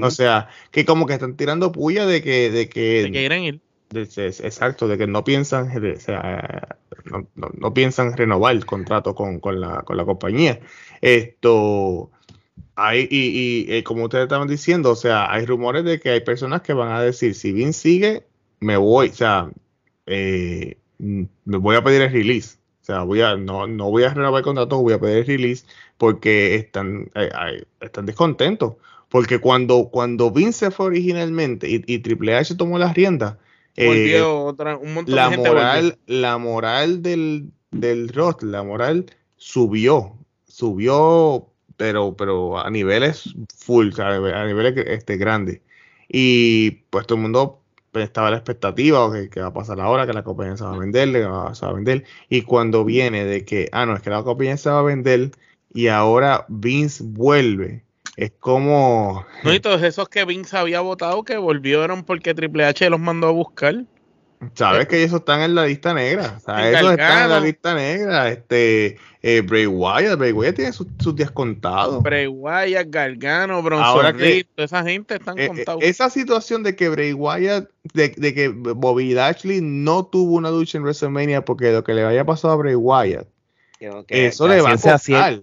O 0.03 0.11
sea, 0.11 0.51
que 0.71 0.85
como 0.85 1.07
que 1.07 1.15
están 1.15 1.39
tirando 1.39 1.73
puya 1.73 2.05
de 2.05 2.21
que... 2.21 2.51
De 2.51 2.69
que, 2.69 3.05
de 3.05 3.13
que 3.13 3.13
quieren 3.13 3.45
ir. 3.45 3.61
Exacto, 3.95 4.89
de 4.89 4.99
que 4.99 5.07
no 5.07 5.25
piensan, 5.25 5.71
o 5.71 6.01
sea, 6.01 6.79
no, 7.35 7.75
piensan 7.75 8.17
renovar 8.17 8.55
el 8.55 8.67
contrato 8.67 9.15
con, 9.15 9.41
la, 9.61 9.83
con 9.83 9.97
la 9.97 10.05
compañía. 10.05 10.61
Esto... 11.01 12.11
Hay, 12.75 13.07
y, 13.11 13.67
y, 13.69 13.73
eh, 13.73 13.85
como 13.85 14.05
ustedes 14.05 14.25
estaban 14.25 14.49
diciendo, 14.49 14.91
o 14.91 14.97
sea, 14.97 15.31
hay 15.31 15.45
rumores 15.45 15.85
de 15.85 16.01
que 16.01 16.11
hay 16.11 16.21
personas 16.21 16.63
que 16.63 16.73
van 16.73 16.91
a 16.91 17.03
decir, 17.03 17.35
si 17.35 17.53
bien 17.53 17.75
sigue, 17.75 18.25
me 18.61 18.79
voy, 18.79 19.11
o 19.11 19.13
sea, 19.13 19.51
eh, 20.07 20.79
me 20.99 21.57
voy 21.59 21.77
a 21.77 21.85
pedir 21.85 22.03
el 22.03 22.13
release. 22.13 22.57
O 22.83 22.85
sea, 22.85 23.03
voy 23.03 23.21
a, 23.21 23.37
no, 23.37 23.67
no 23.67 23.91
voy 23.91 24.05
a 24.05 24.15
renovar 24.15 24.41
el 24.41 24.45
contrato, 24.45 24.81
voy 24.81 24.95
a 24.95 25.01
pedir 25.01 25.19
el 25.19 25.27
release 25.27 25.67
porque 25.99 26.57
están, 26.57 27.11
eh, 27.15 27.65
están 27.81 28.07
descontentos. 28.07 28.75
Porque 29.09 29.41
cuando, 29.41 29.91
cuando 29.91 30.31
Vince 30.31 30.71
fue 30.71 30.87
originalmente 30.87 31.69
y, 31.69 31.99
Triple 31.99 32.35
H 32.35 32.55
tomó 32.55 32.79
las 32.79 32.95
riendas, 32.95 33.37
eh, 33.77 34.21
otra, 34.23 34.77
un 34.77 34.95
montón 34.95 35.15
la, 35.15 35.29
de 35.29 35.35
gente 35.37 35.49
moral, 35.49 35.99
la 36.07 36.39
moral 36.39 37.03
del, 37.03 37.51
del 37.71 38.13
la 38.43 38.63
moral 38.63 39.07
subió, 39.37 40.19
subió, 40.47 41.49
pero, 41.77 42.17
pero 42.17 42.59
a 42.59 42.71
niveles 42.71 43.35
full, 43.57 43.91
a 43.99 44.45
niveles 44.47 44.75
este, 44.87 45.17
grandes. 45.17 45.61
Y 46.09 46.83
pues 46.91 47.07
todo 47.07 47.17
el 47.17 47.23
mundo 47.23 47.63
estaba 47.95 48.31
la 48.31 48.37
expectativa 48.37 49.05
o 49.05 49.13
que, 49.13 49.41
va 49.41 49.49
a 49.49 49.53
pasar 49.53 49.81
ahora, 49.81 50.07
que 50.07 50.13
la 50.13 50.25
compañía 50.25 50.57
se 50.57 50.65
va 50.65 50.75
a 50.75 50.79
vender, 50.79 51.13
que 51.13 51.25
va, 51.25 51.55
se 51.55 51.65
va 51.67 51.73
a 51.73 51.75
vender. 51.75 52.05
Y 52.29 52.43
cuando 52.43 52.85
viene 52.85 53.25
de 53.25 53.45
que, 53.45 53.69
ah, 53.73 53.87
no, 53.87 53.95
es 53.95 54.03
que 54.03 54.11
la 54.11 54.23
compañía 54.23 54.57
se 54.57 54.71
va 54.71 54.81
a 54.81 54.83
vender, 54.83 55.33
y 55.75 55.89
ahora 55.89 56.47
Vince 56.49 57.03
vuelve. 57.05 57.85
Es 58.17 58.33
como. 58.39 59.25
No, 59.43 59.55
y 59.55 59.61
todos 59.61 59.83
esos 59.83 60.09
que 60.09 60.25
Vince 60.25 60.57
había 60.57 60.81
votado 60.81 61.23
que 61.23 61.37
volvieron 61.37 62.05
porque 62.05 62.35
Triple 62.35 62.65
H 62.65 62.89
los 62.91 63.01
mandó 63.01 63.29
a 63.29 63.33
buscar. 63.33 63.85
Sabes 64.55 64.89
que 64.89 64.99
ellos 65.03 65.13
están 65.13 65.41
en 65.41 65.55
la 65.55 65.67
lista 65.67 65.95
negra. 65.95 66.35
O 66.37 66.41
sea, 66.41 66.69
esos 66.69 66.91
están 66.93 67.23
en 67.23 67.29
la 67.31 67.41
lista 67.41 67.75
negra. 67.75 68.29
Este, 68.29 68.99
eh, 69.23 69.41
Bray 69.41 69.67
Wyatt, 69.67 70.19
Bray 70.19 70.33
Wyatt 70.33 70.57
tiene 70.57 70.73
sus, 70.73 70.89
días 71.15 71.31
contados. 71.31 72.03
Bray 72.03 72.27
Wyatt, 72.27 72.89
Gargano, 72.89 73.63
Bronson 73.63 74.19
Reed, 74.19 74.47
esa 74.57 74.83
gente 74.83 75.15
están 75.15 75.39
eh, 75.39 75.45
eh, 75.45 75.49
contados. 75.49 75.83
esa 75.85 76.11
situación 76.11 76.65
de 76.65 76.75
que 76.75 76.89
Bray 76.89 77.13
Wyatt, 77.13 77.71
de, 77.95 78.09
de, 78.09 78.35
que 78.35 78.49
Bobby 78.49 79.15
Lashley 79.15 79.61
no 79.63 80.07
tuvo 80.07 80.35
una 80.35 80.49
ducha 80.49 80.77
en 80.77 80.83
WrestleMania 80.83 81.45
porque 81.45 81.71
lo 81.71 81.85
que 81.85 81.95
le 81.95 82.05
haya 82.05 82.25
pasado 82.25 82.55
a 82.55 82.57
Bray 82.57 82.75
Wyatt, 82.75 83.29
eso 84.09 84.49
le 84.49 84.61
va 84.61 84.73
a 84.73 84.77
costar. 84.79 85.41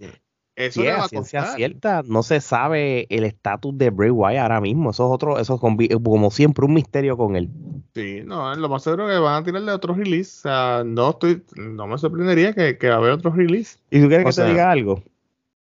Eso 0.60 0.82
Sí, 0.82 0.86
le 0.86 0.92
a 0.92 0.98
va 0.98 1.04
a 1.06 1.08
ciencia 1.08 1.46
cierta, 1.56 2.04
no 2.06 2.22
se 2.22 2.42
sabe 2.42 3.08
el 3.10 3.24
estatus 3.24 3.78
de 3.78 3.92
Bray 3.92 4.10
Wyatt 4.10 4.42
ahora 4.44 4.60
mismo. 4.60 4.90
Eso 4.92 5.06
es 5.08 5.12
otro, 5.14 5.40
eso 5.40 5.56
es 5.56 5.60
como 6.04 6.32
siempre, 6.32 6.66
un 6.66 6.74
misterio 6.74 7.16
con 7.16 7.38
él. 7.38 7.50
Sí, 7.96 8.22
no, 8.26 8.54
lo 8.56 8.68
más 8.68 8.84
seguro 8.84 9.10
es 9.10 9.16
que 9.16 9.20
van 9.22 9.42
a 9.42 9.46
tirarle 9.46 9.72
otro 9.72 9.94
release. 9.94 10.40
O 10.40 10.42
sea, 10.42 10.84
no 10.86 11.12
estoy, 11.12 11.42
no 11.56 11.88
me 11.88 11.98
sorprendería 11.98 12.54
que, 12.54 12.78
que 12.78 12.90
va 12.90 12.96
a 12.96 12.98
haber 12.98 13.12
otro 13.12 13.32
release. 13.32 13.78
¿Y 13.90 14.02
tú 14.02 14.10
quieres 14.10 14.26
O 14.26 14.28
que 14.30 14.34
sea- 14.34 14.46
te 14.46 14.52
diga 14.52 14.70
algo? 14.70 15.02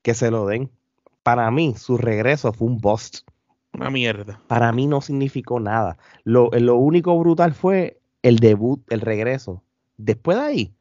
Que 0.03 0.13
se 0.13 0.29
lo 0.29 0.45
den. 0.45 0.69
Para 1.23 1.49
mí, 1.49 1.73
su 1.75 1.97
regreso 1.97 2.53
fue 2.53 2.67
un 2.67 2.77
bust. 2.77 3.27
Una 3.73 3.89
mierda. 3.89 4.39
Para 4.47 4.71
mí 4.71 4.85
no 4.85 5.01
significó 5.01 5.59
nada. 5.59 5.97
Lo, 6.23 6.51
lo 6.51 6.75
único 6.75 7.17
brutal 7.17 7.55
fue 7.55 7.97
el 8.21 8.37
debut, 8.37 8.81
el 8.91 9.01
regreso. 9.01 9.63
Después 9.97 10.37
de 10.37 10.43
ahí, 10.43 10.73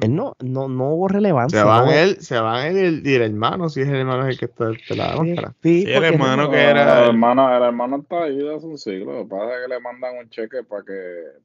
él 0.00 0.14
no, 0.14 0.34
no, 0.42 0.68
no 0.68 0.90
hubo 0.90 1.06
relevancia. 1.06 1.60
Se 1.60 1.64
van 1.64 1.86
no- 1.86 1.92
él, 1.92 2.16
se 2.20 2.36
van 2.38 2.66
él 2.66 2.76
y 2.76 2.80
el, 2.80 3.06
y 3.06 3.14
el 3.14 3.22
hermano, 3.22 3.68
si 3.68 3.80
es 3.82 3.88
el 3.88 3.94
hermano 3.94 4.26
el 4.26 4.36
que 4.36 4.46
está 4.46 4.72
te 4.88 4.96
la 4.96 5.14
máscara. 5.16 5.54
sí, 5.62 5.82
Sí, 5.82 5.92
el 5.92 6.02
hermano 6.04 6.42
no- 6.44 6.50
que 6.50 6.56
era- 6.60 6.98
El 7.04 7.08
hermano, 7.10 7.56
el 7.56 7.62
hermano 7.62 7.96
está 7.98 8.24
ahí 8.24 8.38
hace 8.56 8.66
un 8.66 8.76
siglo. 8.76 9.12
Lo 9.12 9.22
que 9.22 9.28
pasa 9.30 9.54
es 9.54 9.62
que 9.62 9.68
le 9.74 9.80
mandan 9.80 10.16
un 10.18 10.28
cheque 10.30 10.64
para 10.68 10.82
que 10.82 10.92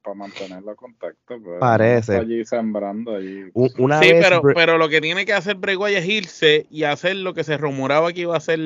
para 0.03 0.15
mantenerlo 0.15 0.71
en 0.71 0.75
contacto. 0.77 1.17
pero 1.27 1.53
él 1.53 1.59
Parece. 1.59 2.13
Está 2.13 2.23
allí 2.25 2.43
sembrando 2.43 3.15
allí. 3.15 3.43
u- 3.53 3.69
Una 3.77 3.99
Sí, 4.01 4.13
vez 4.13 4.25
pero, 4.27 4.41
pero 4.55 4.77
lo 4.79 4.89
que 4.89 4.99
tiene 4.99 5.25
que 5.25 5.33
hacer 5.33 5.57
Wyatt 5.57 6.01
es 6.03 6.09
irse 6.09 6.65
y 6.71 6.83
hacer 6.85 7.17
lo 7.17 7.35
que 7.35 7.43
se 7.43 7.55
rumoraba 7.55 8.11
que 8.13 8.21
iba 8.21 8.33
a 8.33 8.37
hacer 8.37 8.59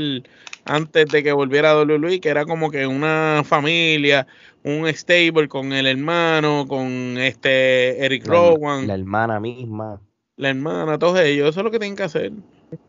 antes 0.63 1.07
de 1.07 1.23
que 1.23 1.33
volviera 1.33 1.71
a 1.71 1.75
WWE, 1.83 2.21
que 2.21 2.29
era 2.29 2.45
como 2.45 2.71
que 2.71 2.87
una 2.87 3.41
familia, 3.45 4.27
un 4.63 4.87
stable 4.93 5.47
con 5.47 5.73
el 5.73 5.87
hermano, 5.87 6.65
con 6.67 7.17
este 7.17 8.03
Eric 8.05 8.25
la, 8.25 8.31
Rowan, 8.31 8.81
la 8.81 8.87
la, 8.87 8.93
hermana 8.95 9.39
misma. 9.39 10.01
hermana, 10.37 10.97
todos 10.97 11.19
ellos. 11.19 11.49
Eso 11.49 11.59
es 11.59 11.63
lo 11.63 11.71
que 11.71 11.79
tienen 11.79 11.95
que 11.97 12.03
hacer. 12.03 12.31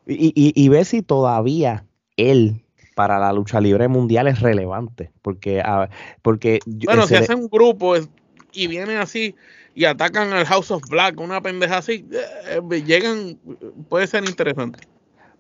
Y, 0.07 0.33
y, 0.35 0.53
y 0.55 0.69
ver 0.69 0.85
si 0.85 1.03
todavía 1.03 1.85
él 2.17 2.63
para 2.95 3.19
la 3.19 3.33
lucha 3.33 3.61
libre 3.61 3.89
mundial 3.89 4.29
es 4.29 4.41
relevante. 4.41 5.11
Porque, 5.23 5.61
ah, 5.65 5.89
porque 6.23 6.61
Bueno, 6.67 7.07
si 7.07 7.17
hacen 7.17 7.39
un 7.41 7.49
grupo 7.49 7.97
es- 7.97 8.09
y 8.53 8.69
vienen 8.69 8.99
así 8.99 9.35
y 9.75 9.85
atacan 9.85 10.33
al 10.33 10.47
House 10.47 10.71
of 10.71 10.83
Black, 10.89 11.19
una 11.21 11.41
pendeja 11.41 11.79
así, 11.79 12.07
eh, 12.13 12.61
eh, 12.71 12.83
llegan, 12.85 13.39
puede 13.89 14.07
ser 14.07 14.25
interesante. 14.25 14.79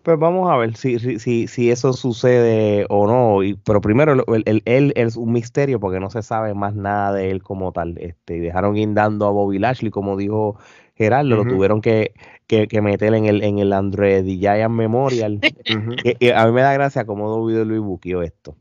Pues 0.04 0.18
vamos 0.18 0.50
a 0.50 0.56
ver 0.58 0.76
si, 0.76 0.98
si, 0.98 1.46
si, 1.48 1.70
eso 1.70 1.94
sucede 1.94 2.84
o 2.90 3.06
no. 3.06 3.42
Y, 3.42 3.54
pero 3.54 3.80
primero, 3.80 4.12
el- 4.12 4.42
el- 4.44 4.62
él 4.66 4.92
es 4.96 5.16
un 5.16 5.32
misterio 5.32 5.80
porque 5.80 5.98
no 5.98 6.10
se 6.10 6.22
sabe 6.22 6.52
más 6.52 6.74
nada 6.74 7.12
de 7.14 7.30
él 7.30 7.42
como 7.42 7.72
tal. 7.72 7.96
Este, 7.98 8.38
dejaron 8.38 8.74
guindando 8.74 9.26
a 9.26 9.30
Bobby 9.30 9.58
Lashley, 9.58 9.90
como 9.90 10.18
dijo 10.18 10.58
Gerardo, 10.94 11.30
lo 11.36 11.44
tuvieron 11.54 11.80
que, 11.80 12.12
que, 12.46 12.68
que 12.68 12.82
meter 12.82 13.14
en 13.14 13.24
el, 13.24 13.42
en 13.42 13.58
el 13.58 13.72
Andre 13.72 14.22
the 14.22 14.36
Giant 14.36 14.74
Memorial. 14.74 15.40
A 16.36 16.46
mí 16.46 16.52
me 16.52 16.60
da 16.60 16.74
gracia 16.74 17.06
cómo 17.06 17.34
WWE 17.42 17.78
buqueó 17.78 18.20
esto. 18.20 18.56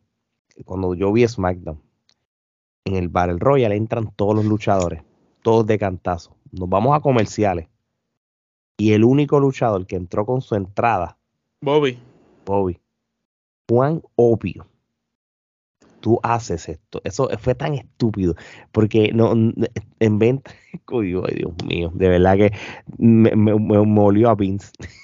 Cuando 0.63 0.95
yo 0.95 1.11
vi 1.11 1.27
SmackDown, 1.27 1.81
en 2.85 2.95
el 2.95 3.09
Battle 3.09 3.37
Royale 3.39 3.75
entran 3.75 4.11
todos 4.15 4.33
los 4.35 4.45
luchadores, 4.45 5.03
todos 5.41 5.65
de 5.67 5.77
cantazo. 5.77 6.37
Nos 6.53 6.69
vamos 6.69 6.95
a 6.95 7.01
comerciales. 7.01 7.67
Y 8.77 8.93
el 8.93 9.03
único 9.03 9.39
luchador 9.41 9.85
que 9.85 9.97
entró 9.97 10.25
con 10.25 10.41
su 10.41 10.55
entrada 10.55 11.17
Bobby. 11.63 11.97
Bobby, 12.45 12.77
cuán 13.69 14.01
obvio 14.17 14.67
tú 16.01 16.19
haces 16.21 16.67
esto. 16.67 16.99
Eso 17.05 17.29
fue 17.39 17.55
tan 17.55 17.73
estúpido. 17.75 18.35
Porque 18.73 19.13
no, 19.13 19.31
en 19.31 20.19
venta, 20.19 20.51
ay, 20.91 21.35
Dios 21.35 21.53
mío, 21.65 21.89
de 21.95 22.09
verdad 22.09 22.35
que 22.35 22.51
me, 22.97 23.33
me, 23.37 23.57
me. 23.57 23.75
Acho, 23.77 23.85
molió 23.85 24.29
a 24.29 24.35
Vince. 24.35 24.73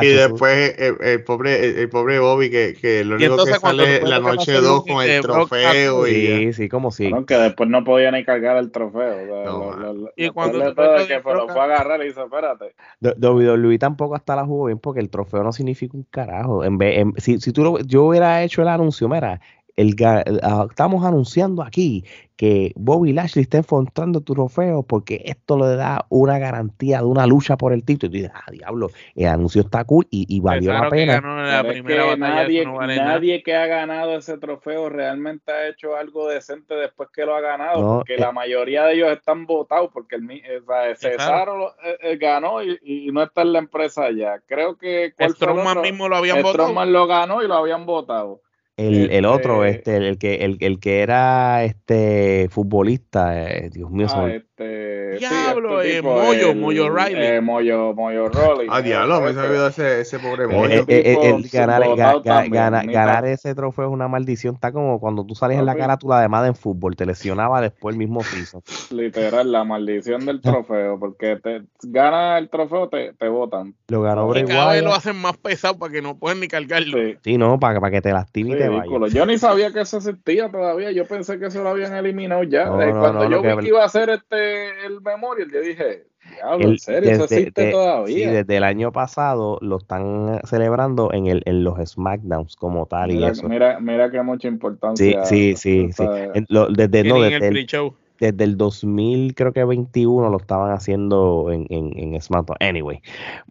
Y 0.00 0.06
después 0.08 0.74
el, 0.78 0.96
el 1.00 1.24
pobre, 1.24 1.64
el, 1.68 1.78
el 1.78 1.88
pobre 1.88 2.18
Bobby 2.18 2.50
que, 2.50 2.74
que 2.80 3.04
lo 3.04 3.16
único 3.16 3.44
que 3.44 3.54
sale 3.54 4.00
la 4.02 4.18
noche 4.18 4.52
hacer 4.52 4.62
2 4.62 4.82
un, 4.82 4.88
con 4.88 5.04
el 5.04 5.10
eh, 5.10 5.20
trofeo 5.20 6.06
y 6.08 6.22
ya. 6.28 6.36
Sí, 6.36 6.52
sí, 6.52 6.68
como 6.68 6.90
si. 6.90 7.08
Bueno, 7.08 7.24
que 7.26 7.36
después 7.36 7.68
no 7.68 7.84
podía 7.84 8.10
ni 8.10 8.24
cargar 8.24 8.56
el 8.56 8.70
trofeo. 8.70 9.14
o 9.14 9.26
sea, 9.26 9.44
No, 9.44 9.58
lo- 9.70 9.76
lo- 9.76 9.92
lo- 9.94 10.12
Y 10.16 10.30
cuando 10.30 10.58
de 10.58 10.74
todo 10.74 10.94
que 10.96 11.00
lo 11.02 11.06
se 11.06 11.14
lo 11.34 11.48
fue 11.48 11.60
a 11.60 11.64
agarrar 11.64 12.02
y 12.02 12.06
dice, 12.08 12.22
espérate. 12.22 12.74
WWE 13.00 13.78
tampoco 13.78 14.14
hasta 14.14 14.34
la 14.36 14.44
jugó 14.44 14.66
bien 14.66 14.78
porque 14.78 15.00
el 15.00 15.10
trofeo 15.10 15.42
no 15.42 15.52
significa 15.52 15.96
un 15.96 16.04
carajo. 16.10 16.64
En 16.64 16.78
vez, 16.78 16.98
en- 16.98 17.14
si, 17.18 17.40
si 17.40 17.52
tú 17.52 17.62
lo- 17.62 17.78
yo 17.80 18.04
hubiera 18.04 18.42
hecho 18.42 18.62
el 18.62 18.68
anuncio, 18.68 19.08
mira, 19.08 19.40
el, 19.76 19.94
ah, 20.42 20.66
estamos 20.68 21.04
anunciando 21.04 21.62
aquí 21.62 22.04
que 22.36 22.72
Bobby 22.74 23.12
Lashley 23.12 23.42
está 23.44 23.58
enfrentando 23.58 24.20
tu 24.20 24.34
trofeo 24.34 24.82
porque 24.82 25.22
esto 25.26 25.56
le 25.58 25.76
da 25.76 26.06
una 26.08 26.38
garantía 26.38 26.98
de 26.98 27.04
una 27.04 27.26
lucha 27.26 27.56
por 27.56 27.72
el 27.72 27.84
título. 27.84 28.08
Y 28.08 28.10
tú 28.10 28.16
dices, 28.24 28.32
ah, 28.34 28.50
diablo, 28.50 28.90
el 29.14 29.26
anuncio 29.28 29.62
está 29.62 29.84
cool 29.84 30.06
y, 30.10 30.26
y 30.28 30.40
valió 30.40 30.72
la 30.72 30.88
pena. 30.90 31.20
la 31.20 31.60
es 31.60 31.82
que 31.82 32.16
nadie, 32.16 32.60
eso 32.62 32.70
no 32.70 32.76
vale 32.78 32.96
nada. 32.96 33.12
nadie 33.12 33.42
que 33.42 33.54
ha 33.54 33.66
ganado 33.66 34.16
ese 34.16 34.38
trofeo 34.38 34.88
realmente 34.88 35.52
ha 35.52 35.68
hecho 35.68 35.94
algo 35.94 36.28
decente 36.28 36.74
después 36.74 37.10
que 37.12 37.24
lo 37.24 37.36
ha 37.36 37.40
ganado, 37.40 37.80
No, 37.80 37.96
porque 37.98 38.16
eh. 38.16 38.18
la 38.20 38.32
mayoría 38.32 38.84
de 38.84 38.94
ellos 38.94 39.12
están 39.12 39.46
votados, 39.46 39.90
porque 39.92 40.16
el, 40.16 40.22
mi- 40.22 40.38
eh, 40.44 40.60
o 40.66 40.66
sea, 40.66 40.96
Cesaro 40.96 41.56
lo- 41.56 41.70
eh, 41.84 41.96
eh, 42.02 42.16
ganó 42.16 42.62
y, 42.62 42.78
y 42.82 43.12
no 43.12 43.22
está 43.22 43.42
en 43.42 43.52
la 43.52 43.58
empresa 43.60 44.10
ya. 44.10 44.40
Creo 44.46 44.76
que 44.76 45.12
¿cuál 45.16 45.34
fue 45.34 45.46
el 45.46 45.52
Strowman 45.60 45.80
mismo 45.80 46.08
lo 46.08 46.16
habían 46.16 46.42
votado. 46.42 46.64
Strowman 46.64 46.92
lo 46.92 47.06
ganó 47.06 47.42
y 47.42 47.46
lo 47.48 47.54
habían 47.54 47.86
votado. 47.86 48.40
El, 48.76 49.10
el 49.10 49.24
otro, 49.26 49.64
Este- 49.64 49.96
este, 49.96 50.08
el, 50.08 50.18
que, 50.18 50.34
el, 50.44 50.56
el 50.60 50.80
que 50.80 51.00
era 51.02 51.64
este 51.64 52.48
futbolista, 52.50 53.48
eh, 53.50 53.70
Dios 53.70 53.90
mío, 53.90 54.08
Ah, 54.08 54.28
me- 54.62 55.14
este, 55.14 55.26
sí, 55.28 55.34
Diablo, 55.34 55.80
este 55.82 55.96
eh, 55.98 56.02
Moyo, 56.02 56.50
el- 56.50 56.56
Moyo 56.58 56.88
Riley. 56.90 57.26
eh, 57.26 57.40
Moyo, 57.40 57.94
Moyo 57.94 58.28
Riley. 58.28 58.66
Ah, 58.70 58.80
diablo, 58.80 59.20
me 59.20 59.32
se 59.34 59.40
Ese. 59.44 59.66
ese, 59.66 60.00
ese 60.00 60.18
pobre 60.18 60.44
Eh, 60.44 60.46
bollo. 60.46 60.74
eh, 60.82 60.86
eh, 60.88 61.18
el 61.22 61.48
ganar, 61.48 61.82
ga- 61.82 62.22
ga- 62.22 63.24
ese 63.32 63.54
trofeo 63.54 63.86
es 63.86 63.90
una 63.92 64.08
maldición. 64.08 64.54
Está 64.54 64.72
como 64.72 65.00
cuando 65.00 65.24
tú 65.24 65.34
sales 65.34 65.58
en 65.58 65.66
la 65.66 65.72
Papi. 65.72 65.80
carátula 65.82 66.20
de 66.20 66.28
Madden 66.28 66.54
Fútbol, 66.54 66.96
te 66.96 67.06
lesionaba 67.06 67.60
después 67.60 67.94
el 67.94 67.98
mismo 67.98 68.20
piso. 68.20 68.62
Literal, 68.90 69.50
la 69.50 69.64
maldición 69.64 70.24
del 70.26 70.40
trofeo, 70.40 70.98
porque 70.98 71.36
te 71.36 71.62
gana 71.82 72.38
el 72.38 72.48
trofeo, 72.48 72.88
te, 72.88 73.12
te 73.14 73.28
votan. 73.28 73.74
Lo 73.88 74.02
ganó 74.02 74.28
Bray 74.28 74.44
cada 74.44 74.72
vez 74.72 74.82
lo 74.82 74.92
hacen 74.94 75.16
más 75.16 75.36
pesado 75.36 75.78
para 75.78 75.92
que 75.92 76.02
no 76.02 76.16
puedan 76.18 76.40
ni 76.40 76.48
cargarlo. 76.48 76.98
Sí. 76.98 77.16
Sí, 77.22 77.38
no, 77.38 77.58
para, 77.58 77.80
para 77.80 77.90
que 77.90 78.00
te 78.02 78.12
lastime 78.12 78.50
y 78.50 78.58
te 78.58 78.68
vayas. 78.68 79.12
Yo 79.12 79.26
ni 79.26 79.38
sabía 79.38 79.70
que 79.72 79.80
eso 79.80 79.98
existía 79.98 80.50
todavía. 80.50 80.90
Yo 80.92 81.04
pensé 81.06 81.38
que 81.38 81.46
eso 81.46 81.62
lo 81.62 81.70
habían 81.70 81.94
eliminado 81.94 82.42
ya. 82.44 82.66
No, 82.66 82.80
Eh, 82.82 82.92
no, 82.92 83.00
Cuando 83.00 83.24
no, 83.24 83.30
yo 83.30 83.42
vi 83.42 83.48
que- 83.48 83.56
que 83.62 83.68
iba 83.68 83.82
a 83.82 83.86
hacer 83.86 84.10
este 84.10 84.51
el 84.52 85.00
memorial, 85.00 85.50
yo 85.52 85.60
dije, 85.60 86.04
diablo, 86.36 86.64
El- 86.66 86.70
en 86.72 86.78
serio, 86.78 87.10
eso 87.10 87.22
desde- 87.22 87.36
existe 87.36 87.64
de- 87.66 87.70
todavía. 87.72 88.14
Sí, 88.14 88.24
desde 88.34 88.56
el 88.56 88.64
año 88.64 88.92
pasado 88.92 89.58
lo 89.60 89.76
están 89.78 90.40
celebrando 90.44 91.12
en, 91.12 91.26
el, 91.26 91.42
en 91.46 91.64
los 91.64 91.78
SmackDowns 91.90 92.56
como 92.56 92.86
tal 92.86 93.10
y 93.10 93.16
mira, 93.16 93.28
eso. 93.30 93.48
mira, 93.48 93.80
mira 93.80 94.10
que 94.10 94.22
mucha 94.22 94.48
Sí, 94.48 94.54
importancia. 94.54 95.24
sí, 95.24 95.54
sí, 95.56 95.92
sí. 95.92 96.04
En- 96.34 96.46
lo- 96.48 96.68
desde, 96.68 97.04
no, 97.04 97.20
desde, 97.20 97.46
el 97.48 97.52
pre-show. 97.52 97.94
desde 98.20 98.44
el 98.44 98.56
2000, 98.56 99.34
creo 99.34 99.52
que 99.52 99.64
21 99.64 100.30
lo 100.30 100.36
estaban 100.38 100.70
haciendo 100.72 101.50
en, 101.50 101.66
en, 101.70 101.98
en 102.14 102.20
SmackDown. 102.20 102.56
Anyway, 102.60 103.00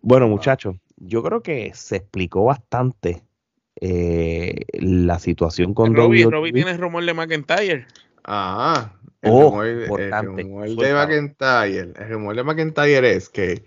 bueno, 0.02 0.28
muchachos, 0.28 0.76
yo 0.98 1.22
creo 1.24 1.42
que 1.42 1.72
se 1.74 1.98
explicó 1.98 2.46
bastante 2.46 3.24
eh, 3.84 4.66
la 4.74 5.18
situación 5.20 5.74
con 5.74 5.96
Robbie, 5.96 6.26
WWE. 6.26 6.32
Robbie 6.32 6.54
tiene 6.54 6.78
rumor 6.78 7.04
de 7.06 7.14
McIntyre. 7.14 7.88
Ah, 8.24 8.94
el 9.22 9.32
Oh, 9.32 9.50
rumor, 9.52 9.66
el 9.68 10.12
rumor 10.26 10.68
de. 10.68 10.94
McIntyre, 10.94 11.94
el 11.96 12.10
rumor 12.10 12.36
de 12.36 12.44
McIntyre 12.44 13.12
es 13.14 13.30
que 13.30 13.64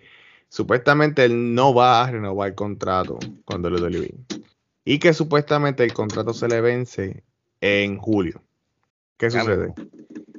supuestamente 0.49 1.25
él 1.25 1.55
no 1.55 1.75
va 1.75 2.05
a 2.05 2.11
renovar 2.11 2.49
el 2.49 2.55
contrato 2.55 3.19
con 3.45 3.63
WWE 3.65 4.15
y 4.85 4.99
que 4.99 5.15
supuestamente 5.15 5.85
el 5.85 5.93
contrato 5.93 6.33
se 6.35 6.49
le 6.49 6.61
vence 6.61 7.23
en 7.61 7.99
julio. 7.99 8.43
¿Qué 9.17 9.31
sucede? 9.31 9.73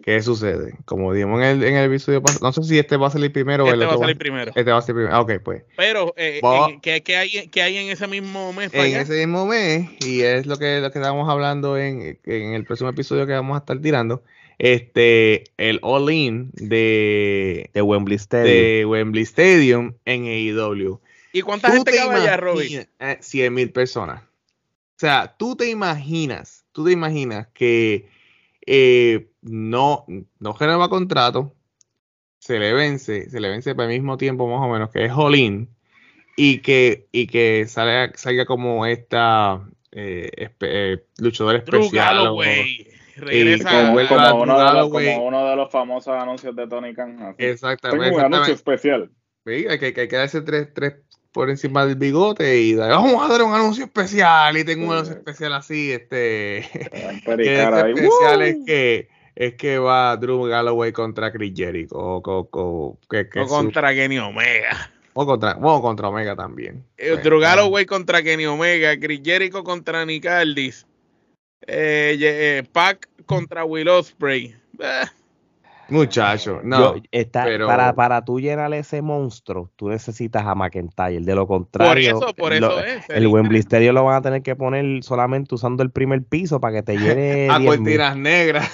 ¿Qué 0.03 0.21
sucede? 0.21 0.77
Como 0.85 1.13
dijimos 1.13 1.39
en 1.41 1.45
el, 1.47 1.63
en 1.63 1.75
el 1.77 1.85
episodio 1.89 2.21
pasado, 2.21 2.45
no 2.45 2.51
sé 2.53 2.63
si 2.63 2.77
este 2.77 2.95
va 2.97 3.07
a 3.07 3.09
salir 3.09 3.31
primero 3.31 3.63
o 3.65 3.67
el 3.69 3.73
Este 3.75 3.85
va 3.85 3.91
a 3.91 3.95
otro 3.95 4.03
salir 4.03 4.17
primero. 4.17 4.51
Este 4.53 4.71
va 4.71 4.77
a 4.77 4.81
salir 4.81 4.95
primero. 4.97 5.15
Ah, 5.15 5.21
ok, 5.21 5.31
pues. 5.43 5.63
Pero, 5.77 6.13
eh, 6.15 6.41
Va- 6.43 6.69
en- 6.69 6.81
¿qué, 6.81 7.01
qué 7.01 7.15
hay, 7.17 7.47
qué 7.47 7.61
hay 7.63 7.77
en 7.77 7.89
ese 7.89 8.05
mismo 8.07 8.53
mes? 8.53 8.69
para 8.69 8.83
en 8.85 8.93
allá? 8.93 9.01
ese 9.01 9.13
mismo 9.25 9.47
mes, 9.47 9.89
y 10.05 10.21
es 10.21 10.45
lo 10.45 10.57
que, 10.59 10.79
lo 10.81 10.91
que 10.91 10.99
estábamos 10.99 11.27
hablando 11.29 11.77
en, 11.77 12.19
en 12.23 12.53
el 12.53 12.65
próximo 12.65 12.89
episodio 12.91 13.25
que 13.25 13.33
vamos 13.33 13.55
a 13.55 13.59
estar 13.59 13.79
tirando, 13.79 14.21
este, 14.57 15.43
el 15.57 15.79
all-in 15.81 16.51
de, 16.53 17.69
de 17.73 17.81
Wembley 17.81 18.15
Stadium. 18.17 18.55
de 18.55 18.85
Wembley 18.85 19.23
Stadium 19.23 19.93
en 20.05 20.25
AEW. 20.25 20.99
¿Y 21.33 21.41
cuánta 21.41 21.71
gente 21.71 21.91
cabe 21.95 22.15
allá, 22.15 22.37
Robbie? 22.37 22.87
100 23.19 23.53
mil 23.53 23.71
personas. 23.71 24.23
O 24.23 24.97
sea, 24.97 25.35
tú 25.37 25.55
te 25.55 25.69
imaginas, 25.69 26.63
tú 26.71 26.85
te 26.85 26.91
imaginas 26.93 27.47
que 27.53 28.07
eh, 28.65 29.27
no, 29.41 30.05
no 30.39 30.53
renueva 30.53 30.87
contrato, 30.89 31.53
se 32.39 32.59
le 32.59 32.71
vence, 32.73 33.29
se 33.29 33.39
le 33.41 33.49
vence 33.49 33.75
para 33.75 33.89
el 33.91 33.99
mismo 33.99 34.17
tiempo 34.17 34.47
más 34.47 34.65
o 34.65 34.71
menos, 34.71 34.89
que 34.91 35.03
es 35.05 35.11
all-in, 35.11 35.67
y 36.37 36.59
que, 36.59 37.07
y 37.11 37.27
que 37.27 37.65
salga, 37.67 38.13
salga 38.15 38.45
como 38.45 38.85
esta 38.85 39.67
eh, 39.91 40.29
espe- 40.37 40.69
eh, 40.69 41.03
luchador 41.17 41.55
especial. 41.57 42.19
o- 42.19 42.21
Galloway. 42.23 42.87
Regresa. 43.15 43.69
como, 43.69 43.99
a 44.19 44.33
uno 44.33 44.57
de 44.57 44.63
los, 44.63 44.73
Galloway. 44.73 45.13
como 45.15 45.27
uno 45.27 45.49
de 45.49 45.55
los 45.55 45.71
famosos 45.71 46.13
anuncios 46.15 46.55
de 46.55 46.67
Tony 46.67 46.93
Khan. 46.93 47.21
así. 47.23 47.35
Exactamente. 47.45 48.05
Tengo 48.05 48.17
un 48.17 48.23
anuncio 48.33 48.53
especial. 48.53 49.09
Sí, 49.45 49.65
hay, 49.69 49.77
que, 49.79 49.85
hay 49.85 50.07
que 50.07 50.15
darse 50.15 50.41
tres, 50.41 50.73
tres 50.73 50.95
por 51.31 51.49
encima 51.49 51.85
del 51.85 51.95
bigote 51.97 52.59
y 52.61 52.73
da- 52.75 52.87
vamos 52.87 53.23
a 53.23 53.31
dar 53.31 53.43
un 53.43 53.53
anuncio 53.53 53.85
especial 53.85 54.57
y 54.57 54.63
tengo 54.63 54.85
un 54.87 54.93
anuncio 54.93 55.15
especial 55.15 55.53
así, 55.53 55.91
este 55.91 56.65
ahí. 57.27 57.93
es 58.41 58.55
que 58.65 59.07
es 59.35 59.53
que 59.55 59.77
va 59.77 60.15
Drew 60.17 60.45
Galloway 60.45 60.91
contra 60.93 61.31
Chris 61.31 61.53
Jericho 61.55 61.95
o, 61.97 62.21
o- 62.25 62.49
o- 62.51 62.99
que, 63.09 63.27
que 63.29 63.41
O 63.41 63.43
su- 63.47 63.49
contra 63.53 63.93
Kenny 63.93 64.17
Omega. 64.17 64.89
o 65.13 65.25
contra 65.25 65.55
bueno, 65.55 65.81
contra 65.81 66.07
Omega 66.07 66.35
también. 66.35 66.85
Eh, 66.97 67.17
Drew 67.21 67.39
Galloway 67.39 67.85
contra 67.85 68.23
Kenny 68.23 68.45
Omega. 68.45 68.97
Chris 68.99 69.21
Jericho 69.23 69.63
contra 69.63 70.05
Nick 70.05 70.25
Aldis. 70.25 70.87
Eh, 71.67 72.17
eh, 72.19 72.63
Pac 72.71 73.07
contra 73.25 73.65
Will 73.65 73.87
Ospreay. 73.87 74.55
Eh, 74.79 75.05
Muchacho, 75.89 76.61
no. 76.63 76.95
Yo- 76.95 77.01
está- 77.11 77.43
pero- 77.43 77.67
para, 77.67 77.93
para 77.93 78.25
tú 78.25 78.39
llenar 78.39 78.73
ese 78.73 79.01
monstruo, 79.01 79.69
tú 79.75 79.89
necesitas 79.89 80.43
a 80.45 80.55
McIntyre. 80.55 81.19
De 81.21 81.35
lo 81.35 81.45
contrario, 81.45 82.19
por 82.19 82.23
eso, 82.23 82.33
por 82.35 82.53
lo- 82.59 82.79
es. 82.83 83.09
el 83.09 83.93
lo 83.93 84.03
van 84.03 84.15
a 84.15 84.21
tener 84.21 84.41
que 84.41 84.55
poner 84.55 85.03
solamente 85.03 85.53
usando 85.53 85.83
el 85.83 85.91
primer 85.91 86.23
piso 86.23 86.59
para 86.59 86.77
que 86.77 86.83
te 86.83 86.97
llene. 86.97 87.49
a 87.51 87.59
10.000. 87.59 87.65
cortinas 87.65 88.17
negras. 88.17 88.71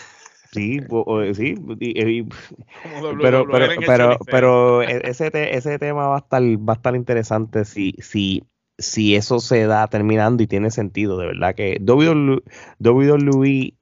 Sí, 0.53 0.81
o- 0.89 1.03
o- 1.05 1.33
sí, 1.33 1.55
y- 1.79 2.01
y- 2.19 2.23
Como 2.23 3.17
pero, 3.21 3.47
pero, 3.49 3.67
pero, 3.85 4.17
pero 4.29 4.81
e- 4.83 5.01
ese, 5.05 5.31
te- 5.31 5.55
ese 5.55 5.79
tema 5.79 6.07
va 6.07 6.15
a 6.15 6.19
estar, 6.19 6.41
va 6.41 6.73
a 6.73 6.75
estar 6.75 6.95
interesante 6.95 7.63
si, 7.63 7.93
si, 7.99 8.43
si 8.81 9.15
eso 9.15 9.39
se 9.39 9.65
da 9.65 9.87
terminando 9.87 10.43
y 10.43 10.47
tiene 10.47 10.71
sentido, 10.71 11.17
de 11.17 11.27
verdad 11.27 11.55
que 11.55 11.77
WWE, 11.81 12.41
WWE 12.79 13.73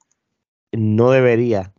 no 0.71 1.11
debería 1.11 1.73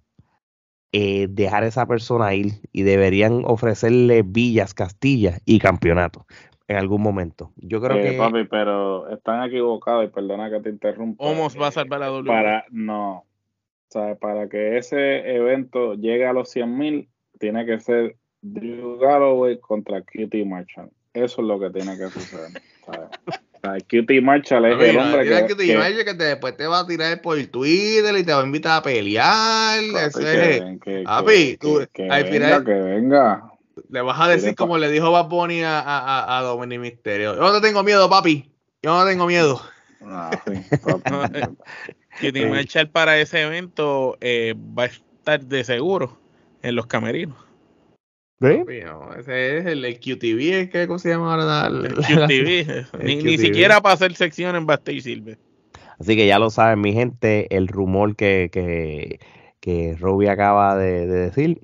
eh, 0.93 1.29
dejar 1.31 1.63
a 1.63 1.69
esa 1.69 1.87
persona 1.87 2.35
ir 2.35 2.55
y 2.73 2.83
deberían 2.83 3.43
ofrecerle 3.45 4.23
villas, 4.23 4.75
castillas 4.75 5.41
y 5.45 5.61
campeonato 5.61 6.27
en 6.67 6.77
algún 6.77 7.03
momento. 7.03 7.53
Yo 7.57 7.81
creo 7.81 7.99
Eh, 7.99 8.03
que 8.03 8.19
papi, 8.19 8.45
pero 8.45 9.09
están 9.11 9.45
equivocados 9.45 10.05
y 10.05 10.09
perdona 10.09 10.51
que 10.51 10.61
te 10.61 10.71
interrumpa. 10.71 11.25
Homos 11.25 11.57
va 11.61 11.69
a 11.69 11.73
salvar 11.73 12.03
a 12.03 12.13
WWE. 12.13 12.27
Para, 12.27 12.65
no. 12.71 13.19
O 13.19 13.93
sea, 13.93 14.15
para 14.17 14.49
que 14.49 14.79
ese 14.79 15.35
evento 15.35 15.95
llegue 15.95 16.27
a 16.27 16.33
los 16.33 16.49
100 16.51 16.79
mil, 16.79 17.09
tiene 17.39 17.67
que 17.67 17.81
ser 17.81 18.17
Drew 18.41 18.99
Galloway 18.99 19.59
contra 19.59 20.01
Cutie 20.03 20.45
Marshall. 20.45 20.91
Eso 21.13 21.43
es 21.43 21.49
lo 21.49 21.59
que 21.59 21.71
tiene 21.71 21.99
que 21.99 22.09
suceder. 22.09 22.51
Cutie 23.91 24.21
Marshall 24.23 24.65
es 24.67 24.89
el 24.89 24.97
hombre 24.99 25.25
que, 25.47 25.55
te 25.55 25.67
que- 25.67 25.73
imaginas 25.75 26.05
que 26.05 26.15
te- 26.15 26.25
después 26.25 26.57
te 26.57 26.67
va 26.67 26.81
a 26.81 26.87
tirar 26.87 27.21
por 27.21 27.37
Twitter 27.47 28.17
y 28.17 28.25
te 28.25 28.33
va 28.33 28.41
a 28.41 28.45
invitar 28.45 28.79
a 28.79 28.83
pelear. 28.83 29.81
papi, 29.93 30.07
ese 30.07 30.21
que, 30.21 30.51
es- 30.57 30.61
ven, 30.65 30.81
que- 30.81 31.03
Papi, 31.05 31.33
que- 31.35 31.57
tú- 31.61 31.79
que- 31.79 31.89
que 31.93 32.09
al 32.11 32.25
venga, 32.25 32.33
final- 32.35 32.65
que 32.65 32.73
venga. 32.73 33.51
le 33.91 34.01
vas 34.01 34.19
a 34.21 34.29
decir 34.29 34.55
como 34.55 34.79
le 34.79 34.91
dijo 34.91 35.11
Bad 35.13 35.29
Bunny 35.29 35.63
a, 35.63 35.79
a, 35.81 35.99
a, 35.99 36.39
a 36.39 36.43
Dominic 36.43 36.81
Mysterio. 36.81 37.35
Yo 37.35 37.41
no 37.41 37.53
te 37.53 37.61
tengo 37.61 37.83
miedo, 37.83 38.09
papi. 38.09 38.51
Yo 38.83 38.99
no 38.99 39.05
tengo 39.07 39.27
miedo. 39.27 39.61
Ah, 40.03 40.31
Cutie 42.21 42.43
Sí. 42.45 42.47
Marshall 42.47 42.89
para 42.89 43.19
ese 43.19 43.43
evento 43.43 44.17
eh, 44.23 44.55
va 44.57 44.85
a 44.85 44.87
estar 44.87 45.41
de 45.45 45.65
seguro 45.65 46.19
en 46.63 46.75
los 46.77 46.87
camerinos. 46.87 47.37
¿Sí? 48.41 48.63
Ese 49.19 49.59
es 49.59 49.67
el, 49.67 49.85
el 49.85 50.01
QTV, 50.01 50.61
¿es 50.63 50.71
que, 50.71 50.87
¿cómo 50.87 50.99
se 50.99 51.11
llama 51.11 51.35
ahora? 51.35 51.67
El 51.67 51.95
QTV. 51.95 52.87
ni, 53.05 53.17
ni 53.17 53.37
QTV. 53.37 53.39
siquiera 53.39 53.81
para 53.81 53.95
hacer 53.95 54.15
sección 54.15 54.57
en 54.57 54.65
Backstage 54.67 55.03
sirve. 55.03 55.37
Así 55.99 56.17
que 56.17 56.27
ya 56.27 56.39
lo 56.39 56.49
saben, 56.49 56.81
mi 56.81 56.95
gente, 56.95 57.55
el 57.55 57.69
rumor 57.69 58.17
que, 58.17 58.49
que, 58.51 59.21
que 59.61 59.95
Robbie 60.01 60.31
acaba 60.31 60.75
de, 60.77 61.07
de 61.07 61.19
decir 61.29 61.61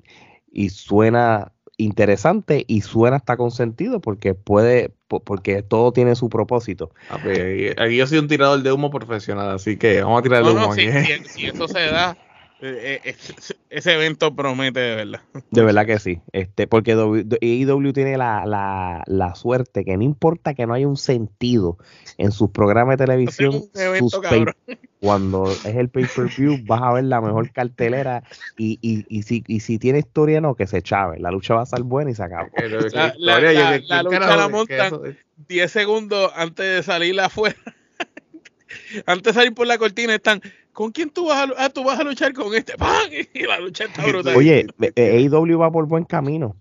y 0.51 0.69
suena 0.69 1.51
interesante 1.79 2.63
y 2.67 2.81
suena 2.81 3.17
hasta 3.17 3.37
con 3.37 3.49
sentido 3.51 3.99
porque 3.99 4.35
puede, 4.35 4.91
po- 5.07 5.23
porque 5.23 5.63
todo 5.63 5.91
tiene 5.91 6.15
su 6.15 6.29
propósito. 6.29 6.91
Aquí- 7.09 7.95
yo 7.95 8.05
soy 8.07 8.19
un 8.19 8.27
tirador 8.27 8.61
de 8.61 8.71
humo 8.71 8.91
profesional, 8.91 9.49
así 9.51 9.77
que 9.77 10.01
vamos 10.03 10.19
a 10.19 10.23
tirar 10.23 10.39
el 10.41 10.45
No, 10.45 10.51
humo 10.53 10.61
no, 10.67 10.73
si, 10.73 10.87
aquí. 10.87 11.13
si- 11.23 11.29
si 11.29 11.45
eso 11.47 11.67
se 11.67 11.79
da, 11.87 12.15
ese, 12.59 13.55
ese 13.69 13.93
evento 13.93 14.35
promete 14.35 14.79
de 14.79 14.95
verdad. 14.95 15.21
De 15.51 15.63
verdad 15.63 15.85
que 15.85 15.99
sí. 15.99 16.21
Este, 16.31 16.67
porque 16.67 16.93
AEW 16.93 17.93
tiene 17.93 18.17
la, 18.17 18.45
la, 18.45 19.03
la 19.05 19.35
suerte 19.35 19.85
que 19.85 19.95
no 19.97 20.03
importa 20.03 20.53
que 20.53 20.65
no 20.65 20.73
haya 20.73 20.87
un 20.87 20.97
sentido 20.97 21.77
en 22.17 22.31
sus 22.31 22.49
programas 22.51 22.97
de 22.97 23.05
televisión, 23.05 23.63
evento, 23.75 24.09
sus 24.09 24.21
pay- 24.21 24.45
cuando 24.99 25.51
es 25.51 25.65
el 25.75 25.89
pay-per-view 25.89 26.57
vas 26.65 26.81
a 26.81 26.93
ver 26.93 27.03
la 27.03 27.21
mejor 27.21 27.51
cartelera 27.51 28.23
y, 28.57 28.79
y, 28.81 29.05
y, 29.07 29.21
si, 29.23 29.43
y 29.47 29.59
si 29.59 29.77
tiene 29.77 29.99
historia 29.99 30.41
no, 30.41 30.55
que 30.55 30.65
se 30.65 30.81
chave. 30.81 31.19
La 31.19 31.29
lucha 31.31 31.53
va 31.53 31.61
a 31.61 31.63
estar 31.65 31.83
buena 31.83 32.09
y 32.11 32.15
se 32.15 32.23
lo- 32.69 32.89
que 32.89 32.95
La- 32.97 33.13
la- 33.17 34.03
lucha 34.03 34.35
la 34.35 34.47
montan. 34.49 34.87
eso- 34.87 35.03
10 35.47 35.71
segundos 35.71 36.31
antes 36.35 36.65
de 36.65 36.81
salir 36.83 37.19
afuera. 37.21 37.55
antes 39.05 39.33
de 39.35 39.39
salir 39.39 39.53
por 39.53 39.67
la 39.67 39.77
cortina 39.77 40.15
están, 40.15 40.41
¿con 40.77 40.91
quién 40.91 41.09
tú 41.09 41.25
vas 41.25 41.49
a, 41.49 41.53
ah, 41.57 41.69
tú 41.71 41.83
vas 41.83 41.99
a 41.99 42.03
luchar 42.03 42.33
con 42.33 42.53
este? 42.53 42.73
¡Pam! 42.77 43.09
Y 43.33 43.43
la 43.47 43.59
lucha 43.59 43.85
está 43.85 44.05
brutal. 44.05 44.35
Oye, 44.35 44.67
eh, 44.95 45.27
AEW 45.27 45.57
va 45.57 45.71
por 45.71 45.87
buen 45.87 46.03
camino 46.03 46.55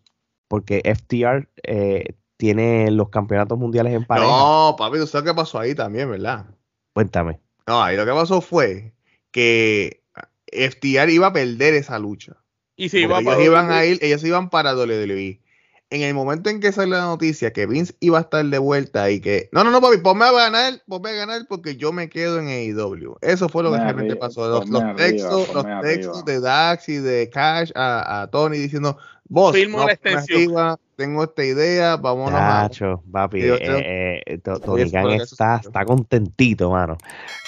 porque 0.48 0.80
FTR 0.86 1.46
eh, 1.62 2.14
tiene 2.38 2.90
los 2.90 3.10
campeonatos 3.10 3.58
mundiales 3.58 3.92
en 3.92 4.06
pareja. 4.06 4.26
No, 4.26 4.74
papi, 4.78 4.96
tú 4.96 5.06
sabes 5.06 5.28
qué 5.28 5.34
pasó 5.34 5.58
ahí 5.58 5.74
también, 5.74 6.10
¿verdad? 6.10 6.46
Cuéntame. 6.94 7.40
No, 7.66 7.82
ahí 7.82 7.94
lo 7.94 8.06
que 8.06 8.12
pasó 8.12 8.40
fue 8.40 8.94
que 9.30 10.02
FTR 10.50 11.10
iba 11.10 11.26
a 11.26 11.32
perder 11.34 11.74
esa 11.74 11.98
lucha. 11.98 12.38
y 12.74 12.88
Porque 12.88 13.06
va 13.08 13.20
ellos 13.20 13.44
iban 13.44 13.70
a 13.70 13.80
WWE, 13.80 13.86
ir, 13.86 13.98
ellos 14.00 14.24
iban 14.24 14.48
para 14.48 14.74
WWE. 14.74 15.42
En 15.88 16.02
el 16.02 16.14
momento 16.14 16.50
en 16.50 16.58
que 16.58 16.72
salió 16.72 16.96
la 16.96 17.02
noticia 17.02 17.52
que 17.52 17.64
Vince 17.66 17.94
iba 18.00 18.18
a 18.18 18.22
estar 18.22 18.44
de 18.44 18.58
vuelta 18.58 19.08
y 19.08 19.20
que, 19.20 19.48
no, 19.52 19.62
no, 19.62 19.70
no, 19.70 19.80
papi, 19.80 19.98
ponme 19.98 20.24
a 20.24 20.32
ganar, 20.32 20.82
ponme 20.88 21.10
a 21.10 21.12
ganar 21.12 21.46
porque 21.48 21.76
yo 21.76 21.92
me 21.92 22.08
quedo 22.08 22.40
en 22.40 22.48
AEW. 22.48 23.16
Eso 23.20 23.48
fue 23.48 23.62
lo 23.62 23.70
que 23.70 23.76
Ponme 23.76 23.84
realmente 23.84 24.12
arriba, 24.14 24.26
pasó. 24.26 24.48
Los, 24.48 24.60
ponme 24.60 24.72
los 24.72 24.82
arriba, 24.82 24.96
textos, 24.96 25.54
los 25.54 25.80
textos 25.82 26.24
de 26.24 26.40
Dax 26.40 26.88
y 26.88 26.96
de 26.96 27.30
Cash 27.30 27.70
a, 27.76 28.22
a 28.22 28.30
Tony 28.30 28.58
diciendo, 28.58 28.98
vos, 29.28 29.54
Firmo 29.54 29.78
la 29.78 29.84
ponme 29.84 29.92
extensión". 29.92 30.38
arriba, 30.38 30.78
tengo 30.96 31.22
esta 31.22 31.44
idea, 31.44 31.96
vámonos 31.96 32.32
a... 32.32 32.62
Nacho, 32.62 33.02
papi, 33.12 33.42
Yo 33.42 33.54
eh, 33.54 33.60
eh, 33.62 34.22
eh, 34.26 34.38
Tony 34.38 34.90
Khan 34.90 35.10
está, 35.12 35.60
está 35.64 35.84
contentito, 35.84 36.70
mano. 36.70 36.96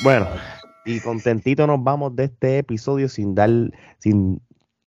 Bueno, 0.05 0.28
y 0.84 1.01
contentito 1.01 1.66
nos 1.66 1.82
vamos 1.82 2.14
de 2.14 2.24
este 2.24 2.59
episodio 2.59 3.09
sin 3.09 3.34
dar, 3.34 3.51
sin 3.99 4.41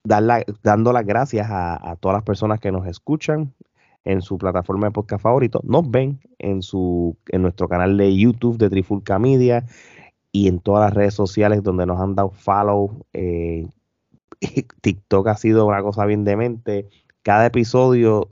dar 0.05 0.22
la- 0.22 0.44
dando 0.62 0.92
las 0.92 1.05
gracias 1.07 1.48
a, 1.51 1.96
todas 2.01 2.16
las 2.16 2.24
personas 2.24 2.61
que 2.61 2.72
nos 2.72 2.86
escuchan 2.86 3.55
en 4.05 4.22
su 4.22 4.38
plataforma 4.38 4.86
de 4.86 4.92
podcast 4.92 5.22
favorito, 5.22 5.61
nos 5.64 5.90
ven 5.90 6.20
en 6.38 6.62
su, 6.62 7.16
en 7.28 7.42
nuestro 7.42 7.68
canal 7.68 7.96
de 7.96 8.16
YouTube 8.16 8.57
de 8.59 8.70
Trifulca 8.70 9.18
Media 9.18 9.66
y 10.32 10.48
en 10.48 10.61
todas 10.61 10.86
las 10.86 10.94
redes 10.94 11.14
sociales 11.14 11.62
donde 11.62 11.86
nos 11.86 12.01
han 12.01 12.14
dado 12.14 12.30
follow. 12.30 13.05
eh, 13.12 13.68
TikTok 14.80 15.28
ha 15.28 15.36
sido 15.36 15.66
una 15.66 15.82
cosa 15.82 16.07
bien 16.07 16.24
demente. 16.24 16.88
Cada 17.22 17.46
episodio 17.46 18.28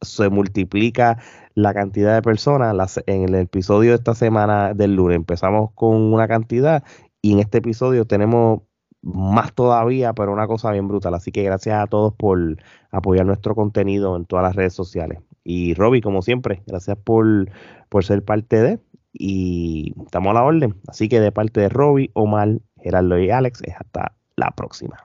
se 0.00 0.28
multiplica 0.28 1.18
la 1.54 1.74
cantidad 1.74 2.14
de 2.14 2.22
personas. 2.22 3.00
En 3.06 3.24
el 3.24 3.34
episodio 3.34 3.90
de 3.90 3.96
esta 3.96 4.14
semana 4.14 4.74
del 4.74 4.94
lunes 4.94 5.16
empezamos 5.16 5.72
con 5.74 5.96
una 5.96 6.28
cantidad 6.28 6.84
y 7.20 7.32
en 7.32 7.40
este 7.40 7.58
episodio 7.58 8.06
tenemos 8.06 8.60
más 9.02 9.54
todavía, 9.54 10.12
pero 10.12 10.32
una 10.32 10.46
cosa 10.46 10.72
bien 10.72 10.88
brutal. 10.88 11.14
Así 11.14 11.32
que 11.32 11.42
gracias 11.42 11.82
a 11.82 11.86
todos 11.86 12.14
por 12.14 12.56
apoyar 12.90 13.26
nuestro 13.26 13.54
contenido 13.54 14.16
en 14.16 14.24
todas 14.24 14.42
las 14.42 14.56
redes 14.56 14.74
sociales. 14.74 15.20
Y 15.44 15.74
Robbie, 15.74 16.02
como 16.02 16.22
siempre, 16.22 16.62
gracias 16.66 16.96
por, 16.98 17.50
por 17.88 18.04
ser 18.04 18.24
parte 18.24 18.60
de 18.60 18.78
y 19.12 19.94
estamos 20.04 20.30
a 20.30 20.34
la 20.34 20.44
orden. 20.44 20.76
Así 20.86 21.08
que 21.08 21.20
de 21.20 21.32
parte 21.32 21.60
de 21.60 21.68
Robbie, 21.68 22.10
Omar, 22.14 22.60
Gerardo 22.76 23.18
y 23.18 23.30
Alex, 23.30 23.62
es 23.64 23.74
hasta 23.76 24.14
la 24.36 24.50
próxima. 24.50 24.96